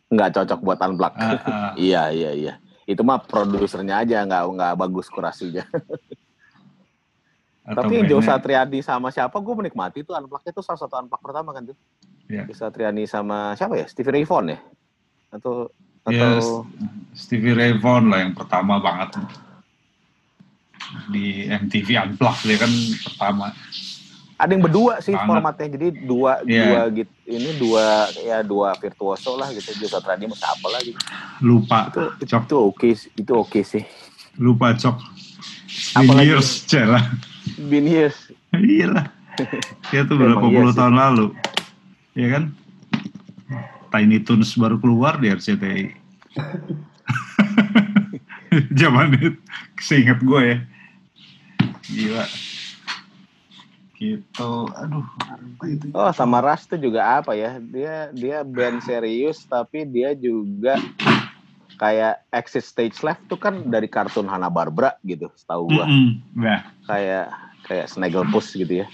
[0.08, 1.70] nggak cocok buat unplug uh, uh.
[1.90, 2.54] iya iya iya.
[2.88, 5.66] Itu mah produsernya aja nggak nggak bagus kurasinya
[7.68, 11.52] Tapi yang Joe Satriadi sama siapa gue menikmati itu unplug itu salah satu unplug pertama
[11.52, 11.76] kan tuh.
[12.28, 12.44] Yeah.
[12.48, 13.84] Triani sama siapa ya?
[13.84, 14.58] Stevie Ray Vaughan ya?
[15.28, 15.68] Atau
[16.00, 16.46] atau yes,
[17.12, 19.16] Stevie Ray Vaughan lah yang pertama banget.
[21.08, 22.72] di MTV Unplugged dia kan
[23.02, 23.52] pertama
[24.38, 25.26] Ada yang berdua sih Banget.
[25.26, 25.68] formatnya.
[25.68, 26.62] Jadi dua Iya.
[26.64, 27.12] dua gitu.
[27.26, 27.86] Ini dua
[28.16, 29.74] ya dua virtuoso lah gitu.
[29.74, 30.96] Joe Satriani sama siapa lah gitu.
[31.42, 33.10] lupa Itu cok itu oke sih.
[33.14, 33.82] itu oke sih.
[34.38, 34.96] lupa cok
[35.92, 37.02] Apalagi- years celah
[37.66, 38.14] Been years.
[38.54, 39.06] iya lah
[39.90, 40.78] ya tuh berapa iya puluh sih.
[40.78, 41.26] tahun lalu
[42.14, 42.44] ya kan
[43.88, 45.94] Tiny Toons baru keluar di RCTI
[48.80, 49.30] zaman itu
[49.78, 50.58] seingat gue ya
[51.86, 52.24] gila
[53.98, 55.06] gitu aduh
[55.66, 57.58] itu Oh sama Ras tuh juga apa ya?
[57.58, 60.78] Dia dia band serius tapi dia juga
[61.78, 65.86] kayak Exit Stage Left tuh kan dari kartun Hanna Barbera gitu, setahu gua.
[65.86, 66.22] Mm-mm.
[66.34, 67.34] nah Kayak
[67.68, 68.86] kayak Snagglepuss gitu ya.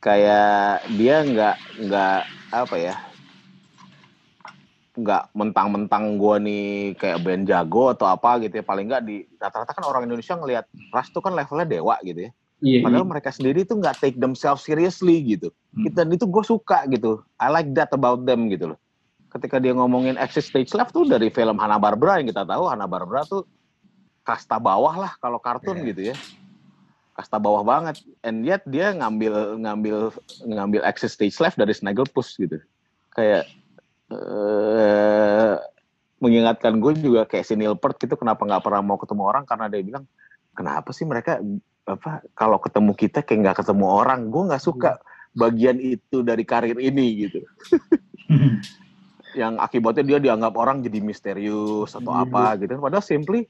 [0.00, 1.56] Kayak dia nggak
[1.86, 2.20] nggak
[2.50, 2.96] apa ya?
[4.98, 9.70] nggak mentang-mentang gua nih kayak band jago atau apa gitu ya paling nggak di rata-rata
[9.70, 13.10] kan orang Indonesia ngelihat Ras tuh kan levelnya dewa gitu ya Iya, Padahal iya.
[13.14, 15.54] mereka sendiri tuh nggak take themselves seriously gitu.
[15.78, 15.94] Hmm.
[15.94, 17.22] Dan itu gue suka gitu.
[17.38, 18.78] I like that about them gitu loh.
[19.30, 22.90] Ketika dia ngomongin Exit Stage Left tuh dari film Hanna Barbera yang kita tahu Hanna
[22.90, 23.46] Barbera tuh
[24.26, 25.88] kasta bawah lah kalau kartun Iya.
[25.94, 26.14] gitu ya.
[27.18, 27.98] Kasta bawah banget.
[28.22, 30.14] And yet dia ngambil ngambil
[30.46, 32.62] ngambil Exit Stage Left dari Snagglepuss gitu.
[33.10, 33.50] Kayak
[34.14, 35.58] eh
[36.18, 39.70] mengingatkan gue juga kayak si Neil Peart gitu kenapa nggak pernah mau ketemu orang karena
[39.70, 40.04] dia bilang
[40.54, 41.38] kenapa sih mereka
[41.86, 44.98] apa kalau ketemu kita kayak nggak ketemu orang gue nggak suka
[45.38, 47.38] bagian itu dari karir ini gitu
[49.40, 52.26] yang akibatnya dia dianggap orang jadi misterius atau Iya.
[52.26, 53.46] apa gitu padahal simply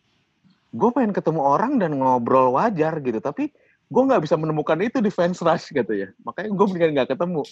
[0.68, 3.48] gue pengen ketemu orang dan ngobrol wajar gitu tapi
[3.88, 6.08] gue nggak bisa menemukan itu di fans rush gitu ya.
[6.20, 7.42] Makanya gue mendingan nggak ketemu.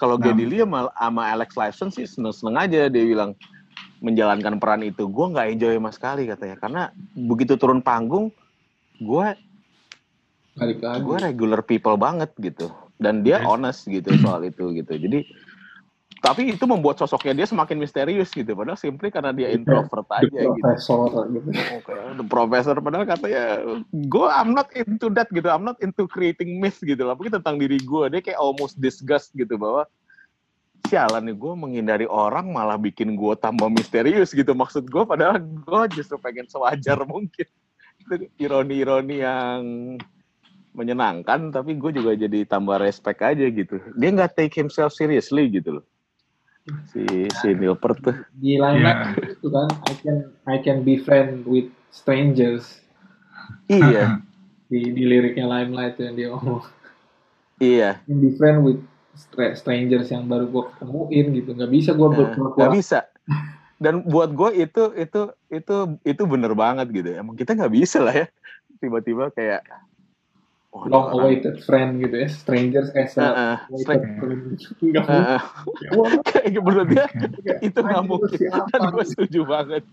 [0.00, 0.24] Kalau Nah.
[0.32, 3.36] Geddy Lee sama, sama Alex Lifeson sih seneng-seneng aja dia bilang
[4.00, 5.04] menjalankan peran itu.
[5.12, 6.56] Gue nggak enjoy sama sekali katanya.
[6.56, 6.82] Karena
[7.12, 8.32] begitu turun panggung
[8.96, 9.26] gue
[11.04, 12.72] gue regular people banget gitu.
[12.96, 13.46] Dan dia Yes.
[13.52, 14.96] honest gitu soal itu gitu.
[14.96, 15.28] Jadi
[16.22, 20.30] tapi itu membuat sosoknya dia semakin misterius gitu padahal simply karena dia introvert The aja
[20.30, 20.54] gitu.
[20.54, 20.98] profesor
[21.34, 21.48] gitu.
[21.50, 23.44] Oke, the professor padahal katanya
[23.90, 25.50] gue I'm not into that gitu.
[25.50, 27.18] I'm not into creating myth gitu lah.
[27.18, 29.82] Mungkin tentang diri gue dia kayak almost disgust gitu bahwa
[30.86, 34.54] sialan nih gue menghindari orang malah bikin gue tambah misterius gitu.
[34.54, 37.50] Maksud gue padahal gue justru pengen sewajar mungkin.
[37.98, 39.60] Itu ironi-ironi yang
[40.70, 43.82] menyenangkan tapi gue juga jadi tambah respect aja gitu.
[43.98, 45.86] Dia nggak take himself seriously gitu loh
[46.90, 48.16] si si Peart tuh.
[48.38, 48.82] Di line
[49.26, 50.16] itu kan, I can
[50.46, 52.82] I can be friend with strangers.
[53.68, 54.18] iya.
[54.72, 56.64] Di, di liriknya Limelight yang dia ngomong.
[57.60, 58.00] iya.
[58.08, 58.80] Can be friend with
[59.12, 61.50] stra- strangers yang baru gue ketemuin gitu.
[61.52, 63.04] Nggak bisa gue Nah, nggak bisa.
[63.76, 65.20] Dan buat gue itu itu
[65.52, 65.76] itu
[66.08, 67.12] itu bener banget gitu.
[67.12, 68.26] Emang kita nggak bisa lah ya.
[68.80, 69.60] Tiba-tiba kayak
[70.72, 72.28] oh, long awaited friend gitu ya.
[72.28, 74.42] Strangers as a awaited friend.
[74.80, 75.08] Nggak mungkin.
[75.08, 75.42] heeh.
[75.96, 77.06] Wah, kayak menurut dia
[77.66, 78.66] itu nggak mungkin siapa?
[78.72, 79.84] dan gue setuju banget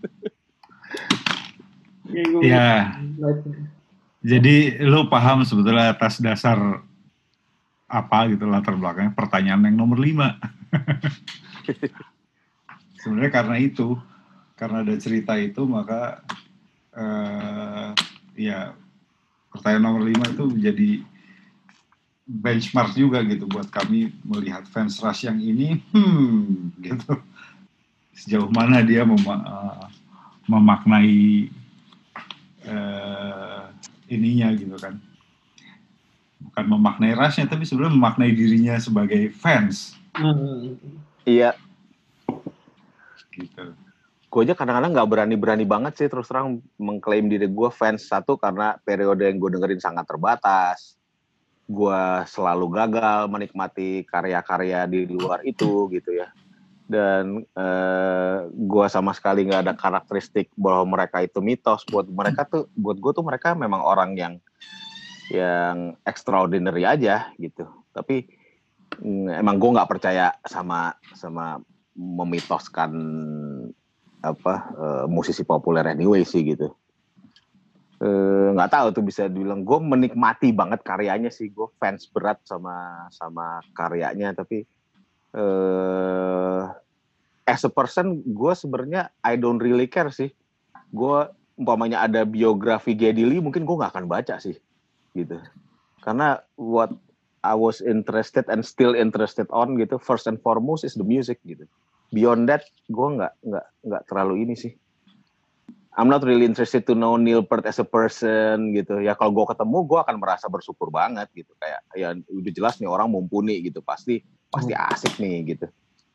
[2.10, 2.70] gua- ya
[4.20, 6.58] jadi lu paham sebetulnya atas dasar
[7.90, 10.38] apa gitu latar belakangnya pertanyaan yang nomor lima
[13.02, 13.96] sebenarnya karena itu
[14.54, 16.20] karena ada cerita itu maka
[16.94, 17.88] eh,
[18.36, 18.76] ya
[19.50, 20.90] pertanyaan nomor lima itu menjadi
[22.30, 27.18] benchmark juga gitu buat kami melihat fans rush yang ini hmm gitu.
[28.14, 29.86] Sejauh mana dia mema- eh,
[30.46, 31.50] memaknai
[32.62, 33.62] eh,
[34.06, 34.94] ininya gitu kan.
[36.40, 39.98] Bukan memaknai rasnya tapi sebenarnya memaknai dirinya sebagai fans.
[40.14, 40.78] Hmm.
[41.26, 41.58] iya.
[43.34, 43.89] Gitu
[44.30, 48.78] gue aja kadang-kadang nggak berani-berani banget sih terus terang mengklaim diri gue fans satu karena
[48.86, 50.94] periode yang gue dengerin sangat terbatas.
[51.66, 56.30] Gue selalu gagal menikmati karya-karya di luar itu gitu ya.
[56.86, 61.82] Dan eh, gue sama sekali nggak ada karakteristik bahwa mereka itu mitos.
[61.90, 64.34] Buat mereka tuh buat gue tuh mereka memang orang yang
[65.26, 67.66] yang extraordinary aja gitu.
[67.90, 68.30] Tapi
[69.02, 71.58] mm, emang gue nggak percaya sama sama
[71.98, 72.94] memitoskan
[74.20, 76.68] apa eh, musisi populer anyway sih gitu.
[78.00, 81.52] Eh, nggak tahu tuh bisa dibilang gue menikmati banget karyanya sih.
[81.52, 84.64] Gue fans berat sama sama karyanya tapi
[85.30, 86.62] eh
[87.46, 90.32] as a person gue sebenarnya I don't really care sih.
[90.92, 91.28] Gue
[91.60, 94.56] umpamanya ada biografi Geddy Lee mungkin gue nggak akan baca sih
[95.12, 95.36] gitu.
[96.00, 96.92] Karena what
[97.40, 101.68] I was interested and still interested on gitu first and foremost is the music gitu
[102.10, 104.74] beyond that gue nggak nggak nggak terlalu ini sih
[105.98, 109.02] I'm not really interested to know Neil Peart as a person gitu.
[109.02, 111.50] Ya kalau gue ketemu, gue akan merasa bersyukur banget gitu.
[111.58, 113.82] Kayak ya udah jelas nih orang mumpuni gitu.
[113.82, 114.22] Pasti
[114.54, 114.86] pasti hmm.
[114.94, 115.66] asik nih gitu.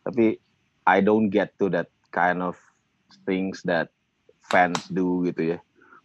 [0.08, 0.40] Tapi
[0.88, 2.56] I don't get to that kind of
[3.28, 3.92] things that
[4.48, 5.58] fans do gitu ya.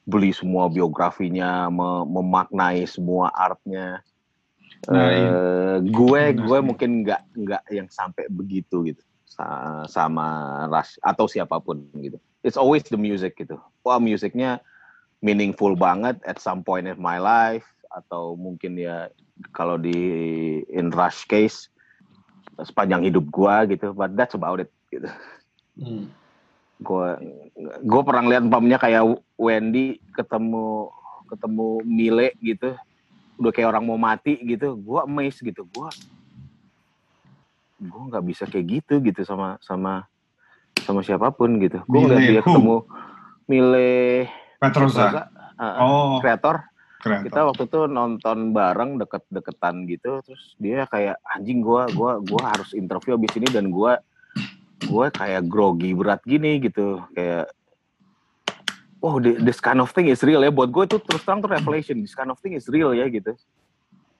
[0.02, 1.70] Beli semua biografinya,
[2.04, 4.02] memaknai semua artnya.
[4.90, 9.04] Nah, uh, gue gue mungkin nggak nggak yang sampai begitu gitu
[9.86, 10.27] sama
[10.66, 12.19] Rush atau siapa pun gitu.
[12.43, 13.57] It's always the music gitu.
[13.86, 14.59] Wah musiknya
[15.23, 19.11] meaningful banget at some point in my life atau mungkin ya
[19.55, 19.94] kalau di
[20.70, 21.70] in Rush case
[22.61, 23.94] sepanjang hidup gua gitu.
[23.94, 25.09] But that's about it gitu.
[25.78, 26.11] Hmm.
[26.81, 27.12] Gue
[27.85, 29.05] gue pernah lihat umpamanya kayak
[29.36, 30.89] Wendy ketemu
[31.28, 32.73] ketemu Mile gitu
[33.40, 35.89] udah kayak orang mau mati gitu gue amazed gitu gue
[37.81, 40.05] gue nggak bisa kayak gitu gitu sama sama
[40.85, 41.81] sama siapa pun gitu.
[41.89, 42.77] Gue ngeliat dia ketemu
[43.48, 43.90] Mile
[44.61, 46.19] Petroza uh, oh.
[46.20, 46.69] Kreator.
[47.01, 47.24] Kreator.
[47.24, 52.77] kita waktu itu nonton bareng deket-deketan gitu terus dia kayak anjing gue gua gua harus
[52.77, 53.93] interview abis ini dan gue
[54.85, 57.01] gue kayak grogi berat gini gitu.
[57.16, 57.48] Kayak
[59.01, 60.52] oh this kind of thing is real ya.
[60.52, 63.32] Buat gue itu terus terang tuh revelation this kind of thing is real ya gitu.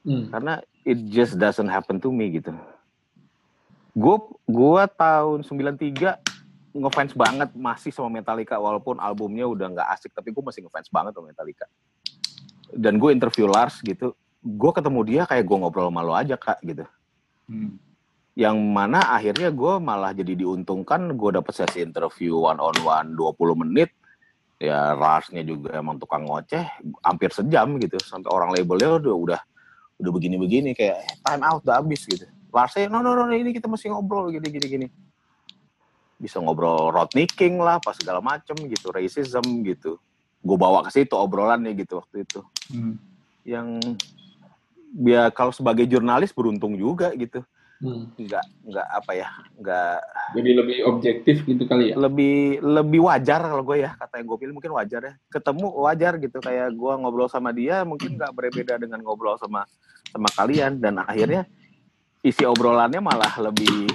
[0.01, 0.33] Hmm.
[0.33, 2.57] karena it just doesn't happen to me gitu
[3.95, 6.31] gue gue tahun 93
[6.71, 11.13] ngefans banget masih sama Metallica walaupun albumnya udah nggak asik tapi gue masih ngefans banget
[11.19, 11.67] sama Metallica.
[12.71, 16.63] Dan gue interview Lars gitu gue ketemu dia kayak gue ngobrol sama lo aja kak
[16.65, 16.87] gitu.
[17.51, 17.83] Hmm.
[18.39, 23.63] yang mana akhirnya gue malah jadi diuntungkan gue dapet sesi interview one on one 20
[23.67, 23.91] menit.
[24.61, 26.63] Ya Larsnya juga emang tukang ngoceh
[27.03, 29.41] hampir sejam gitu sampai orang labelnya udah udah
[30.01, 33.71] udah begini-begini kayak eh, time out udah habis gitu Larsnya no no no ini kita
[33.71, 34.87] masih ngobrol gini gini gini.
[36.21, 39.97] Bisa ngobrol Rodney King lah pas segala macem gitu racism gitu.
[40.45, 42.41] Gue bawa ke situ obrolannya gitu waktu itu.
[42.71, 42.95] Hmm.
[43.41, 43.81] yang
[44.95, 47.41] biar kalau sebagai jurnalis beruntung juga gitu.
[47.81, 48.13] Hmm.
[48.13, 49.99] nggak nggak apa ya nggak
[50.37, 51.95] jadi lebih objektif gitu kali ya?
[51.97, 55.15] Lebih lebih wajar kalau gue ya kata yang gue pilih mungkin wajar ya.
[55.33, 56.39] Ketemu wajar gitu.
[56.45, 59.65] Kayak gue ngobrol sama dia mungkin nggak berbeda dengan ngobrol sama
[60.13, 60.77] sama kalian.
[60.77, 61.49] Dan akhirnya
[62.21, 63.89] isi obrolannya malah lebih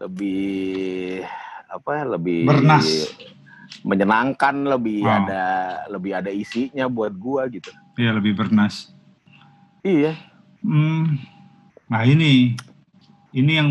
[0.00, 1.24] lebih
[1.70, 2.88] apa ya lebih bernas.
[3.86, 5.24] menyenangkan lebih wow.
[5.24, 5.44] ada
[5.88, 7.70] lebih ada isinya buat gua gitu.
[7.96, 8.92] Iya lebih bernas.
[9.80, 10.16] Iya.
[10.60, 11.16] Hmm,
[11.88, 12.58] nah ini
[13.32, 13.70] ini yang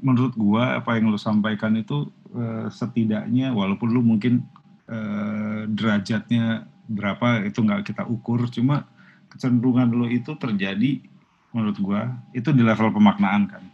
[0.00, 4.46] menurut gua apa yang lu sampaikan itu uh, setidaknya walaupun lu mungkin
[4.88, 8.88] uh, derajatnya berapa itu nggak kita ukur cuma
[9.30, 11.09] kecenderungan lu itu terjadi
[11.50, 12.02] menurut gue
[12.34, 13.64] itu di level pemaknaan kan.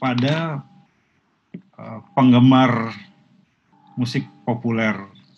[0.00, 0.64] Pada
[1.78, 2.96] uh, penggemar
[3.94, 4.96] musik populer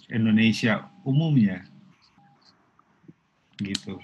[0.09, 1.67] Indonesia umumnya
[3.59, 3.99] gitu.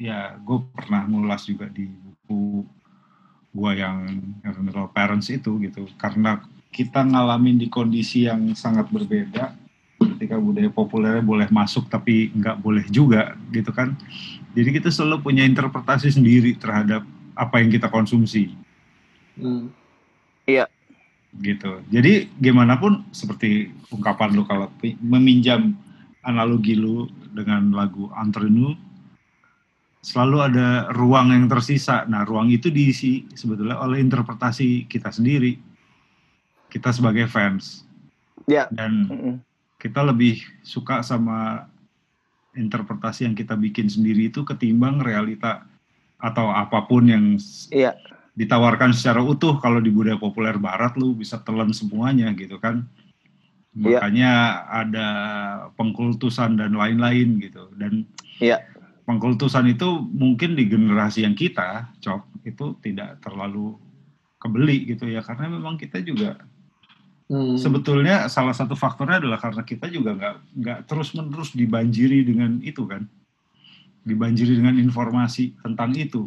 [0.00, 2.64] Ya gue pernah ngulas juga di buku
[3.50, 4.06] gue yang
[4.94, 5.86] Parents itu gitu.
[6.00, 6.40] Karena
[6.70, 9.59] kita ngalamin di kondisi yang sangat berbeda
[10.20, 13.96] ketika budaya populernya boleh masuk tapi nggak boleh juga gitu kan
[14.50, 17.06] jadi kita selalu punya interpretasi sendiri terhadap
[17.38, 18.50] apa yang kita konsumsi.
[19.38, 19.70] Hmm.
[20.44, 20.66] Iya.
[21.38, 21.86] Gitu.
[21.94, 24.66] Jadi gimana pun seperti ungkapan lu kalau
[24.98, 25.78] meminjam
[26.26, 28.74] analogi lu dengan lagu Antrenu
[30.02, 32.02] selalu ada ruang yang tersisa.
[32.10, 35.54] Nah, ruang itu diisi sebetulnya oleh interpretasi kita sendiri.
[36.66, 37.86] Kita sebagai fans.
[38.50, 38.66] Ya.
[38.74, 39.34] Dan mm -mm.
[39.80, 41.64] Kita lebih suka sama
[42.52, 45.64] interpretasi yang kita bikin sendiri itu ketimbang realita
[46.20, 47.24] atau apa pun yang
[47.72, 47.96] iya.
[48.36, 52.84] ditawarkan secara utuh kalau di budaya populer barat lu bisa telan semuanya gitu kan
[53.72, 53.96] iya.
[53.96, 54.32] makanya
[54.68, 55.08] ada
[55.80, 58.04] pengkultusan dan lain-lain gitu dan
[58.36, 58.60] iya.
[59.08, 63.80] pengkultusan itu mungkin di generasi yang kita cok itu tidak terlalu
[64.36, 66.36] kebeli gitu ya karena memang kita juga
[67.30, 67.54] Hmm.
[67.54, 72.82] Sebetulnya salah satu faktornya adalah karena kita juga nggak nggak terus menerus dibanjiri dengan itu
[72.90, 73.06] kan,
[74.02, 76.26] dibanjiri dengan informasi tentang itu.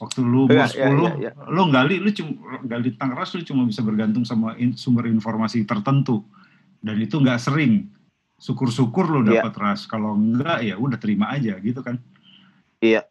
[0.00, 1.32] Waktu lu ya, ya, ya, ya.
[1.52, 5.68] lu gali lu cuma gali tentang ras lu cuma bisa bergantung sama in, sumber informasi
[5.68, 6.24] tertentu
[6.80, 7.92] dan itu nggak sering.
[8.40, 9.44] Syukur-syukur lu ya.
[9.44, 9.60] dapat ya.
[9.60, 12.00] ras, kalau enggak ya udah terima aja gitu kan.
[12.80, 13.04] Iya.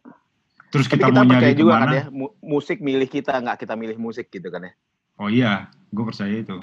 [0.74, 2.04] Terus kita, kita mau nyari juga kan ya,
[2.42, 4.72] musik milih kita nggak kita milih musik gitu kan ya.
[5.14, 6.58] Oh iya, gue percaya itu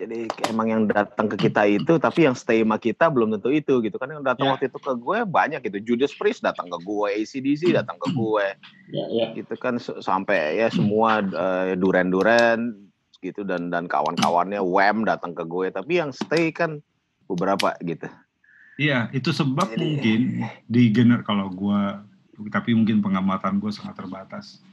[0.00, 0.18] jadi
[0.48, 4.00] emang yang datang ke kita itu tapi yang stay sama kita belum tentu itu gitu
[4.00, 4.52] kan yang datang yeah.
[4.56, 8.46] waktu itu ke gue banyak gitu Judas Priest datang ke gue ACDC datang ke gue
[8.96, 9.28] yeah, yeah.
[9.36, 12.88] gitu kan sampai ya semua uh, duren-duren
[13.20, 16.80] gitu dan dan kawan-kawannya Wham datang ke gue tapi yang stay kan
[17.28, 18.08] beberapa gitu
[18.80, 20.20] Iya, itu sebab Jadi- mungkin
[20.64, 22.00] di gener kalau gua
[22.48, 24.64] tapi mungkin pengamatan gue sangat terbatas.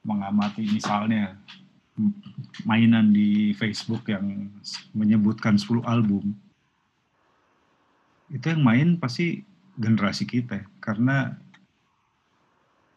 [0.00, 1.36] Mengamati misalnya
[2.62, 4.50] mainan di Facebook yang
[4.90, 6.34] menyebutkan 10 album.
[8.26, 11.34] Itu yang main pasti generasi kita karena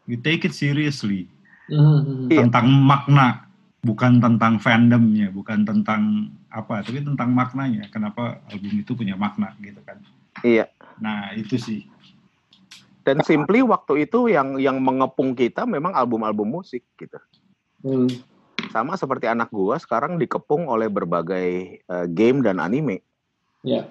[0.06, 1.30] we take it seriously
[1.68, 2.32] Mhm.
[2.32, 2.48] Iya.
[2.48, 3.44] tentang makna
[3.84, 7.92] bukan tentang fandomnya, bukan tentang apa, tapi tentang maknanya.
[7.92, 10.00] Kenapa album itu punya makna gitu kan.
[10.42, 11.86] iya Nah, itu sih.
[13.02, 17.16] dan simply waktu itu yang yang mengepung kita memang album-album musik gitu
[17.80, 18.10] Hmm.
[18.72, 23.04] Sama seperti anak gua sekarang dikepung oleh berbagai eh, game dan anime.
[23.66, 23.90] Ya.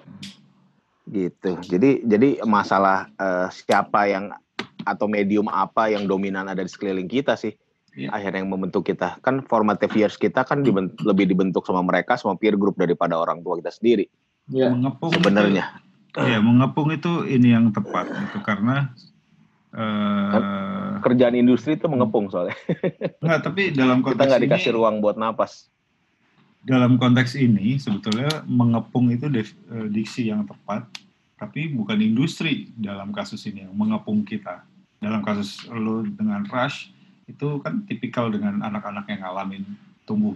[1.07, 1.55] gitu.
[1.63, 4.35] Jadi jadi masalah eh, siapa yang
[4.83, 7.55] atau medium apa yang dominan ada di sekeliling kita sih.
[7.97, 8.13] Iya.
[8.13, 9.17] akhirnya yang membentuk kita.
[9.25, 13.41] Kan formative years kita kan diben- lebih dibentuk sama mereka sama peer group daripada orang
[13.41, 14.05] tua kita sendiri.
[14.53, 14.69] Ya.
[14.69, 15.81] Mengepung sebenarnya.
[16.13, 18.93] Iya, mengepung itu ini yang tepat itu karena
[19.75, 22.55] eh kerjaan industri itu mengepung soalnya
[23.23, 25.67] enggak, tapi dalam kita konteks nggak ini dikasih ruang buat napas
[26.67, 30.83] dalam konteks ini sebetulnya mengepung itu def- eh, diksi yang tepat,
[31.39, 34.67] tapi bukan industri dalam kasus ini yang mengepung kita.
[34.99, 36.91] Dalam kasus lo dengan Rush
[37.23, 39.63] itu kan tipikal dengan anak-anak yang ngalamin
[40.03, 40.35] tumbuh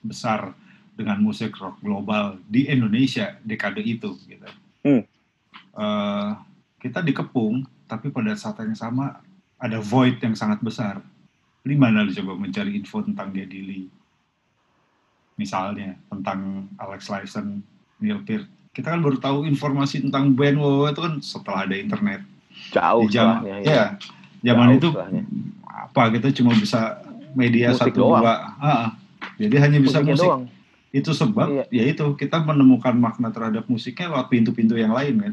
[0.00, 0.56] besar
[0.96, 4.48] dengan musik rock global di Indonesia dekade itu gitu.
[4.80, 5.04] Hmm.
[5.76, 6.30] Eh,
[6.80, 9.18] kita dikepung, tapi pada saat yang sama
[9.56, 11.00] ada void yang sangat besar.
[11.66, 13.86] Di mana lo coba mencari info tentang Geddy Lee?
[15.36, 17.60] Misalnya tentang Alex Lifeson,
[17.98, 18.46] Neil Peart.
[18.70, 22.20] Kita kan baru tahu informasi tentang band WoW itu kan setelah ada internet.
[22.72, 23.84] jauh Di zaman, setelahnya ya,
[24.40, 25.22] zaman Jauh itu setelahnya.
[25.68, 26.80] apa kita cuma bisa
[27.36, 28.22] media Musik satu doang.
[28.24, 28.34] dua.
[28.56, 28.86] Ah, ah.
[29.36, 30.24] jadi hanya bisa Musiknya musik.
[30.24, 30.42] doang
[30.88, 31.64] Itu sebab Iya.
[31.68, 35.32] ya itu kita menemukan makna terhadap musiknya lewat pintu-pintu yang lain kan.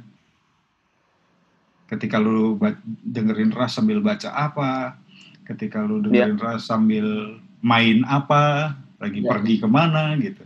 [1.87, 2.57] Ketika lu
[3.03, 4.97] dengerin ras sambil baca apa,
[5.45, 9.29] ketika lu dengerin ras sambil main apa, lagi Iya.
[9.29, 10.43] pergi ke mana gitu.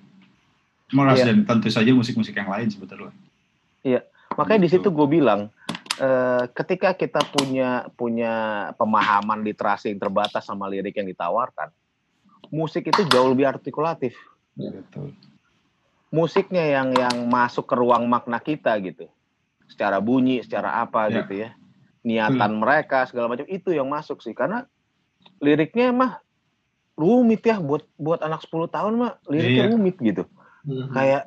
[0.92, 1.32] Meras Iya.
[1.32, 3.14] dan tentu saja musik-musik yang lain sebetulnya.
[4.36, 4.84] makanya di Gitu.
[4.84, 5.50] situ gue bilang
[5.98, 8.34] eh, ketika kita punya punya
[8.78, 11.74] pemahaman literasi yang terbatas sama lirik yang ditawarkan
[12.54, 14.14] musik itu jauh lebih artikulatif
[14.54, 15.18] Betul.
[16.14, 19.10] musiknya yang yang masuk ke ruang makna kita gitu
[19.68, 21.22] secara bunyi secara apa Ya.
[21.24, 21.50] gitu ya
[22.02, 24.64] niatan mereka segala macam itu yang masuk sih karena
[25.44, 26.24] liriknya mah
[26.96, 29.72] rumit ya buat buat anak 10 tahun mah liriknya Iya.
[29.76, 30.24] rumit gitu
[30.64, 30.96] Mhm.
[30.96, 31.24] kayak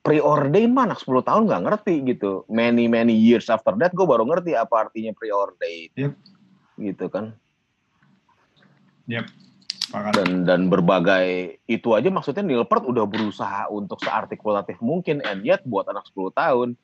[0.00, 4.22] preordain mah anak 10 tahun nggak ngerti gitu many many years after that gue baru
[4.22, 6.12] ngerti apa artinya preordain Yep.
[6.78, 7.34] gitu kan
[9.10, 10.14] Sepakat.
[10.14, 15.66] dan dan berbagai itu aja maksudnya Neil Peart udah berusaha untuk seartikulatif mungkin and yet
[15.66, 16.78] buat anak 10 tahun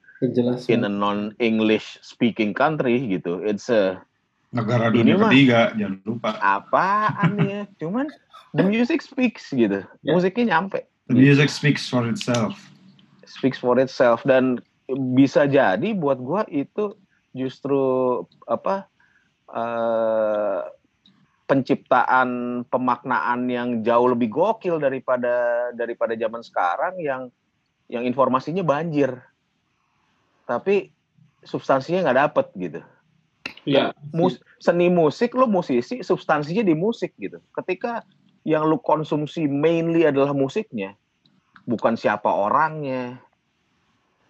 [0.66, 4.01] in a non English speaking country gitu it's a
[4.48, 6.30] Negara Ini dunia mah- ketiga, jangan lupa.
[6.38, 8.06] apaan ya cuman
[8.52, 10.12] the music speaks gitu Ya.
[10.12, 12.56] musiknya nyampe The music speaks for itself.
[13.26, 14.62] speaks for itself dan
[15.12, 16.94] bisa jadi buat gua itu
[17.30, 17.82] justru
[18.44, 18.86] apa
[19.51, 20.60] eh,
[21.47, 22.28] penciptaan
[22.66, 25.34] pemaknaan yang jauh lebih gokil daripada
[25.72, 27.22] daripada zaman sekarang yang
[27.86, 29.14] yang informasinya banjir
[30.47, 30.94] tapi
[31.43, 32.81] substansinya nggak dapet gitu.
[33.66, 33.90] Ya.
[34.14, 37.43] mus seni musik lo musisi substansinya di musik gitu.
[37.51, 38.06] Ketika
[38.47, 40.94] yang lu konsumsi mainly adalah musiknya
[41.66, 43.18] bukan siapa orangnya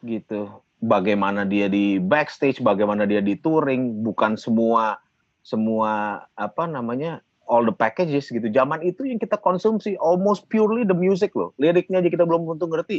[0.00, 0.48] gitu.
[0.80, 5.00] Bagaimana dia di backstage bagaimana dia di touring bukan semua
[5.44, 8.48] semua apa namanya all the packages gitu.
[8.48, 11.52] Zaman itu yang kita konsumsi almost purely the music loh.
[11.60, 12.98] Liriknya aja kita belum tentu ngerti.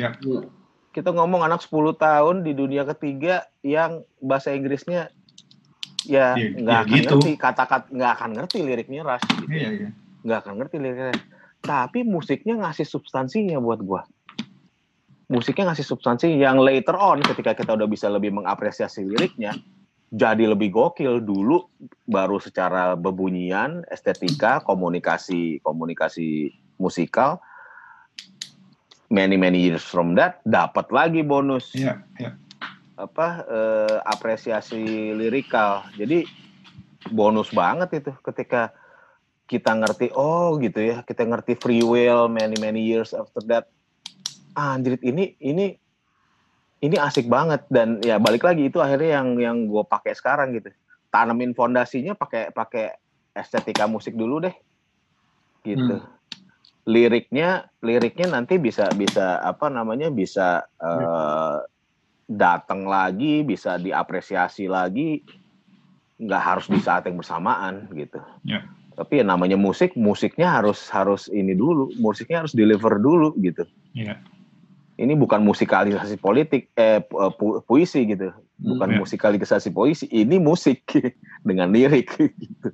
[0.00, 0.16] Ya.
[0.98, 5.14] Kita ngomong anak 10 tahun di dunia ketiga yang bahasa Inggrisnya
[6.02, 7.14] ya Ya, nggak ya akan gitu.
[7.14, 9.54] ngerti kata-kata nggak akan ngerti liriknya Rush gitu.
[9.54, 9.88] Iya, iya.
[10.26, 11.14] nggak akan ngerti liriknya
[11.62, 14.02] tapi musiknya ngasih substansinya buat gua
[15.30, 19.54] musiknya ngasih substansi yang later on ketika kita udah bisa lebih mengapresiasi liriknya
[20.08, 21.68] jadi lebih gokil dulu
[22.08, 26.50] baru secara bebunyian estetika komunikasi komunikasi
[26.80, 27.42] musikal
[29.08, 32.36] many many years from that dapat lagi bonus Iya, iya.
[33.00, 35.88] apa eh, apresiasi lirikal.
[35.96, 36.28] Jadi
[37.08, 38.72] bonus banget itu ketika
[39.48, 43.64] kita ngerti oh gitu ya, kita ngerti free will many many years after that.
[44.52, 45.78] Ah, anjir ini ini
[46.84, 50.68] ini asik banget dan ya balik lagi itu akhirnya yang yang gue pakai sekarang gitu.
[51.08, 52.92] Tanamin fondasinya pakai pakai
[53.32, 54.54] estetika musik dulu deh.
[55.64, 55.96] Gitu.
[55.96, 56.17] Hmm.
[56.88, 61.60] Liriknya liriknya nanti bisa bisa apa namanya bisa uh,
[62.24, 65.20] datang lagi bisa diapresiasi lagi
[66.18, 68.64] nggak harus di saat yang bersamaan gitu Ya.
[68.96, 74.16] tapi ya namanya musik musiknya harus harus ini dulu musiknya harus deliver dulu gitu Iya.
[74.96, 79.00] ini bukan musikalisasi politik eh pu- pu- puisi gitu bukan Hmm, ya.
[79.04, 80.82] musikalisasi puisi ini musik
[81.48, 82.72] dengan lirik gitu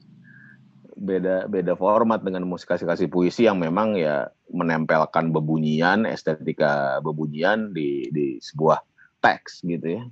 [1.05, 8.41] beda beda format dengan musikalisasi puisi yang memang ya menempelkan bebunyian estetika bebunyian di di
[8.41, 8.81] sebuah
[9.21, 10.05] teks gitu ya.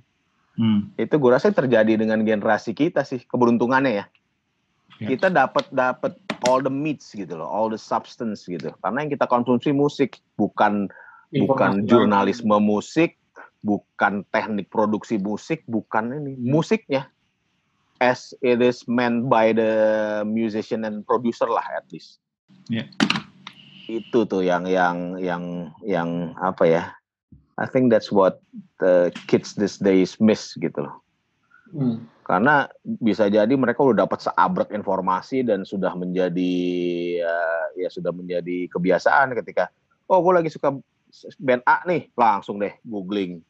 [0.53, 0.93] Hmm.
[1.01, 4.05] itu gue rasa terjadi dengan generasi kita sih keberuntungannya ya.
[5.01, 5.09] Ya.
[5.17, 6.13] kita dapat dapat
[6.45, 8.69] all the meats gitu loh all the substance gitu.
[8.77, 10.93] Karena yang kita konsumsi musik bukan
[11.33, 13.17] bukan Informasi jurnalisme musik,
[13.65, 17.09] bukan teknik produksi musik, bukan ini musiknya
[18.03, 19.71] as it is meant by the
[20.27, 22.19] musician and producer lah at least.
[22.67, 22.91] Iya.
[23.87, 26.83] Itu tuh yang yang yang yang apa ya?
[27.55, 28.43] I think that's what
[28.83, 30.99] the kids these days miss gitu loh.
[31.71, 32.03] Hmm.
[32.27, 36.53] Karena bisa jadi mereka udah dapat seabrek informasi dan sudah menjadi
[37.23, 37.37] ya,
[37.87, 39.71] ya sudah menjadi kebiasaan ketika
[40.07, 40.75] oh gue lagi suka
[41.39, 43.43] band A nih langsung deh googling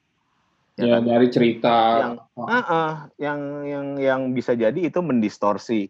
[0.74, 1.06] Ya, kan?
[1.06, 1.76] dari cerita.
[2.02, 5.86] Yang- Ah, ah, yang yang yang bisa jadi itu mendistorsi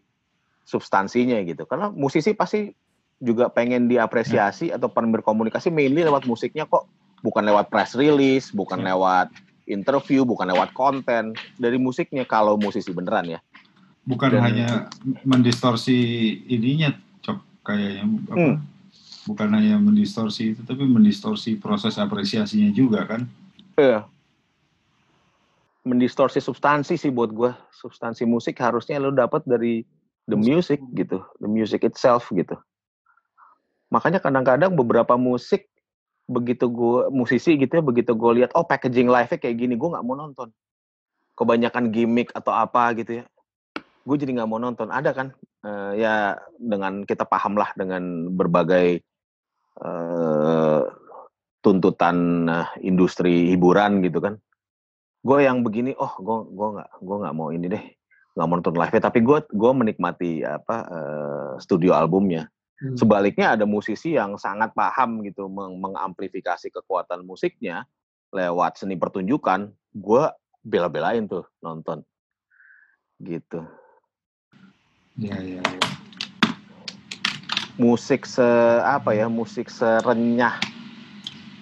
[0.62, 2.72] substansinya gitu karena musisi pasti
[3.18, 6.84] juga pengen diapresiasi atau pengen berkomunikasi mainly lewat musiknya kok
[7.20, 8.92] bukan lewat press release bukan Ya.
[8.92, 9.28] lewat
[9.64, 13.40] interview bukan lewat konten dari musiknya kalau musisi beneran ya
[14.04, 14.68] Bukan Dan- hanya
[15.24, 15.96] mendistorsi
[16.46, 18.32] ininya, cok kayaknya apa?
[18.36, 18.56] Hmm.
[19.24, 23.24] Bukan hanya mendistorsi itu, tapi mendistorsi proses apresiasinya juga kan?
[23.74, 24.04] Iya.
[25.84, 27.52] Mendistorsi substansi sih buat gue.
[27.76, 29.84] Substansi musik harusnya lo dapat dari
[30.24, 32.56] the music gitu, the music itself gitu.
[33.92, 35.68] Makanya kadang-kadang beberapa musik
[36.24, 40.04] begitu gue musisi gitu ya, begitu gue lihat oh packaging live-nya kayak gini, gue nggak
[40.04, 40.48] mau nonton.
[41.36, 43.24] Kebanyakan gimmick atau apa gitu ya,
[44.08, 44.88] gue jadi nggak mau nonton.
[44.88, 45.36] Ada kan
[45.68, 49.04] eh, ya dengan kita paham lah dengan berbagai
[49.84, 50.82] eh,
[51.60, 52.16] tuntutan
[52.48, 54.40] eh, industri hiburan gitu kan
[55.24, 57.84] gue yang begini oh gue gue nggak gue nggak mau ini deh
[58.36, 62.98] nggak mau nonton live tapi gue gue menikmati apa eh, studio albumnya Hmm.
[62.98, 67.86] sebaliknya ada musisi yang sangat paham gitu meng- mengamplifikasi kekuatan musiknya
[68.34, 70.24] lewat seni pertunjukan gue
[70.66, 72.02] bela-belain tuh nonton
[73.22, 73.62] gitu
[75.14, 75.80] Ya, ya, ya.
[77.78, 78.42] musik se
[78.82, 80.58] apa ya musik serenyah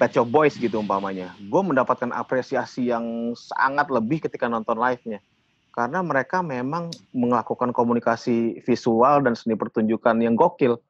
[0.02, 5.22] Pet Shop Boys gitu umpamanya gue mendapatkan apresiasi yang sangat lebih ketika nonton live-nya
[5.70, 10.82] karena mereka memang melakukan komunikasi visual dan seni pertunjukan yang gokil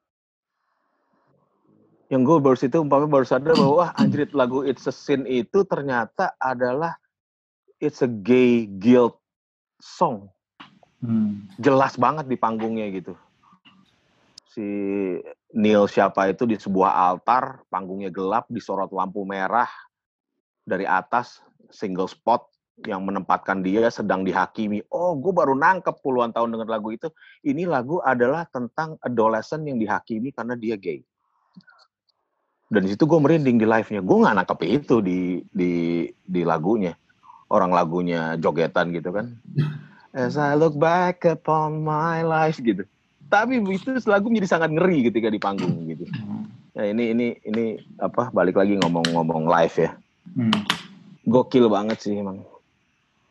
[2.08, 5.60] yang gue baru situ umpamanya baru sadar bahwa wah anjrit lagu It's a Sin itu
[5.68, 6.96] ternyata adalah
[7.76, 9.20] It's a gay guilt
[9.76, 10.32] song
[11.02, 11.50] Hmm.
[11.58, 13.18] jelas banget di panggungnya gitu.
[14.52, 14.68] Si
[15.56, 19.68] Neil siapa itu di sebuah altar, panggungnya gelap, disorot lampu merah
[20.68, 21.40] dari atas,
[21.72, 22.52] single spot
[22.84, 24.84] yang menempatkan dia sedang dihakimi.
[24.92, 27.08] Oh, gue baru nangkep puluhan tahun dengan lagu itu.
[27.40, 31.00] Ini lagu adalah tentang adolescent yang dihakimi karena dia gay.
[32.72, 34.04] Dan di situ gue merinding di live-nya.
[34.04, 35.72] Gue nggak nangkep itu di di
[36.24, 36.92] di lagunya.
[37.48, 39.32] Orang lagunya jogetan gitu kan.
[40.12, 42.84] As I look back upon my life gitu.
[43.32, 46.04] Tapi itu lagu menjadi sangat ngeri ketika di panggung gitu.
[46.12, 46.52] Hmm.
[46.76, 47.64] Ya ini ini ini
[47.96, 49.90] apa balik lagi ngomong-ngomong live ya.
[50.36, 50.52] Hmm.
[51.24, 52.44] Gokil banget sih emang.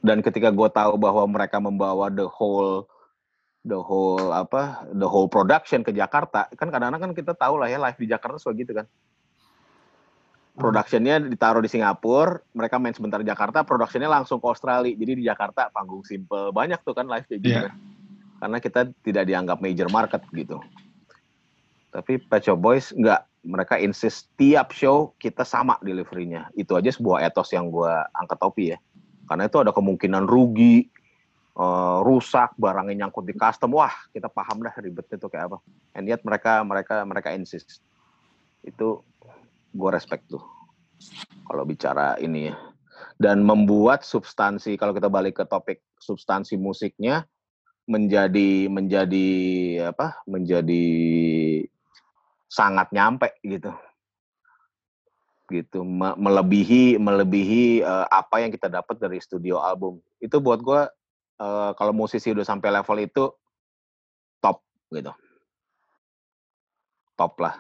[0.02, 2.90] Dan ketika gue tahu bahwa mereka membawa the whole
[3.62, 7.78] the whole apa the whole production ke Jakarta kan kadang-kadang kan kita tahu lah ya
[7.78, 8.90] live di Jakarta suka gitu kan
[10.58, 15.24] productionnya ditaruh di Singapura mereka main sebentar di Jakarta productionnya langsung ke Australia jadi di
[15.30, 17.62] Jakarta panggung simple banyak tuh kan live kayak gitu Iya.
[17.70, 17.74] kan.
[18.42, 20.58] Karena kita tidak dianggap major market gitu.
[21.94, 26.50] Tapi Pet Shop Boys nggak mereka insist tiap show kita sama deliverynya.
[26.58, 28.82] Itu aja sebuah etos yang gue angkat topi ya.
[29.30, 30.90] Karena itu ada kemungkinan rugi
[31.54, 33.78] eh, rusak barangnya nyangkut di custom.
[33.78, 35.58] Wah kita paham dah ribetnya tuh kayak apa.
[35.94, 37.86] And yet mereka mereka mereka insist.
[38.66, 39.06] Itu
[39.70, 40.42] gue respect tuh.
[41.46, 42.58] Kalau bicara ini ya.
[43.22, 47.30] Dan membuat substansi kalau kita balik ke topik substansi musiknya
[47.90, 49.30] menjadi menjadi
[49.94, 50.86] apa menjadi
[52.50, 53.74] sangat nyampe gitu.
[55.52, 60.00] Gitu Me- melebihi melebihi eh, apa yang kita dapat dari studio album.
[60.22, 60.82] Itu buat gue
[61.42, 63.24] eh, kalau musisi udah sampai level itu
[64.42, 64.62] top
[64.94, 65.14] gitu.
[67.18, 67.56] Top lah.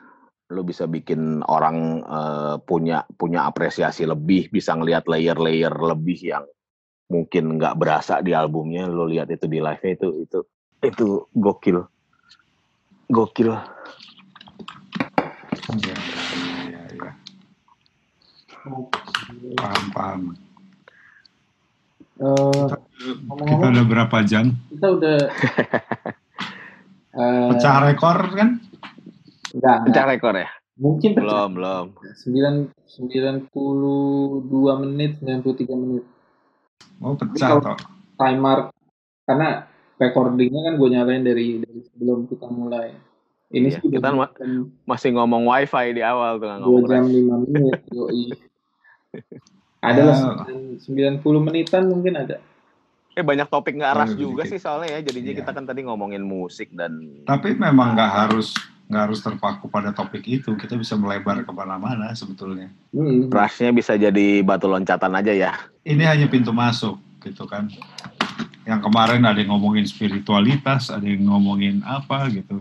[0.52, 6.44] Lu bisa bikin orang uh, punya punya apresiasi lebih, bisa ngelihat layer-layer lebih yang
[7.12, 10.40] mungkin nggak berasa di albumnya, lu lihat itu di live itu itu
[10.80, 11.84] itu gokil,
[13.12, 13.52] gokil.
[15.76, 15.96] Ya,
[16.72, 17.12] ya, ya.
[19.60, 20.22] Paham, paham.
[22.22, 22.70] Uh,
[23.26, 24.54] kita udah berapa jam?
[24.72, 25.18] Kita udah
[27.18, 28.50] uh, pecah rekor kan?
[29.52, 30.50] Enggak, pecah rekor ya?
[30.82, 31.86] Mungkin belum, belum.
[32.26, 32.74] 9
[33.52, 33.52] 92
[34.82, 36.06] menit, 93 menit.
[37.02, 37.78] Oh, pecah toh.
[38.16, 38.70] Timer
[39.26, 39.66] karena
[39.98, 42.94] recordingnya kan gue nyalain dari dari sebelum kita mulai.
[43.52, 44.32] Ini iya, sih kita ma
[44.88, 46.88] masih ngomong wifi di awal tuh ngomong.
[46.88, 48.24] 2 jam 5 menit, yoi.
[49.82, 50.18] Ada lah
[50.48, 52.40] uh, 90 menitan mungkin ada.
[53.12, 55.12] Eh banyak topik nggak ras juga sih soalnya ya.
[55.12, 55.40] Jadinya yeah.
[55.44, 57.26] kita kan tadi ngomongin musik dan.
[57.28, 58.56] Tapi memang nggak harus
[58.92, 60.52] nggak harus terpaku pada topik itu.
[60.60, 62.68] Kita bisa melebar ke mana-mana sebetulnya.
[62.92, 63.32] Hmm.
[63.32, 65.52] Rasnya bisa jadi batu loncatan aja ya.
[65.88, 67.72] Ini hanya pintu masuk gitu kan.
[68.68, 72.60] Yang kemarin ada yang ngomongin spiritualitas, ada yang ngomongin apa gitu.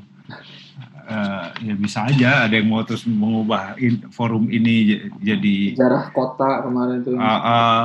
[1.10, 6.62] Uh, ya bisa aja ada yang mau terus mengubah in, forum ini jadi sejarah kota
[6.62, 7.18] kemarin tuh.
[7.18, 7.82] Uh, uh,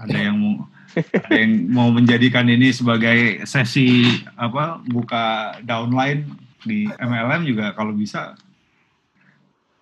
[0.00, 0.64] ada yang mau
[0.96, 4.08] ada yang mau menjadikan ini sebagai sesi
[4.40, 6.24] apa buka downline
[6.64, 8.36] di MLM juga kalau bisa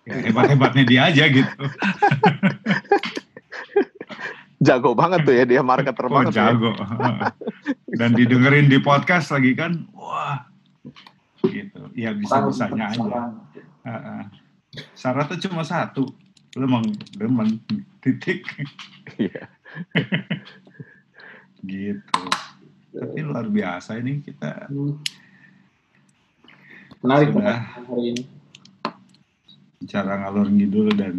[0.07, 1.49] ya hebat-hebatnya dia aja gitu.
[4.59, 6.33] jago banget tuh ya dia marketer oh, banget.
[6.35, 6.51] Ya.
[6.51, 6.71] Jago.
[6.75, 7.31] Ya.
[7.99, 10.47] Dan didengerin di podcast lagi kan, wah,
[11.43, 11.91] gitu.
[11.95, 13.35] Ya bisa bisanya aja.
[13.83, 14.21] Uh, uh.
[14.95, 16.07] Syaratnya cuma satu,
[16.55, 16.85] lu emang
[17.17, 17.59] demen
[17.99, 18.45] titik.
[19.19, 19.49] Iya
[21.69, 22.21] gitu
[22.89, 24.97] tapi luar biasa ini kita hmm.
[26.99, 28.23] Menarik sudah hari ini.
[29.79, 31.15] Bicara ngalur ngidul dan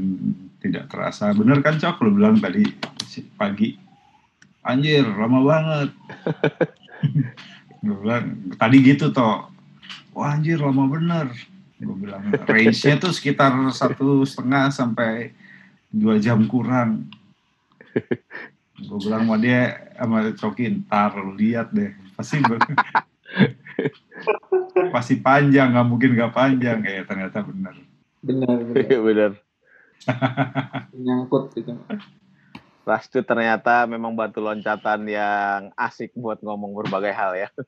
[0.60, 1.96] tidak terasa bener kan cok?
[2.04, 2.68] Lu bilang tadi
[3.36, 3.76] pagi.
[4.60, 5.90] Anjir lama banget.
[7.84, 9.48] Gue bilang tadi gitu toh
[10.12, 11.32] wah anjir lama bener.
[11.80, 15.32] Gue bilang range-nya tuh sekitar satu setengah sampai
[15.88, 17.08] dua jam kurang.
[18.76, 21.96] Gue bilang sama dia sama Coki ntar lihat deh.
[22.12, 22.44] Pasti
[24.92, 26.78] pasti panjang nggak mungkin nggak panjang.
[26.82, 27.74] Kayak ternyata benar.
[28.20, 29.00] Benar benar.
[29.04, 29.32] Benar.
[30.96, 31.76] Nyangkut gitu.
[32.80, 37.48] Pasti ternyata memang batu loncatan yang asik buat ngomong berbagai hal ya.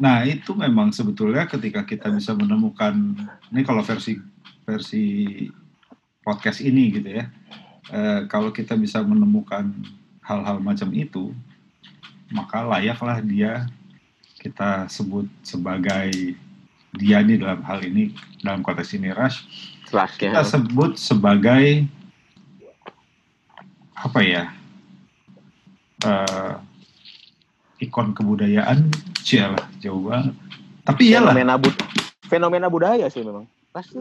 [0.00, 2.96] Nah itu memang sebetulnya ketika kita bisa menemukan
[3.52, 4.16] ini kalau versi
[4.64, 5.28] versi
[6.24, 7.28] podcast ini gitu ya,
[7.92, 9.68] eh, kalau kita bisa menemukan
[10.24, 11.36] hal-hal macam itu,
[12.32, 13.68] maka layaklah dia
[14.40, 16.34] kita sebut sebagai
[16.96, 19.44] dia nih dalam hal ini dalam konteks ini Rush
[20.16, 21.84] kita sebut sebagai
[24.00, 24.48] apa ya
[26.08, 26.56] uh,
[27.80, 28.88] ikon kebudayaan
[29.30, 30.34] lah jauh banget.
[30.82, 31.32] Tapi iyalah.
[31.32, 31.74] Fenomena, bud
[32.26, 33.46] fenomena budaya sih memang.
[33.70, 33.96] Pasti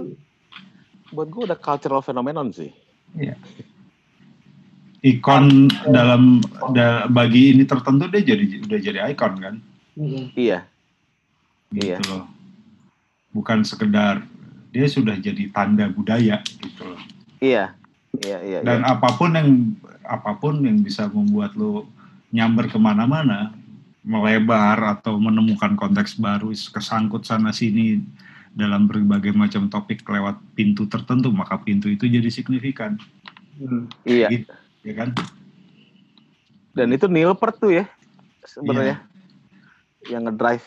[1.14, 2.72] buat gue udah cultural phenomenon sih.
[3.14, 3.38] Iya.
[4.99, 6.44] Ikon dalam
[6.76, 9.56] da, bagi ini tertentu dia jadi udah jadi ikon kan
[10.36, 10.60] iya.
[11.70, 11.98] Gitu iya.
[12.08, 12.26] loh.
[13.36, 14.24] Bukan sekedar
[14.70, 17.02] dia sudah jadi tanda budaya gitu loh.
[17.44, 17.76] Iya.
[18.10, 18.98] Iya iya dan iya.
[18.98, 21.86] apa pun yang apa pun yang bisa membuat lo
[22.34, 23.54] nyamber ke mana-mana
[24.02, 28.02] melebar atau menemukan konteks baru kesangkut sana sini
[28.58, 32.98] dalam berbagai macam topik lewat pintu tertentu maka pintu itu jadi signifikan.
[33.62, 33.86] Hmm.
[34.10, 34.28] iya.
[34.34, 34.50] Gitu
[34.82, 35.10] ya kan?
[36.74, 37.86] Dan itu Nilpert tuh ya
[38.42, 38.98] sebenarnya.
[38.98, 39.09] Yeah.
[40.08, 40.66] Yang ngedrive.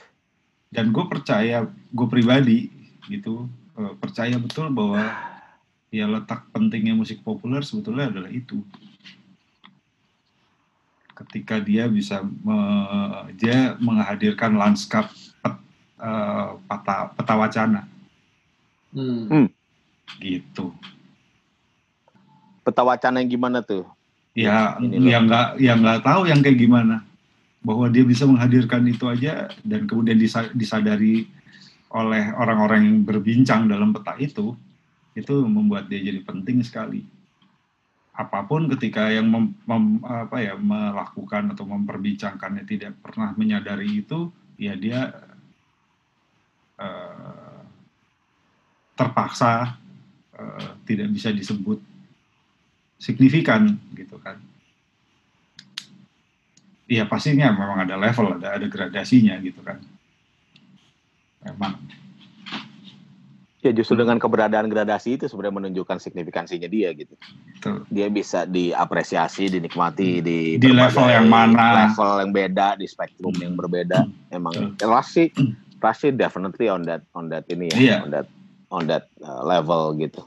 [0.73, 2.69] Dan gue percaya, gue pribadi
[3.09, 5.05] gitu uh, percaya betul bahwa
[5.93, 8.65] ya letak pentingnya musik populer sebetulnya adalah itu.
[11.13, 12.59] Ketika dia bisa me,
[13.37, 15.13] dia menghadirkan lanskap
[15.45, 15.55] pet,
[16.01, 17.81] uh, peta, peta wacana.
[18.93, 19.29] Hmm.
[19.29, 19.49] hmm.
[20.21, 20.73] Gitu.
[22.65, 23.85] Peta wacana yang gimana tuh?
[24.33, 27.05] ya yang nggak yang nggak tahu yang kayak gimana
[27.63, 30.19] bahwa dia bisa menghadirkan itu aja dan kemudian
[30.55, 31.31] disadari
[31.93, 34.55] oleh orang-orang yang berbincang dalam peta itu
[35.13, 37.05] itu membuat dia jadi penting sekali
[38.13, 44.29] apa pun ketika yang mem, mem, apa ya melakukan atau memperbincangkannya tidak pernah menyadari itu
[44.61, 45.17] ya dia
[46.77, 47.61] uh,
[48.93, 49.81] terpaksa
[50.37, 51.81] uh, tidak bisa disebut
[53.01, 54.37] signifikan gitu kan.
[56.93, 59.81] Iya pastinya memang ada level, ada ada gradasinya gitu kan.
[61.41, 61.81] Memang.
[63.63, 67.15] Ya justru dengan keberadaan gradasi itu sebenarnya menunjukkan signifikansinya dia gitu.
[67.57, 67.87] Betul.
[67.89, 71.87] Dia bisa diapresiasi, dinikmati di, Di level yang mana.
[71.87, 74.03] level yang beda, di spektrum yang berbeda.
[74.29, 75.31] Emang Rasi
[75.79, 77.97] Rasi definitely on that on that ini ya, Iya.
[78.05, 78.27] on that
[78.69, 80.27] on that uh, level gitu.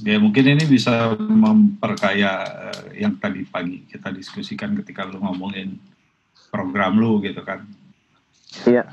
[0.00, 2.32] Ya mungkin ini bisa memperkaya
[2.72, 5.76] eh, yang tadi pagi kita diskusikan ketika lu ngomongin
[6.48, 7.64] program lu gitu kan.
[8.64, 8.84] Iya.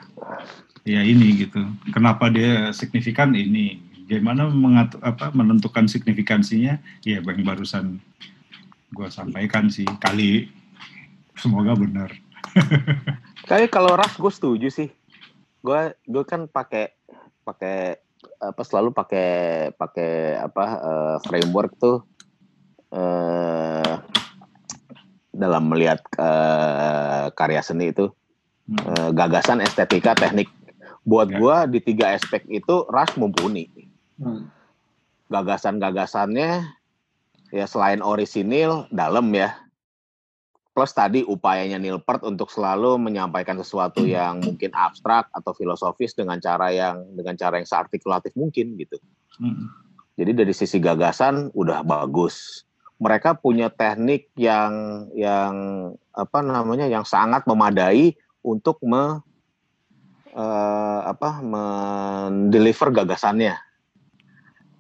[0.88, 1.64] Ya ini gitu.
[1.92, 3.84] Kenapa dia signifikan ini?
[4.08, 6.80] Gimana mengatur apa menentukan signifikansinya?
[7.04, 8.00] Ya yang barusan
[8.96, 10.48] gua sampaikan sih kali
[11.36, 12.12] semoga benar.
[13.50, 14.90] Tapi kalau Ras gue setuju sih.
[15.64, 16.92] Gue gue kan pakai
[17.44, 18.00] pakai
[18.38, 19.30] apa selalu pakai
[19.74, 22.06] pakai apa eh, framework tuh
[22.94, 23.96] eh
[25.38, 28.10] dalam melihat eh, karya seni itu
[28.74, 30.50] eh, gagasan, estetika, teknik.
[31.08, 31.38] Buat Ya.
[31.40, 33.70] gua di tiga aspek itu Ras mumpuni.
[34.20, 34.52] Hmm.
[35.32, 36.68] Gagasan-gagasannya
[37.54, 39.56] ya selain orisinil dalam ya.
[40.78, 46.70] Plus tadi upayanya Nilpert untuk selalu menyampaikan sesuatu yang mungkin abstrak atau filosofis dengan cara
[46.70, 49.02] yang dengan cara yang seartikulatif mungkin gitu.
[49.42, 49.74] Mm.
[50.22, 52.62] Jadi dari sisi gagasan udah bagus.
[53.02, 55.54] Mereka punya teknik yang yang
[56.14, 58.14] apa namanya yang sangat memadai
[58.46, 59.26] untuk me
[60.30, 63.58] eh, apa mendeliver gagasannya.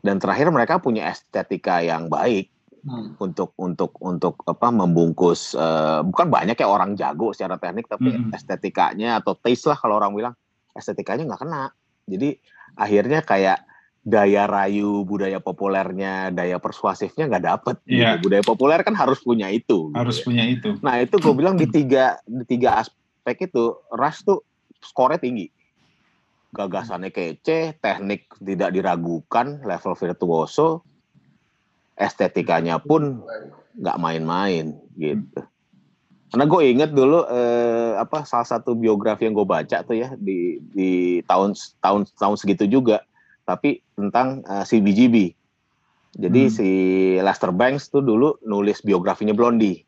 [0.06, 2.53] Dan terakhir mereka punya estetika yang baik
[2.88, 3.20] Hmm.
[3.20, 8.32] untuk untuk untuk apa membungkus eh, bukan banyak ya orang jago secara teknik tapi Mm-mm.
[8.32, 10.34] estetikanya atau taste lah kalau orang bilang
[10.72, 11.76] estetikanya nggak kena.
[12.08, 12.40] Jadi
[12.80, 13.60] akhirnya kayak
[14.08, 17.76] daya rayu budaya populernya, daya persuasifnya nggak dapet.
[17.84, 18.00] gitu.
[18.00, 18.24] Iya.
[18.24, 19.92] Budaya populer kan harus punya itu.
[19.92, 20.24] gitu Harus ya.
[20.24, 20.70] punya itu.
[20.80, 24.48] Nah itu gue bilang di tiga di tiga aspek itu Rush tuh
[24.80, 25.52] skornya tinggi.
[26.56, 30.88] Gagasannya kece, teknik tidak diragukan, level virtuoso,
[31.98, 33.26] estetikanya pun
[33.78, 35.41] nggak main-main gitu.
[36.28, 40.61] Karena gue inget dulu eh, apa salah satu biografi yang gue baca tuh ya di
[40.61, 43.02] di tahun tahun tahun segitu juga,
[43.44, 45.34] tapi tentang eh, CBGB.
[46.18, 46.53] Jadi Hmm.
[46.53, 46.69] si
[47.22, 49.86] Lester Banks tuh dulu nulis biografinya Blondie.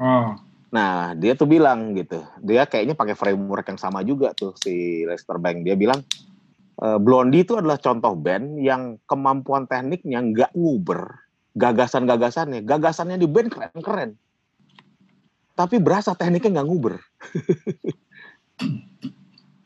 [0.00, 0.34] Oh,
[0.70, 2.22] Nah, dia tuh bilang gitu.
[2.38, 5.66] Dia kayaknya pakai framework yang sama juga tuh si Lester Bank.
[5.66, 5.98] Dia bilang
[6.78, 11.18] e, Blondie itu adalah contoh band yang kemampuan tekniknya nggak nguber.
[11.54, 14.14] Gagasan-gagasannya, gagasannya di band keren-keren.
[15.58, 16.94] Tapi berasa tekniknya nggak nguber.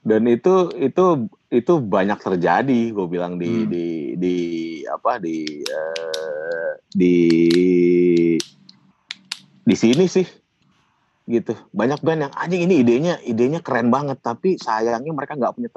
[0.05, 3.71] Dan itu itu itu banyak terjadi, gue bilang di Hmm.
[3.73, 3.87] di
[4.21, 4.37] di
[4.85, 7.17] apa di eh, di
[9.65, 10.29] di sini sih
[11.25, 15.71] gitu banyak band yang anjing ini idenya idenya keren banget tapi sayangnya mereka nggak punya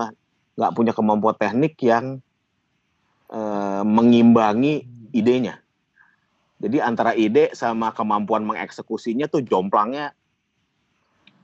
[0.60, 2.20] nggak punya kemampuan teknik yang
[3.32, 4.84] eh, mengimbangi
[5.16, 5.64] idenya
[6.58, 10.18] jadi antara ide sama kemampuan mengeksekusinya tuh jomplangnya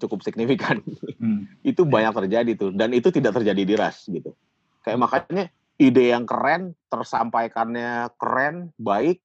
[0.01, 0.81] cukup signifikan.
[1.21, 1.45] Hmm.
[1.69, 2.71] itu banyak terjadi tuh.
[2.73, 4.33] Dan itu tidak terjadi di ras gitu.
[4.81, 5.45] Kayak makanya
[5.77, 9.21] ide yang keren tersampaikannya keren baik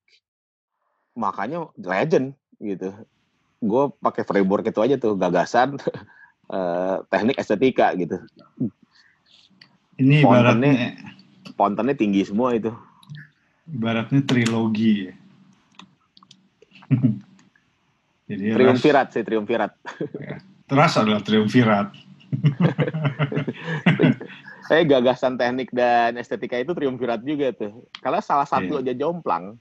[1.17, 2.93] makanya legend gitu.
[3.59, 5.81] Gue pakai framework itu aja tuh gagasan
[6.55, 8.21] eh, teknik estetika gitu.
[9.99, 10.95] Ini ibaratnya
[11.57, 12.71] pontennya tinggi semua itu.
[13.69, 15.13] ibaratnya trilogi ya.
[18.29, 19.73] Jadi triumvirat sih triumvirat
[20.69, 21.89] Rush adalah triumvirat.
[24.69, 29.57] eh gagasan teknik dan estetika itu triumvirat juga tuh kalau salah satu aja jomplang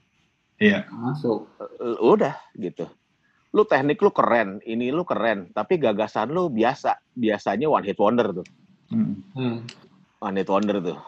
[0.58, 0.84] Iya.
[0.90, 1.46] Masuk.
[1.80, 2.86] eh, udah gitu
[3.48, 8.30] lu teknik lu keren ini lu keren tapi gagasan lu biasa biasanya one hit wonder
[8.34, 8.46] tuh
[8.88, 9.20] Hmm.
[9.32, 9.64] Hmm.
[10.18, 10.98] one hit wonder tuh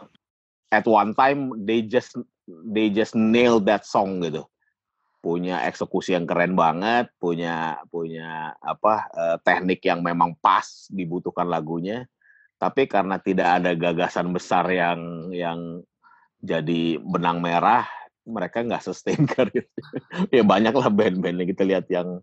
[0.71, 2.17] at one time they just
[2.65, 4.45] they just nail that song gitu
[5.21, 12.09] punya eksekusi yang keren banget punya punya apa eh, teknik yang memang pas dibutuhkan lagunya.
[12.61, 15.81] Tapi karena tidak ada gagasan besar yang yang
[16.41, 17.89] jadi benang merah
[18.25, 19.69] mereka nggak sustain karir.
[20.33, 22.21] Ya banyak lah band-band yang kita lihat yang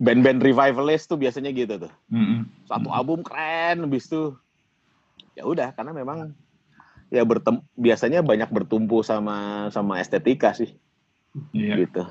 [0.00, 1.92] band-band revivalist tuh biasanya gitu tuh.
[2.08, 2.48] Mm-mm.
[2.64, 4.32] satu album keren habis itu
[5.36, 6.32] ya udah karena memang
[7.12, 10.72] ya bertem biasanya banyak bertumpu sama sama estetika sih
[11.54, 11.86] Iya.
[11.86, 12.02] gitu.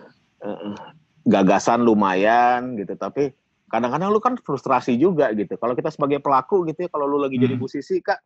[1.27, 3.35] Gagasan lumayan gitu tapi
[3.69, 5.59] kadang-kadang lu kan frustrasi juga gitu.
[5.59, 7.61] Kalau kita sebagai pelaku gitu ya kalau lu lagi jadi Hmm.
[7.61, 8.17] musisi kak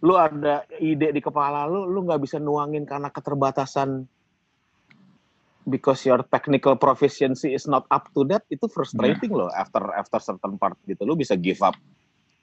[0.00, 4.06] lu ada ide di kepala lu lu nggak bisa nuangin karena keterbatasan
[5.66, 10.56] because your technical proficiency is not up to that itu frustrating loh after after certain
[10.56, 11.04] part gitu.
[11.04, 11.76] Lu bisa give up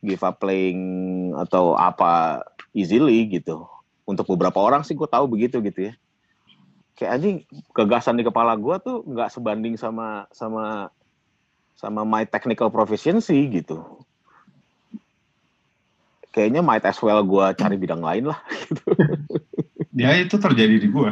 [0.05, 2.43] give up playing atau apa
[2.75, 3.65] easily gitu.
[4.05, 5.93] Untuk beberapa orang sih gue tahu begitu gitu ya
[6.95, 7.37] kayak anjing
[7.75, 10.87] gagasan di kepala gue tuh nggak sebanding sama sama
[11.75, 13.83] sama my technical proficiency gitu.
[16.31, 18.83] Kayaknya might as well gue cari bidang lain lah gitu.
[19.95, 21.07] ya itu terjadi di gue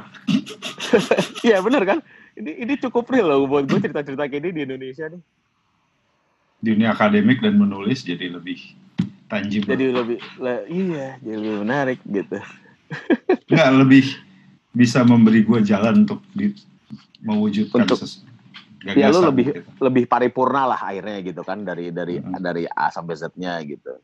[1.47, 1.99] Iya bener kan?
[2.35, 5.22] Ini ini cukup real loh buat gue cerita-cerita kayak ini di Indonesia nih.
[6.64, 8.60] Di dunia akademik dan menulis jadi lebih
[9.27, 9.72] tangible.
[9.76, 12.39] Jadi lebih le, iya jadi lebih menarik gitu.
[13.51, 14.05] Nggak lebih
[14.73, 16.49] bisa memberi gue jalan untuk di,
[17.21, 18.25] mewujudkan Untuk- sesu-
[18.83, 19.61] ya lu lebih gitu.
[19.79, 22.35] lebih paripurna lah akhirnya gitu kan dari dari Hmm.
[22.35, 23.95] dari A sampai Z-nya gitu.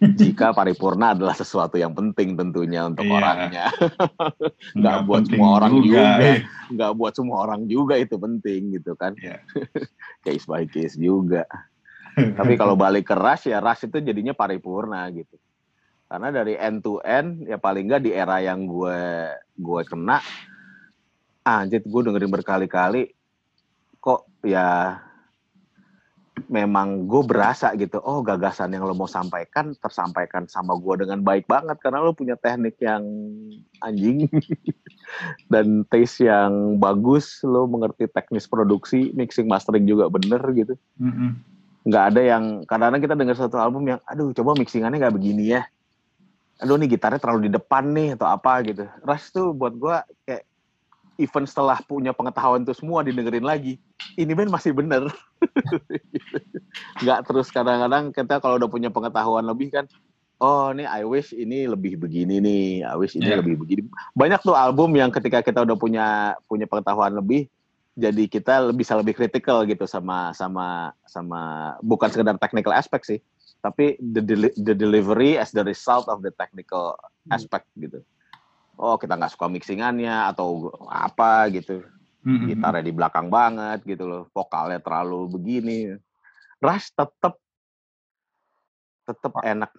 [0.00, 3.14] Jika paripurna adalah sesuatu yang penting tentunya untuk Iya.
[3.14, 3.66] orangnya,
[4.78, 6.04] Nggak buat semua orang juga.
[6.18, 6.38] eh.
[6.66, 9.16] nggak buat semua orang juga itu penting gitu kan.
[9.16, 9.40] Iya.
[10.24, 11.48] case by case juga.
[12.38, 15.34] Tapi kalau balik ke rush ya rush itu jadinya paripurna gitu.
[16.14, 20.22] Karena dari end to end ya paling nggak di era yang gue gue kena,
[21.42, 23.10] anjir gue dengerin berkali-kali
[23.98, 24.94] kok ya
[26.46, 31.50] memang gue berasa gitu oh gagasan yang lo mau sampaikan tersampaikan sama gue dengan baik
[31.50, 33.02] banget karena lo punya teknik yang
[33.82, 34.30] anjing
[35.52, 41.42] dan taste yang bagus lo mengerti teknis produksi mixing mastering juga bener gitu Mm-mm.
[41.90, 45.66] nggak ada yang kadang-kadang kita dengar satu album yang aduh coba mixingannya nggak begini ya
[46.62, 48.84] aduh nih gitarnya terlalu di depan nih atau apa gitu.
[49.02, 50.46] Rush tuh buat gua kayak
[51.18, 53.78] even setelah punya pengetahuan itu semua didengerin lagi
[54.18, 55.10] ini band masih bener.
[57.02, 59.86] Nggak terus kadang-kadang kita kalau udah punya pengetahuan lebih kan
[60.42, 63.38] oh nih I wish ini lebih begini nih I wish ini Iya.
[63.42, 63.86] lebih begini.
[64.18, 67.46] Banyak tuh album yang ketika kita udah punya punya pengetahuan lebih
[67.94, 73.22] jadi kita bisa lebih kritikal gitu sama sama sama bukan sekedar technical aspect sih
[73.64, 76.92] tapi the deli- the delivery as the result of the technical
[77.32, 78.04] aspect gitu.
[78.76, 81.80] Oh kita nggak suka mixingannya atau apa gitu.
[82.24, 82.48] Mm-mm.
[82.48, 84.22] gitarnya di belakang banget gitu loh.
[84.36, 85.96] Vokalnya terlalu begini.
[86.60, 87.40] Rush tetep.
[89.08, 89.72] Tetep enak.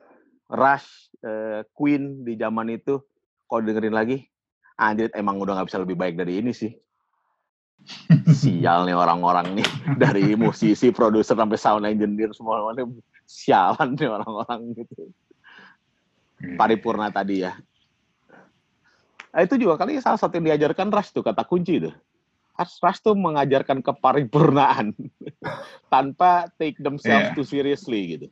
[0.50, 3.02] Rush eh, Queen di zaman itu.
[3.46, 4.26] Kalau dengerin lagi
[4.82, 6.74] anjir emang udah nggak bisa lebih baik dari ini sih.
[8.42, 9.68] Sial nih orang-orang nih.
[9.98, 12.62] Dari musisi produser sampai sound engineer semua
[13.26, 15.12] sialan nih orang-orang gitu
[16.36, 16.56] Iya.
[16.60, 17.54] paripurna tadi ya
[19.36, 21.92] Nah, itu juga kali salah satu yang diajarkan Rush tuh kata kunci tuh.
[22.56, 24.96] Rush, tuh mengajarkan keparipurnaan
[25.94, 27.36] tanpa take themselves Iya.
[27.36, 28.28] too seriously gitu.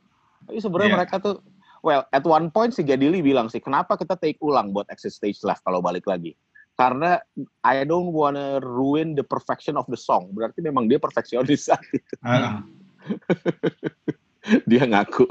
[0.48, 0.96] Tapi sebenarnya Iya.
[0.96, 1.44] mereka tuh
[1.84, 5.44] well at one point si Gadili bilang sih kenapa kita take ulang buat exit stage
[5.44, 6.32] left kalau balik lagi.
[6.72, 7.20] Karena
[7.60, 10.32] I don't wanna ruin the perfection of the song.
[10.32, 12.16] Berarti memang dia perfeksionis saat itu.
[12.24, 12.64] Ah,
[14.70, 15.26] dia ngaku.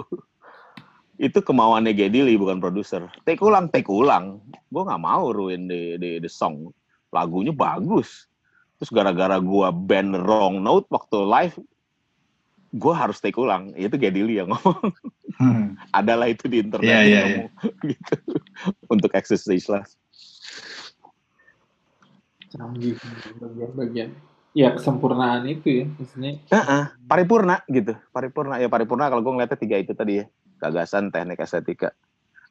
[1.22, 3.06] Itu kemauannya Gedili bukan produser.
[3.23, 4.41] Take ulang, take ulang.
[4.73, 6.73] Gue nggak mau ruin the, the, the song.
[7.14, 8.26] Lagunya bagus.
[8.81, 11.56] Terus gara-gara gue band wrong note waktu live,
[12.73, 13.72] gue harus take ulang.
[13.77, 14.91] Itu Gedili yang ngomong.
[15.98, 16.90] Adalah itu di internet.
[16.90, 17.49] Iya, dia iya, ngomong
[17.94, 18.15] gitu.
[18.90, 19.85] Untuk access stage lah.
[22.53, 22.94] canggih
[23.41, 24.14] bagian-bagian
[24.53, 27.97] ya kesempurnaan itu ya maksudnya Heeh, paripurna gitu.
[28.13, 30.25] Paripurna ya paripurna kalau gue ngeliatnya tiga itu tadi ya.
[30.61, 31.91] Gagasan, teknik, estetika.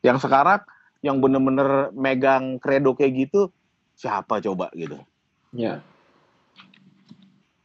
[0.05, 0.61] Yang sekarang
[1.01, 3.51] yang bener-bener megang kredo kayak gitu
[3.99, 4.99] siapa coba gitu.
[5.55, 5.83] ya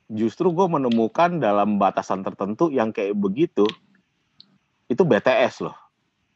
[0.08, 3.68] Justru gue menemukan dalam batasan tertentu yang kayak begitu
[4.88, 5.76] itu BTS loh.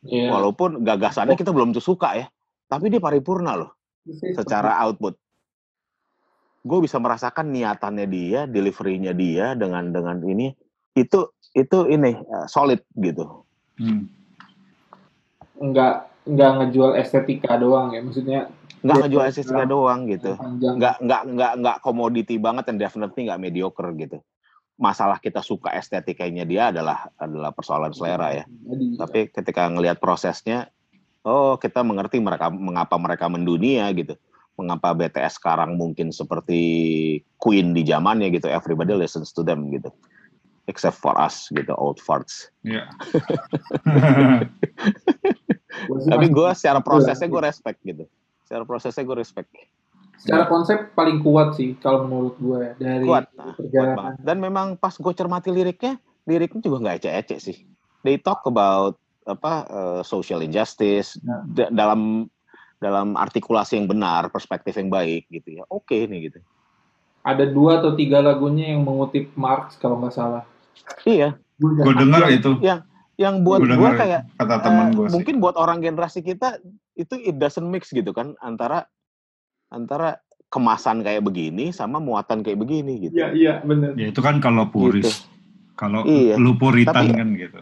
[0.03, 2.25] ya Walaupun gagasannya kita belum tuh suka ya,
[2.67, 3.71] tapi dia paripurna loh
[4.35, 5.20] secara output.
[6.61, 10.53] Gue bisa merasakan niatannya dia, deliverynya dia dengan dengan ini
[10.93, 13.43] itu itu ini eh, solid gitu.
[13.81, 14.05] Hmm.
[15.61, 15.93] nggak
[16.25, 18.49] nggak ngejual estetika doang ya maksudnya
[18.81, 20.33] nggak Iya, ngejual estetika doang gitu.
[20.37, 20.73] panjang.
[20.77, 24.17] Nggak nggak nggak nggak commodity banget dan definitely nggak mediocre gitu.
[24.81, 28.45] Masalah kita suka estetikanya dia adalah adalah persoalan selera ya.
[28.49, 30.73] Jadi, tapi ketika ngelihat prosesnya
[31.21, 34.17] oh kita mengerti mereka mengapa mereka mendunia gitu
[34.61, 36.61] mengapa BTS sekarang mungkin seperti
[37.41, 39.89] Queen di zamannya gitu everybody listens to them gitu
[40.69, 42.85] except for us gitu old farts Iya.
[45.97, 48.05] sih tapi gue secara prosesnya gue respect gitu
[48.45, 49.49] secara prosesnya gue respect
[50.21, 54.13] secara konsep paling kuat sih kalau menurut gue ya dari kuat Nah, kuat perjalanan banget.
[54.21, 55.97] Dan memang pas gue cermati liriknya,
[56.29, 57.57] liriknya juga nggak ece-ece sih.
[58.05, 61.17] They talk about apa eh, social injustice
[61.49, 62.29] da- dalam
[62.81, 65.63] dalam artikulasi yang benar, perspektif yang baik gitu ya.
[65.69, 66.41] Oke nih gitu.
[67.21, 70.41] ada dua atau tiga lagunya yang mengutip Marx kalau nggak salah
[71.05, 72.57] Iya, Gue dengar itu.
[73.13, 75.13] yang buat Gua gue kayak kata temen eh, gue sih.
[75.13, 76.57] mungkin buat orang generasi kita
[76.95, 78.89] itu it doesn't mix gitu kan antara
[79.69, 80.17] antara
[80.49, 83.13] kemasan kayak begini sama muatan kayak begini gitu.
[83.15, 83.93] Iya, iya, bener.
[83.93, 85.05] Ya itu kan kalau puris.
[85.05, 85.29] Gitu.
[85.77, 86.35] Kalau Iya.
[86.35, 87.59] lu puritan Tapi- kan gitu.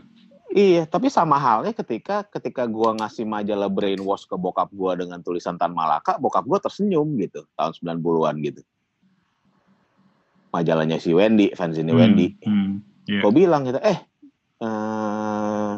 [0.49, 5.61] Iya, tapi sama halnya ketika ketika gua ngasih majalah Brainwash ke bokap gua dengan tulisan
[5.61, 8.61] Tan Malaka, bokap gua tersenyum gitu tahun 90-an gitu.
[10.49, 12.27] Majalahnya si Wendy, fans ini Hmm, Wendy.
[12.41, 12.71] hmm,
[13.05, 13.21] iya.
[13.21, 14.01] Gue bilang gitu, eh,
[14.57, 15.73] eh,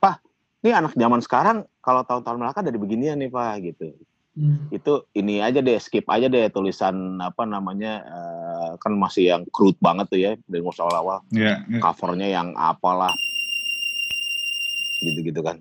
[0.00, 0.16] Pak,
[0.64, 3.92] ini anak zaman sekarang kalau tahu Tan Malaka dari beginian nih Pak gitu.
[4.32, 4.72] Hmm.
[4.72, 9.76] Itu ini aja deh, skip aja deh tulisan apa namanya, eh, kan masih yang crude
[9.76, 11.80] banget tuh ya, Brainwash awal-awal Iya, iya.
[11.84, 13.12] covernya yang apalah
[15.00, 15.60] gitu-gitu kan.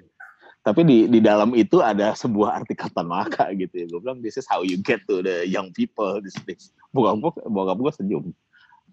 [0.66, 3.86] Tapi di di dalam itu ada sebuah artikel Tanaka gitu ya.
[3.86, 6.18] Gue bilang this is how you get to the young people.
[6.22, 8.26] These days bokap gue bokap gue senyum.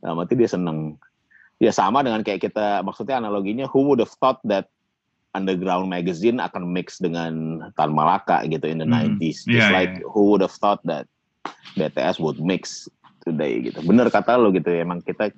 [0.05, 1.01] Nah mati dia seneng.
[1.62, 4.69] Ya sama dengan kayak kita maksudnya analoginya who would have thought that
[5.32, 9.94] underground magazine akan mix dengan Tan Malaka gitu in the Hmm, 90s just iya, like
[10.05, 11.09] who would have thought that
[11.78, 12.85] BTS would mix
[13.24, 13.81] today gitu?
[13.81, 14.85] Bener kata lo gitu ya.
[14.85, 15.32] Emang kita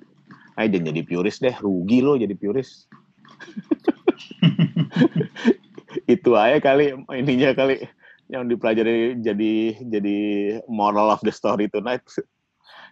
[0.55, 2.87] Ayo jangan jadi purist deh, rugi lo jadi purist.
[6.13, 7.85] Itu aja kali ininya kali
[8.27, 9.53] yang dipelajari jadi
[9.85, 10.17] jadi
[10.65, 12.01] moral of the story tonight.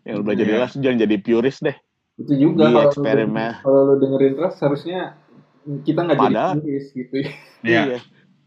[0.03, 0.51] Yang lu belajar Iya.
[0.57, 1.77] jelas jangan jadi purist deh.
[2.15, 3.51] Itu juga Di kalau lu, eksperimen.
[3.61, 5.17] kalau lu dengerin ras harusnya
[5.81, 7.29] kita nggak jadi Padahal- tulis gitu ya.
[7.63, 7.81] Iya.
[7.87, 7.99] Iya.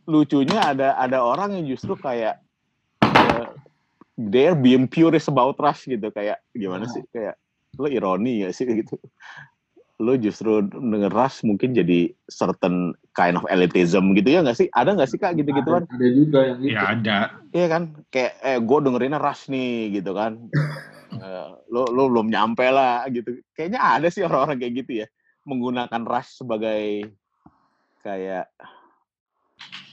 [0.07, 2.39] Lucunya ada ada orang yang justru kayak
[3.03, 3.47] eh,
[4.15, 7.35] they're being purist about Rush gitu kayak gimana sih kayak
[7.77, 8.97] lo ironi ya sih gitu.
[9.97, 14.69] Lo justru denger Rush mungkin jadi certain kind of elitism gitu ya nggak sih?
[14.77, 15.89] Ada nggak sih kak gitu-gituan?
[15.89, 16.77] Ada, ada juga yang gitu.
[16.77, 17.19] Ya ada.
[17.57, 17.83] Iya kan?
[18.13, 20.37] Kayak eh gue dengerinnya Rush nih gitu kan.
[21.17, 23.41] Eh, lo lo belum nyampe lah gitu.
[23.57, 25.07] Kayaknya ada sih orang-orang kayak gitu ya
[25.47, 27.09] menggunakan Rush sebagai
[28.03, 28.51] kayak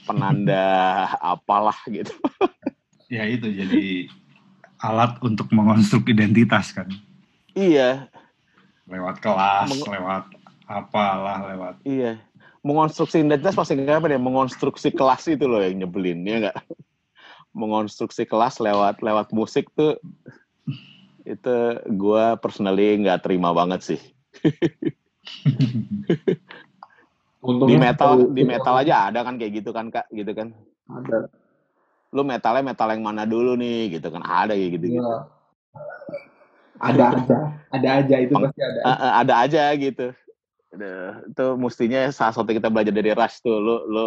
[0.04, 0.66] penanda
[1.32, 2.12] apalah gitu.
[3.08, 4.10] Ya itu jadi
[4.82, 6.90] alat untuk mengonstruk identitas kan.
[7.54, 8.10] Iya,
[8.84, 10.24] Lewat kelas, Meng- lewat
[10.68, 12.20] apalah, lewat iya.
[12.64, 14.20] Mengonstruksi identitas pasti nggak apa ya?
[14.20, 16.56] Mengonstruksi kelas itu loh yang nyebelin ya nggak?
[17.52, 20.00] Mengonstruksi kelas lewat lewat musik tuh
[21.24, 21.56] itu
[21.88, 24.00] gue personally nggak terima banget sih.
[27.44, 30.56] Di metal di metal aja ada kan kayak gitu kan kak, gitu kan?
[30.88, 31.28] ada.
[32.12, 34.24] Lu metalnya metal yang mana dulu nih gitu kan?
[34.24, 35.00] Ada kayak gitu gitu.
[35.04, 35.33] Iya.
[36.84, 37.38] Ada aja,
[37.72, 38.80] ada aja itu pasti ada.
[39.24, 40.06] ada aja gitu.
[40.74, 43.56] Aduh, itu mestinya salah satu kita belajar dari Rush tuh.
[43.56, 44.06] Lu, lu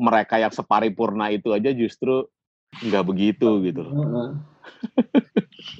[0.00, 2.24] mereka yang separipurna itu aja justru
[2.80, 3.82] nggak begitu gitu.
[3.84, 3.94] loh.
[3.94, 4.28] Heeh.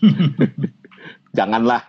[1.38, 1.82] Janganlah.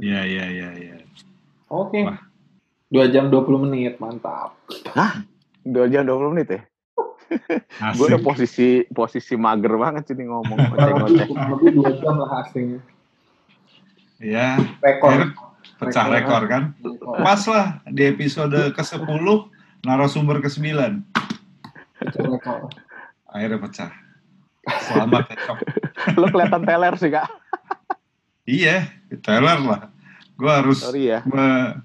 [0.00, 0.96] Iya, iya, iya, iya.
[1.68, 2.04] Oke.
[2.06, 2.20] Wah.
[2.92, 4.54] Dua jam 20 menit, mantap.
[5.66, 6.60] Dua jam 20 menit ya?
[7.94, 10.58] Gue udah posisi posisi mager banget sih nih ngomong
[11.52, 12.80] lebih dua jam lah aslinya.
[14.18, 15.10] Ya, Rekor.
[15.10, 15.28] akhirnya
[15.76, 16.62] pecah rekor kan.
[16.78, 17.14] Rekor.
[17.18, 19.26] Pas lah di episode ke-10
[19.82, 20.64] narasumber ke-9
[21.94, 22.70] Pecah rekor.
[23.26, 23.90] akhirnya pecah.
[24.82, 25.36] Selamat ya.
[26.18, 27.28] Lu kelihatan teler sih kak.
[28.44, 28.88] Iya,
[29.20, 29.82] Taylor lah.
[30.34, 31.20] Gue harus Sorry ya.
[31.24, 31.80] me-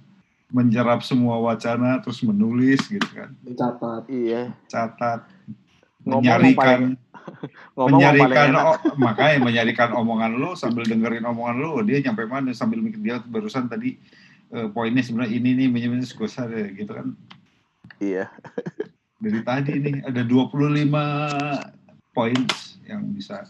[0.49, 4.09] menjerap semua wacana terus menulis gitu kan, Mencatat.
[4.09, 4.49] Iya.
[4.65, 5.21] catat,
[6.01, 6.79] Ngomong menyarikan,
[7.75, 12.79] Ngomong menyarikan, o- makanya menyarikan omongan lu sambil dengerin omongan lu, dia nyampe mana sambil
[12.79, 13.99] mikir dia barusan tadi
[14.49, 17.07] eh, poinnya sebenarnya ini nih menyebutnya gue sadar gitu kan
[17.99, 18.31] Iya.
[19.17, 20.87] dari tadi nih ada 25
[22.09, 22.39] poin
[22.83, 23.43] yang bisa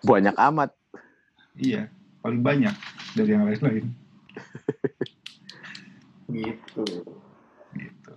[0.00, 0.72] Banyak amat.
[1.54, 1.86] iya
[2.18, 2.72] paling banyak
[3.12, 3.86] dari yang lain-lain
[6.26, 6.84] Gitu.
[7.74, 8.16] gitu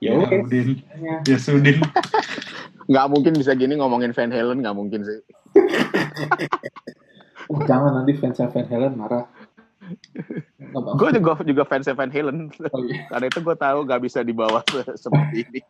[0.00, 0.26] Ya ya.
[0.40, 1.14] Udin Ya.
[1.24, 1.78] ya Sudin
[2.88, 5.20] Nggak mungkin bisa gini ngomongin Van Halen, nggak mungkin sih.
[7.50, 9.26] Oh, jangan nanti fans Van Halen marah.
[10.94, 12.46] Gue juga juga fans Van Halen.
[12.70, 13.10] Oh, iya.
[13.10, 15.60] Karena itu gue tahu nggak bisa dibawa se- seperti ini.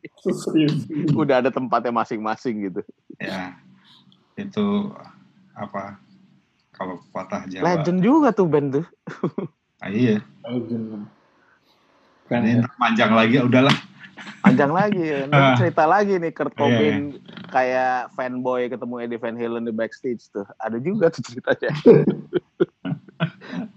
[1.16, 2.84] Udah ada tempatnya masing-masing gitu.
[3.16, 3.56] ya
[4.36, 4.92] itu
[5.52, 5.96] apa
[6.72, 8.84] kalau patah Jawa Legend juga tuh band tuh.
[9.80, 11.08] ah, iya Legend.
[12.28, 13.72] Ntar panjang lagi udahlah
[14.40, 15.04] Panjang lagi.
[15.30, 16.96] Nanti cerita lagi nih Kurt Iya, Cobain
[17.50, 20.46] kayak fanboy ketemu Eddie Van Halen di backstage tuh.
[20.58, 21.70] Ada juga tuh ceritanya.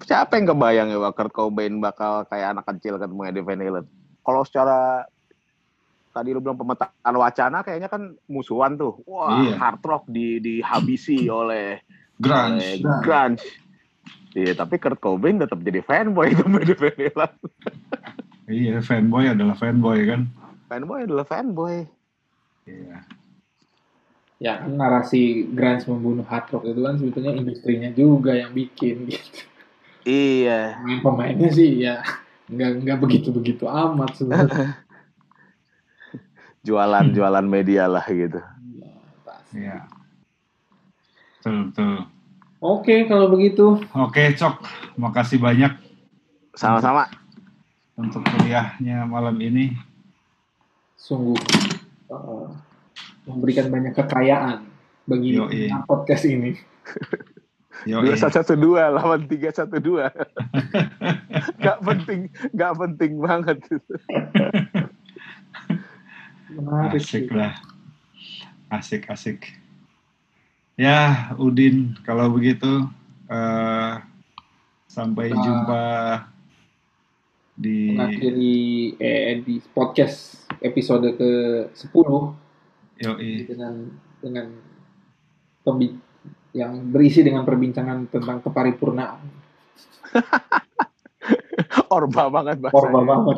[0.07, 3.85] Siapa yang kebayang ya Kurt Cobain bakal kayak anak kecil ketemu Eddie Van Halen?
[4.23, 5.03] Kalau secara
[6.13, 9.01] tadi lu bilang pemetaan wacana kayaknya kan musuhan tuh.
[9.09, 9.57] Wah, Iya.
[9.57, 11.81] hard rock di dihabisi oleh
[12.21, 12.69] oleh grunge
[13.03, 13.43] grunge.
[14.33, 17.33] Iya, tapi Kurt Cobain tetap jadi fanboy itu Eddie Van Halen.
[18.47, 20.27] Iya, fanboy adalah fanboy kan.
[20.67, 21.87] Fanboy adalah fanboy.
[22.67, 23.07] Iya.
[24.43, 29.47] Ya kan narasi grunge membunuh hard rock itu kan sebetulnya industrinya juga yang bikin gitu.
[30.03, 30.75] Iya.
[30.83, 32.03] Pemain-pemainnya sih ya
[32.51, 34.83] nggak nggak begitu-begitu amat sebenarnya.
[36.67, 38.39] Jualan-jualan media lah gitu.
[38.79, 38.91] Ya,
[39.23, 39.63] pasti.
[39.63, 39.87] Iya.
[41.39, 41.95] Betul, betul.
[42.63, 44.63] Oke kalau begitu Oke, Cok.
[44.99, 45.71] Makasih banyak
[46.55, 47.22] Sama-sama.
[47.93, 49.73] Untuk kuliahnya malam ini.
[50.93, 51.35] sungguh
[52.07, 52.47] eh,
[53.25, 54.63] memberikan banyak kekayaan
[55.03, 55.67] bagi Yoi.
[55.83, 56.55] podcast ini.
[57.83, 60.07] Yo, Dua satu satu dua lawan tiga satu dua.
[61.63, 63.59] Gak penting, gak penting banget.
[66.47, 67.25] Menarik sih.
[67.27, 67.53] asik lah.
[68.69, 69.39] Asik, asik.
[70.75, 72.87] Ya, Udin, kalau begitu
[73.27, 73.93] eh,
[74.87, 75.41] sampai Nah.
[75.41, 75.83] jumpa
[77.53, 78.57] di Mengakhiri
[78.97, 81.31] eh, di podcast episode ke
[81.69, 81.93] 10
[83.03, 83.45] Yoi.
[83.45, 83.73] dengan
[84.17, 84.47] dengan
[85.61, 86.01] pembi-
[86.53, 89.21] yang berisi dengan perbincangan tentang keparipurnaan.
[91.97, 92.73] Orba banget bahasa.
[92.73, 93.37] Korba banget.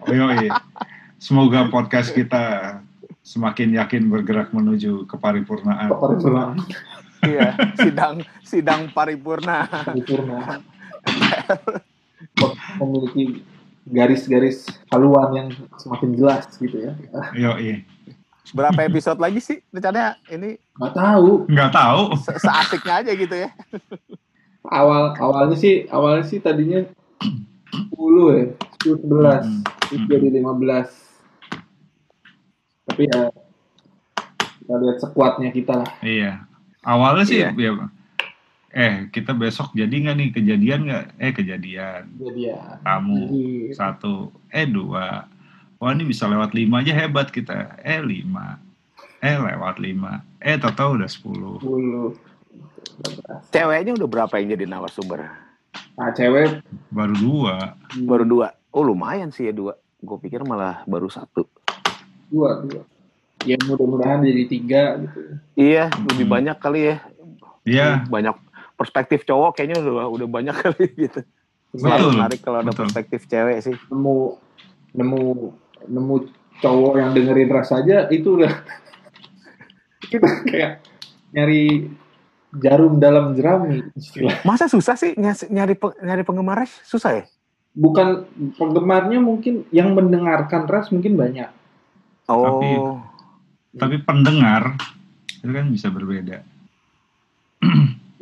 [0.00, 0.48] Oh, yoi.
[1.20, 2.76] Semoga podcast kita
[3.24, 5.88] semakin yakin bergerak menuju keparipurnaan.
[5.92, 6.56] Keparipurnaan.
[7.24, 9.64] Iya, sidang sidang paripurna.
[9.68, 10.60] Paripurna.
[12.80, 13.44] Memiliki
[13.86, 16.92] garis-garis haluan yang semakin jelas gitu ya.
[17.34, 17.84] Yoi.
[18.50, 21.28] Berapa episode lagi sih rencananya ini Nggak tahu.
[21.46, 22.02] Nggak tahu.
[22.18, 23.48] se- seasiknya aja gitu ya.
[24.64, 26.80] Awal awalnya sih awalnya sih tadinya
[27.92, 28.44] 10 ya,
[28.80, 29.62] 10 11, Hmm.
[29.82, 30.88] terus jadi 15.
[32.84, 33.22] Tapi ya
[34.54, 35.90] kita lihat sekuatnya kita lah.
[36.00, 36.44] Iya.
[36.80, 37.52] Awalnya sih Iya.
[37.52, 37.72] ya,
[38.74, 41.04] eh kita besok jadi nggak nih kejadian nggak?
[41.16, 42.02] Eh kejadian.
[42.18, 42.58] Jadi ya.
[42.82, 44.14] Kamu Jadi, satu,
[44.50, 45.30] eh dua.
[45.78, 47.78] Wah ini bisa lewat lima aja hebat kita.
[47.80, 48.58] Eh lima.
[49.22, 50.26] Eh lewat lima.
[50.42, 51.62] Eh total udah sepuluh.
[51.62, 52.18] 10.
[53.50, 55.26] Ceweknya udah berapa yang jadi narasumber?
[55.94, 57.78] Nah, cewek Baru dua.
[57.96, 58.54] Baru dua.
[58.70, 59.78] Oh lumayan sih ya dua.
[59.98, 61.46] Gue pikir malah baru satu.
[62.26, 62.82] dua, dua.
[63.44, 65.20] Ya mudah-mudahan jadi tiga gitu.
[65.54, 66.34] Iya, lebih Hmm.
[66.34, 66.96] banyak kali ya.
[67.62, 67.88] Iya.
[68.08, 68.34] Banyak
[68.84, 71.24] perspektif cowok kayaknya udah udah banyak kali gitu.
[71.72, 71.80] Betul.
[71.80, 72.86] Selalu menarik kalau ada Betul.
[72.86, 73.74] perspektif cewek sih.
[73.88, 74.36] Nemu
[74.94, 75.22] nemu
[75.88, 76.14] nemu
[76.62, 78.52] cowok yang dengerin ras aja itu udah
[80.12, 80.72] kita kayak
[81.34, 81.90] nyari
[82.54, 84.38] jarum dalam jerami istilah.
[84.46, 86.84] Masa susah sih nyari nyari, pe- nyari penggemar Rush?
[86.86, 87.24] Susah ya?
[87.74, 91.50] Bukan penggemarnya mungkin yang mendengarkan ras mungkin banyak.
[92.30, 93.02] Oh,
[93.74, 94.78] Tapi pendengar
[95.42, 96.46] itu kan bisa berbeda.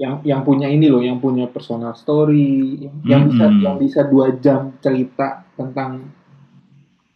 [0.03, 3.63] Yang yang punya ini loh, yang punya personal story, yang, yang bisa Mm-mm.
[3.63, 6.11] yang bisa dua jam cerita tentang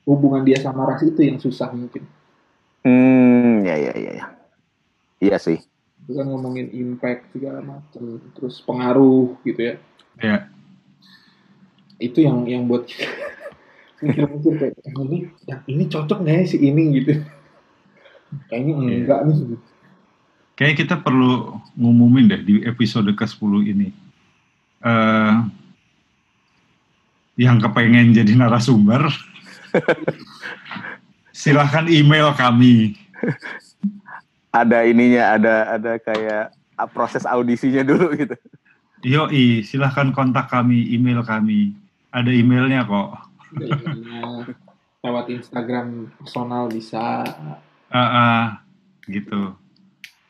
[0.07, 2.07] hubungan dia sama ras itu yang susah mungkin.
[2.87, 4.27] hmm, ya ya ya ya.
[5.19, 5.59] Iya sih.
[6.07, 9.75] Itu kan ngomongin impact segala macam, terus pengaruh gitu ya.
[10.23, 10.37] Ya.
[11.99, 13.11] Itu yang yang buat kita
[14.07, 15.19] mikir-mikir kayak yang ini
[15.49, 17.13] yang ini cocok nggak ya si ini gitu.
[18.49, 18.95] Kayaknya Iya.
[19.03, 19.35] enggak nih.
[19.43, 19.57] gitu.
[20.57, 23.89] Kayak kita perlu ngumumin deh di episode ke-10 ini.
[24.81, 25.37] eh
[27.37, 29.13] yang kepengen jadi narasumber,
[31.37, 32.97] silahkan email kami.
[34.57, 38.37] Ada ininya, ada ada kayak ah, proses audisinya dulu gitu.
[39.05, 41.77] Yoi, silahkan kontak kami, email kami.
[42.09, 43.21] Ada emailnya kok.
[43.53, 44.25] Ada ininya.
[45.05, 47.23] lewat Instagram personal bisa.
[47.93, 48.45] Ah, ah,
[49.07, 49.55] gitu.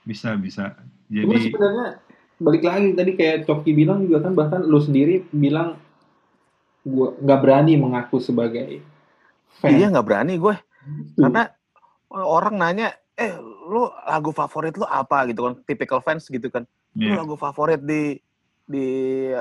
[0.06, 0.78] Bisa, bisa.
[1.10, 1.88] Cuma Jadi, sebenarnya
[2.36, 5.80] balik lagi tadi kayak Coki bilang juga kan bahkan lu sendiri bilang
[6.86, 8.84] gua nggak berani mengaku sebagai
[9.58, 9.74] fan.
[9.74, 10.54] Iya nggak berani gue,
[11.16, 11.50] karena
[12.12, 15.54] orang nanya, eh lu lagu favorit lu apa gitu kan?
[15.64, 16.62] Typical fans gitu kan.
[16.94, 17.18] Lu ya.
[17.18, 18.20] lagu favorit di
[18.66, 18.86] di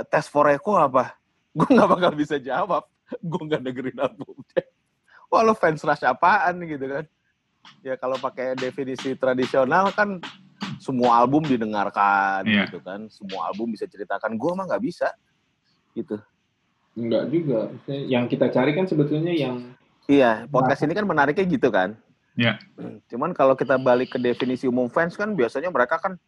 [0.10, 1.18] tes Foreco apa?
[1.58, 2.84] Gue nggak bakal bisa jawab.
[3.24, 4.64] Gue nggak dengerin albumnya.
[5.32, 7.06] Wah lu fans Rush apaan gitu kan?
[7.82, 10.22] Ya kalau pakai definisi tradisional kan
[10.78, 12.66] semua album didengarkan Iya.
[12.66, 13.08] gitu kan.
[13.08, 14.34] Semua album bisa ceritakan.
[14.34, 15.10] Gue mah nggak bisa
[15.92, 16.20] gitu.
[16.94, 17.60] Enggak juga.
[17.88, 19.76] Yang kita cari kan sebetulnya yang
[20.06, 21.98] Iya, podcast ini kan menariknya gitu kan.
[22.34, 22.62] Ya.
[23.08, 26.20] Cuman kalau kita balik ke definisi umum fans kan biasanya mereka kan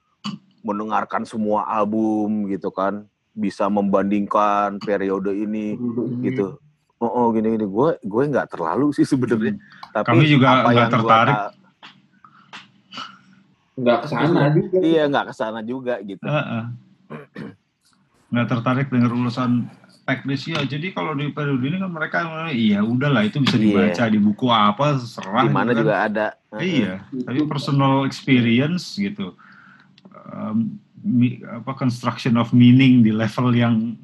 [0.59, 5.77] mendengarkan semua album gitu kan, bisa membandingkan periode ini
[6.25, 6.57] gitu.
[6.97, 9.53] Oh, oh gini gini gue gue nggak terlalu sih sebenarnya.
[9.93, 11.35] Tapi Kami juga apa nggak yang gua tertarik.
[11.37, 11.51] ta-
[13.77, 14.77] nggak ke sana juga.
[14.81, 16.25] Iya nggak ke sana juga gitu.
[16.25, 16.73] Ah.
[18.27, 19.51] nggak tertarik dengan urusan
[20.03, 20.59] teknis ya.
[20.63, 22.17] Jadi kalau di periode ini kan mereka
[22.51, 23.63] iya udahlah itu bisa Iya.
[23.63, 25.43] dibaca di buku apa serah.
[25.45, 25.81] Di mana gitu kan.
[25.83, 26.27] juga ada.
[26.57, 26.93] Iya,
[27.23, 29.35] tapi personal experience gitu.
[30.27, 33.95] Um, mi- apa construction of meaning di level yang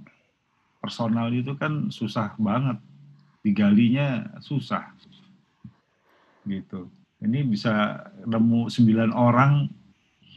[0.79, 2.79] personal itu kan susah banget.
[3.43, 4.91] Digalinya susah.
[6.43, 6.87] Gitu.
[7.23, 9.71] Ini bisa nemu sembilan orang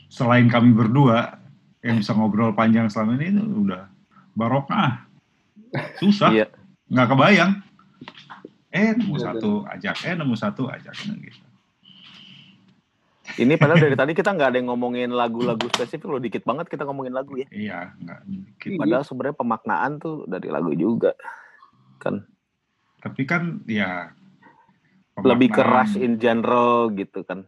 [0.07, 1.35] selain kami berdua
[1.83, 3.91] yang bisa ngobrol panjang selama ini itu udah
[4.39, 5.03] barokah.
[5.99, 6.47] Susah Iya.
[6.87, 7.53] nggak kebayang.
[8.71, 11.43] Eh nemu Iya, satu ajak, eh nemu satu ajak gitu.
[13.37, 16.87] Ini padahal dari tadi kita nggak ada yang ngomongin lagu-lagu spesifik loh, dikit banget kita
[16.87, 17.47] ngomongin lagu ya.
[17.51, 18.71] Iya, nggak dikit.
[18.79, 21.13] Padahal sebenarnya pemaknaan tuh dari lagu juga.
[21.99, 22.23] Kan
[23.03, 24.11] Tapi kan ya
[25.19, 27.47] lebih keras in general gitu kan.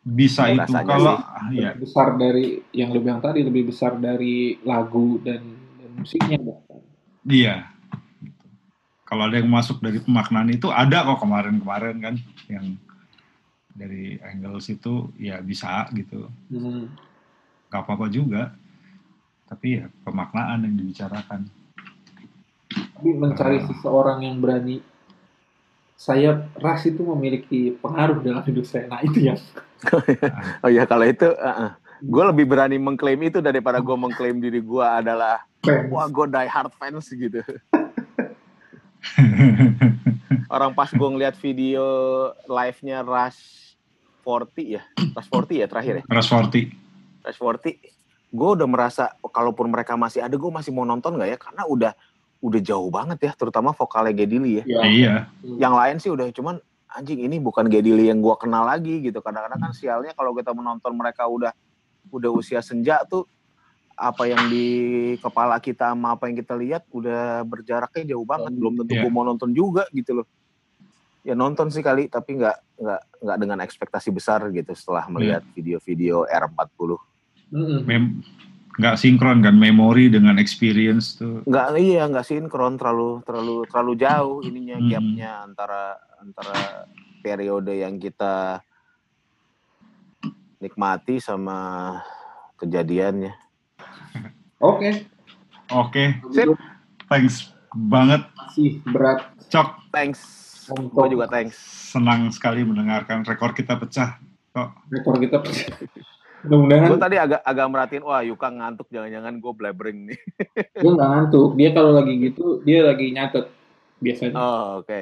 [0.00, 1.56] bisa itu rasanya kalau sih.
[1.56, 5.40] ya Lebih besar dari yang lu bilang tadi lebih besar dari lagu dan,
[5.74, 6.80] dan musiknya bahkan.
[7.24, 7.56] iya.
[9.04, 12.14] Kalau ada yang masuk dari pemaknaan itu ada kok kemarin-kemarin kan
[12.46, 12.76] yang
[13.70, 16.28] dari angles itu ya bisa gitu.
[16.48, 16.92] Hmm.
[17.66, 18.52] nggak apa-apa juga.
[19.44, 21.48] Tapi ya pemaknaan yang dibicarakan.
[22.70, 23.64] Tapi mencari Ah.
[23.66, 24.84] seseorang yang berani
[25.94, 28.90] saya ras itu memiliki pengaruh dalam hidup saya.
[28.90, 29.38] Nah itu yang
[30.64, 31.28] Oh ya kalau itu,
[32.02, 35.88] gue lebih berani mengklaim itu daripada gue mengklaim diri gue adalah fans.
[35.92, 37.40] wah gue die hard fans gitu.
[40.54, 41.84] Orang pas gue ngeliat video
[42.48, 43.74] live-nya Rush
[44.24, 46.72] 40 ya, Rush 40 ya terakhir ya, Rashforty.
[47.24, 47.80] Rush 40,
[48.34, 51.38] gue udah merasa kalaupun mereka masih ada, gue masih mau nonton nggak ya?
[51.40, 51.92] Karena udah
[52.40, 54.64] udah jauh banget ya, terutama vokalnya Gedili ya.
[54.64, 55.14] Ya, Iya.
[55.42, 56.56] Yang lain sih udah cuman
[56.88, 59.18] anjing ini bukan Gedili yang gue kenal lagi gitu.
[59.18, 61.52] Kadang-kadang kan sialnya kalau kita menonton mereka udah
[62.08, 63.24] udah usia senja tuh
[63.94, 64.66] apa yang di
[65.16, 69.06] kepala kita sama apa yang kita lihat udah berjaraknya jauh banget belum tentu Iya.
[69.06, 70.26] gue mau nonton juga gitu loh
[71.22, 76.26] ya nonton sih kali tapi nggak nggak nggak dengan ekspektasi besar gitu setelah melihat video-video
[76.26, 76.90] R40
[77.48, 77.80] Mm-mm.
[77.86, 78.18] Mem-
[78.74, 81.42] nggak sinkron kan memori dengan experience tuh.
[81.42, 84.88] nggak iya nggak sinkron terlalu terlalu terlalu jauh ininya Hmm.
[84.88, 85.82] gapnya antara
[86.18, 86.58] antara
[87.20, 88.58] periode yang kita
[90.58, 91.58] nikmati sama
[92.56, 93.32] kejadiannya
[94.58, 95.04] Oke.
[95.68, 96.56] Oke, Sip.
[97.06, 99.68] thanks banget Masih berat Cok.
[99.90, 100.20] thanks
[100.66, 101.56] gue juga thanks
[101.92, 104.18] Senang sekali mendengarkan rekor kita pecah.
[104.50, 105.38] Kok rekor kita.
[106.44, 110.18] Mudah-mudahan gue tadi agak agak merhatiin wah Yuka ngantuk jangan-jangan gue blabbering nih
[110.82, 111.50] dia nggak ngantuk.
[111.56, 113.48] Dia kalau lagi gitu dia lagi nyatet
[114.04, 114.36] biasanya.
[114.36, 115.00] oh oke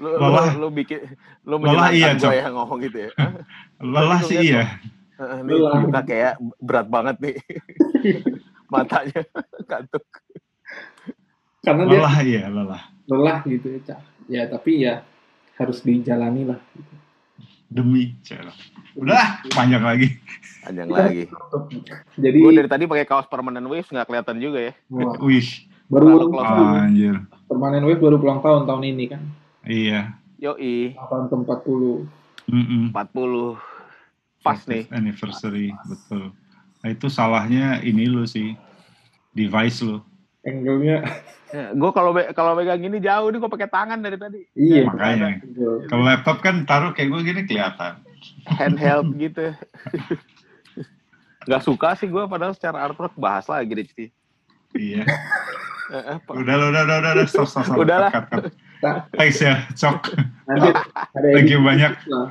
[0.00, 0.48] lu, lu, Lelah.
[0.56, 1.00] lu bikin
[1.44, 2.32] lu Lelah iya, gue Cok.
[2.32, 3.10] ya ngomong gitu ya
[3.92, 4.64] lelah sih iya.
[5.20, 5.84] Ini Lelah.
[5.84, 7.36] Yuka kayak berat banget nih
[8.72, 9.20] matanya
[9.68, 10.04] ngantuk
[11.60, 12.82] Karena dia Lelah iya, lelah.
[13.04, 14.00] lelah gitu ya, Cak.
[14.32, 15.04] Ya tapi ya
[15.60, 16.56] harus dijalani lah.
[17.70, 18.50] Demi Cel.
[18.98, 20.18] Udah, panjang lagi.
[20.60, 21.24] panjang lagi
[22.20, 24.72] Jadi gue dari tadi pakai kaos permanent waves nggak kelihatan juga ya
[25.22, 25.64] Wish.
[25.88, 26.66] baru Terlalu ulang close tahun.
[26.86, 27.16] Anjir.
[27.50, 29.22] Permanen Wave baru ulang tahun tahun ini kan.
[29.66, 30.14] Iya.
[30.38, 31.82] yoi Tahun ke-40.
[32.50, 32.82] Mm-mm.
[32.94, 33.58] 40
[34.40, 36.32] pas nih 40th Anniversary, betul.
[36.80, 38.54] Nah itu salahnya ini lo sih.
[39.34, 40.06] Device lo.
[40.40, 41.04] Angle-nya
[41.50, 44.86] gue kalau kalau pegang gini jauh nih gue pakai tangan dari tadi iya.
[44.86, 45.42] Makanya.
[45.42, 45.76] Betul.
[45.90, 47.98] Kalau laptop kan taruh kayak gue gini kelihatan.
[48.46, 49.56] handheld gitu
[51.48, 54.06] nggak suka sih gue padahal secara artwork bahas lagi deh Ci.
[54.76, 55.04] Iya.
[55.90, 56.38] Eh, Pak.
[56.38, 57.82] Udah, udah, udah, udah, udah, stop, stop, stop.
[57.82, 58.14] Udah lah.
[58.14, 58.54] Cut.
[59.18, 60.14] Thanks ya, Cok.
[60.46, 61.98] Nanti ada Thank you banyak.
[62.06, 62.30] lah.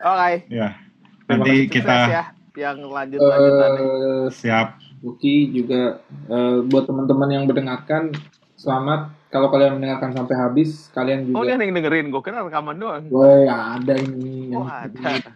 [0.00, 0.80] oke Ya.
[1.28, 2.24] Terima Nanti kita ya
[2.56, 4.80] yang lanjut lanjutan Eh, siap.
[5.04, 8.12] Uki juga eh, buat teman-teman yang mendengarkan
[8.56, 9.12] selamat.
[9.26, 12.06] Kalau kalian mendengarkan sampai habis kalian oh juga ini yang dengerin.
[12.08, 13.04] Gue kira rekaman doang.
[13.12, 15.30] Woi, ada ini oh yang ada.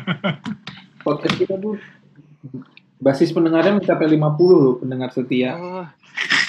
[1.04, 1.76] Podcast kita tuh
[3.00, 5.56] basis pendengarnya mencapai 50 loh pendengar setia.
[5.56, 5.84] oh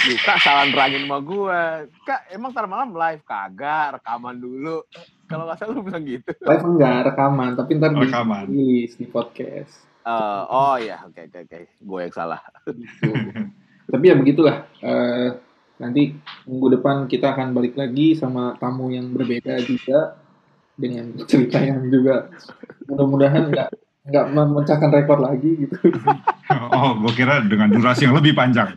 [0.01, 1.61] Yuka salah nerangin sama gue
[2.03, 3.21] kak emang ntar malam live?
[3.21, 4.81] Kagak rekaman dulu.
[5.29, 6.31] Kalau nggak salah lu bilang gitu.
[6.41, 8.43] Live enggak rekaman, tapi ntar di Rekaman.
[8.49, 9.90] rilis di podcast.
[10.01, 13.13] Eh, oh ya oke oke oke gue yang salah Gitu.
[13.91, 14.65] tapi ya begitulah.
[14.81, 15.29] Eh,
[15.77, 16.17] nanti
[16.49, 20.17] minggu depan kita akan balik lagi sama tamu yang berbeda juga
[20.73, 22.29] dengan cerita yang juga
[22.89, 23.69] mudah-mudahan nggak
[24.09, 25.75] nggak memecahkan rekor lagi gitu.
[26.51, 28.75] Oh, gue kira dengan durasi yang lebih panjang.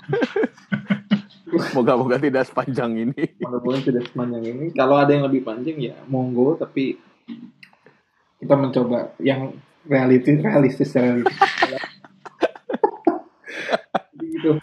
[1.74, 4.66] moga-moga tidak sepanjang ini Mudah-mudahan tidak sepanjang ini.
[4.70, 7.02] Kalau ada yang lebih panjang ya monggo, tapi
[8.38, 9.58] kita mencoba yang
[9.88, 11.38] realistis, realistis, realistis.
[14.44, 14.60] gitu.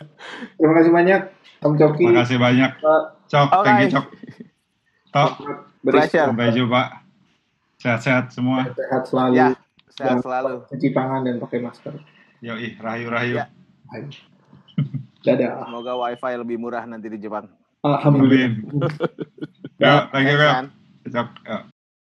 [0.57, 1.21] Terima kasih banyak
[1.61, 2.05] Om Coki.
[2.05, 2.71] Terima kasih banyak.
[3.29, 3.65] Cok, Alright.
[3.65, 4.05] thank you Cok.
[5.11, 5.31] Tok.
[5.81, 6.27] Pleasure.
[6.29, 6.83] sampai jumpa.
[7.81, 8.69] Sehat-sehat semua.
[8.77, 9.33] Sehat selalu.
[9.33, 9.49] Ya,
[9.89, 10.61] sehat selalu.
[10.69, 11.97] Cuci tangan dan pakai masker.
[12.45, 13.41] Yoi, rahayu-rahayu.
[13.41, 13.49] Ya.
[13.93, 14.05] Ayo.
[15.25, 15.65] Dadah.
[15.65, 17.49] Semoga wifi lebih murah nanti di Jepang.
[17.81, 18.53] Alhamdulillah.
[19.81, 20.37] Ya, thank you.
[21.09, 21.65] Cok, ya.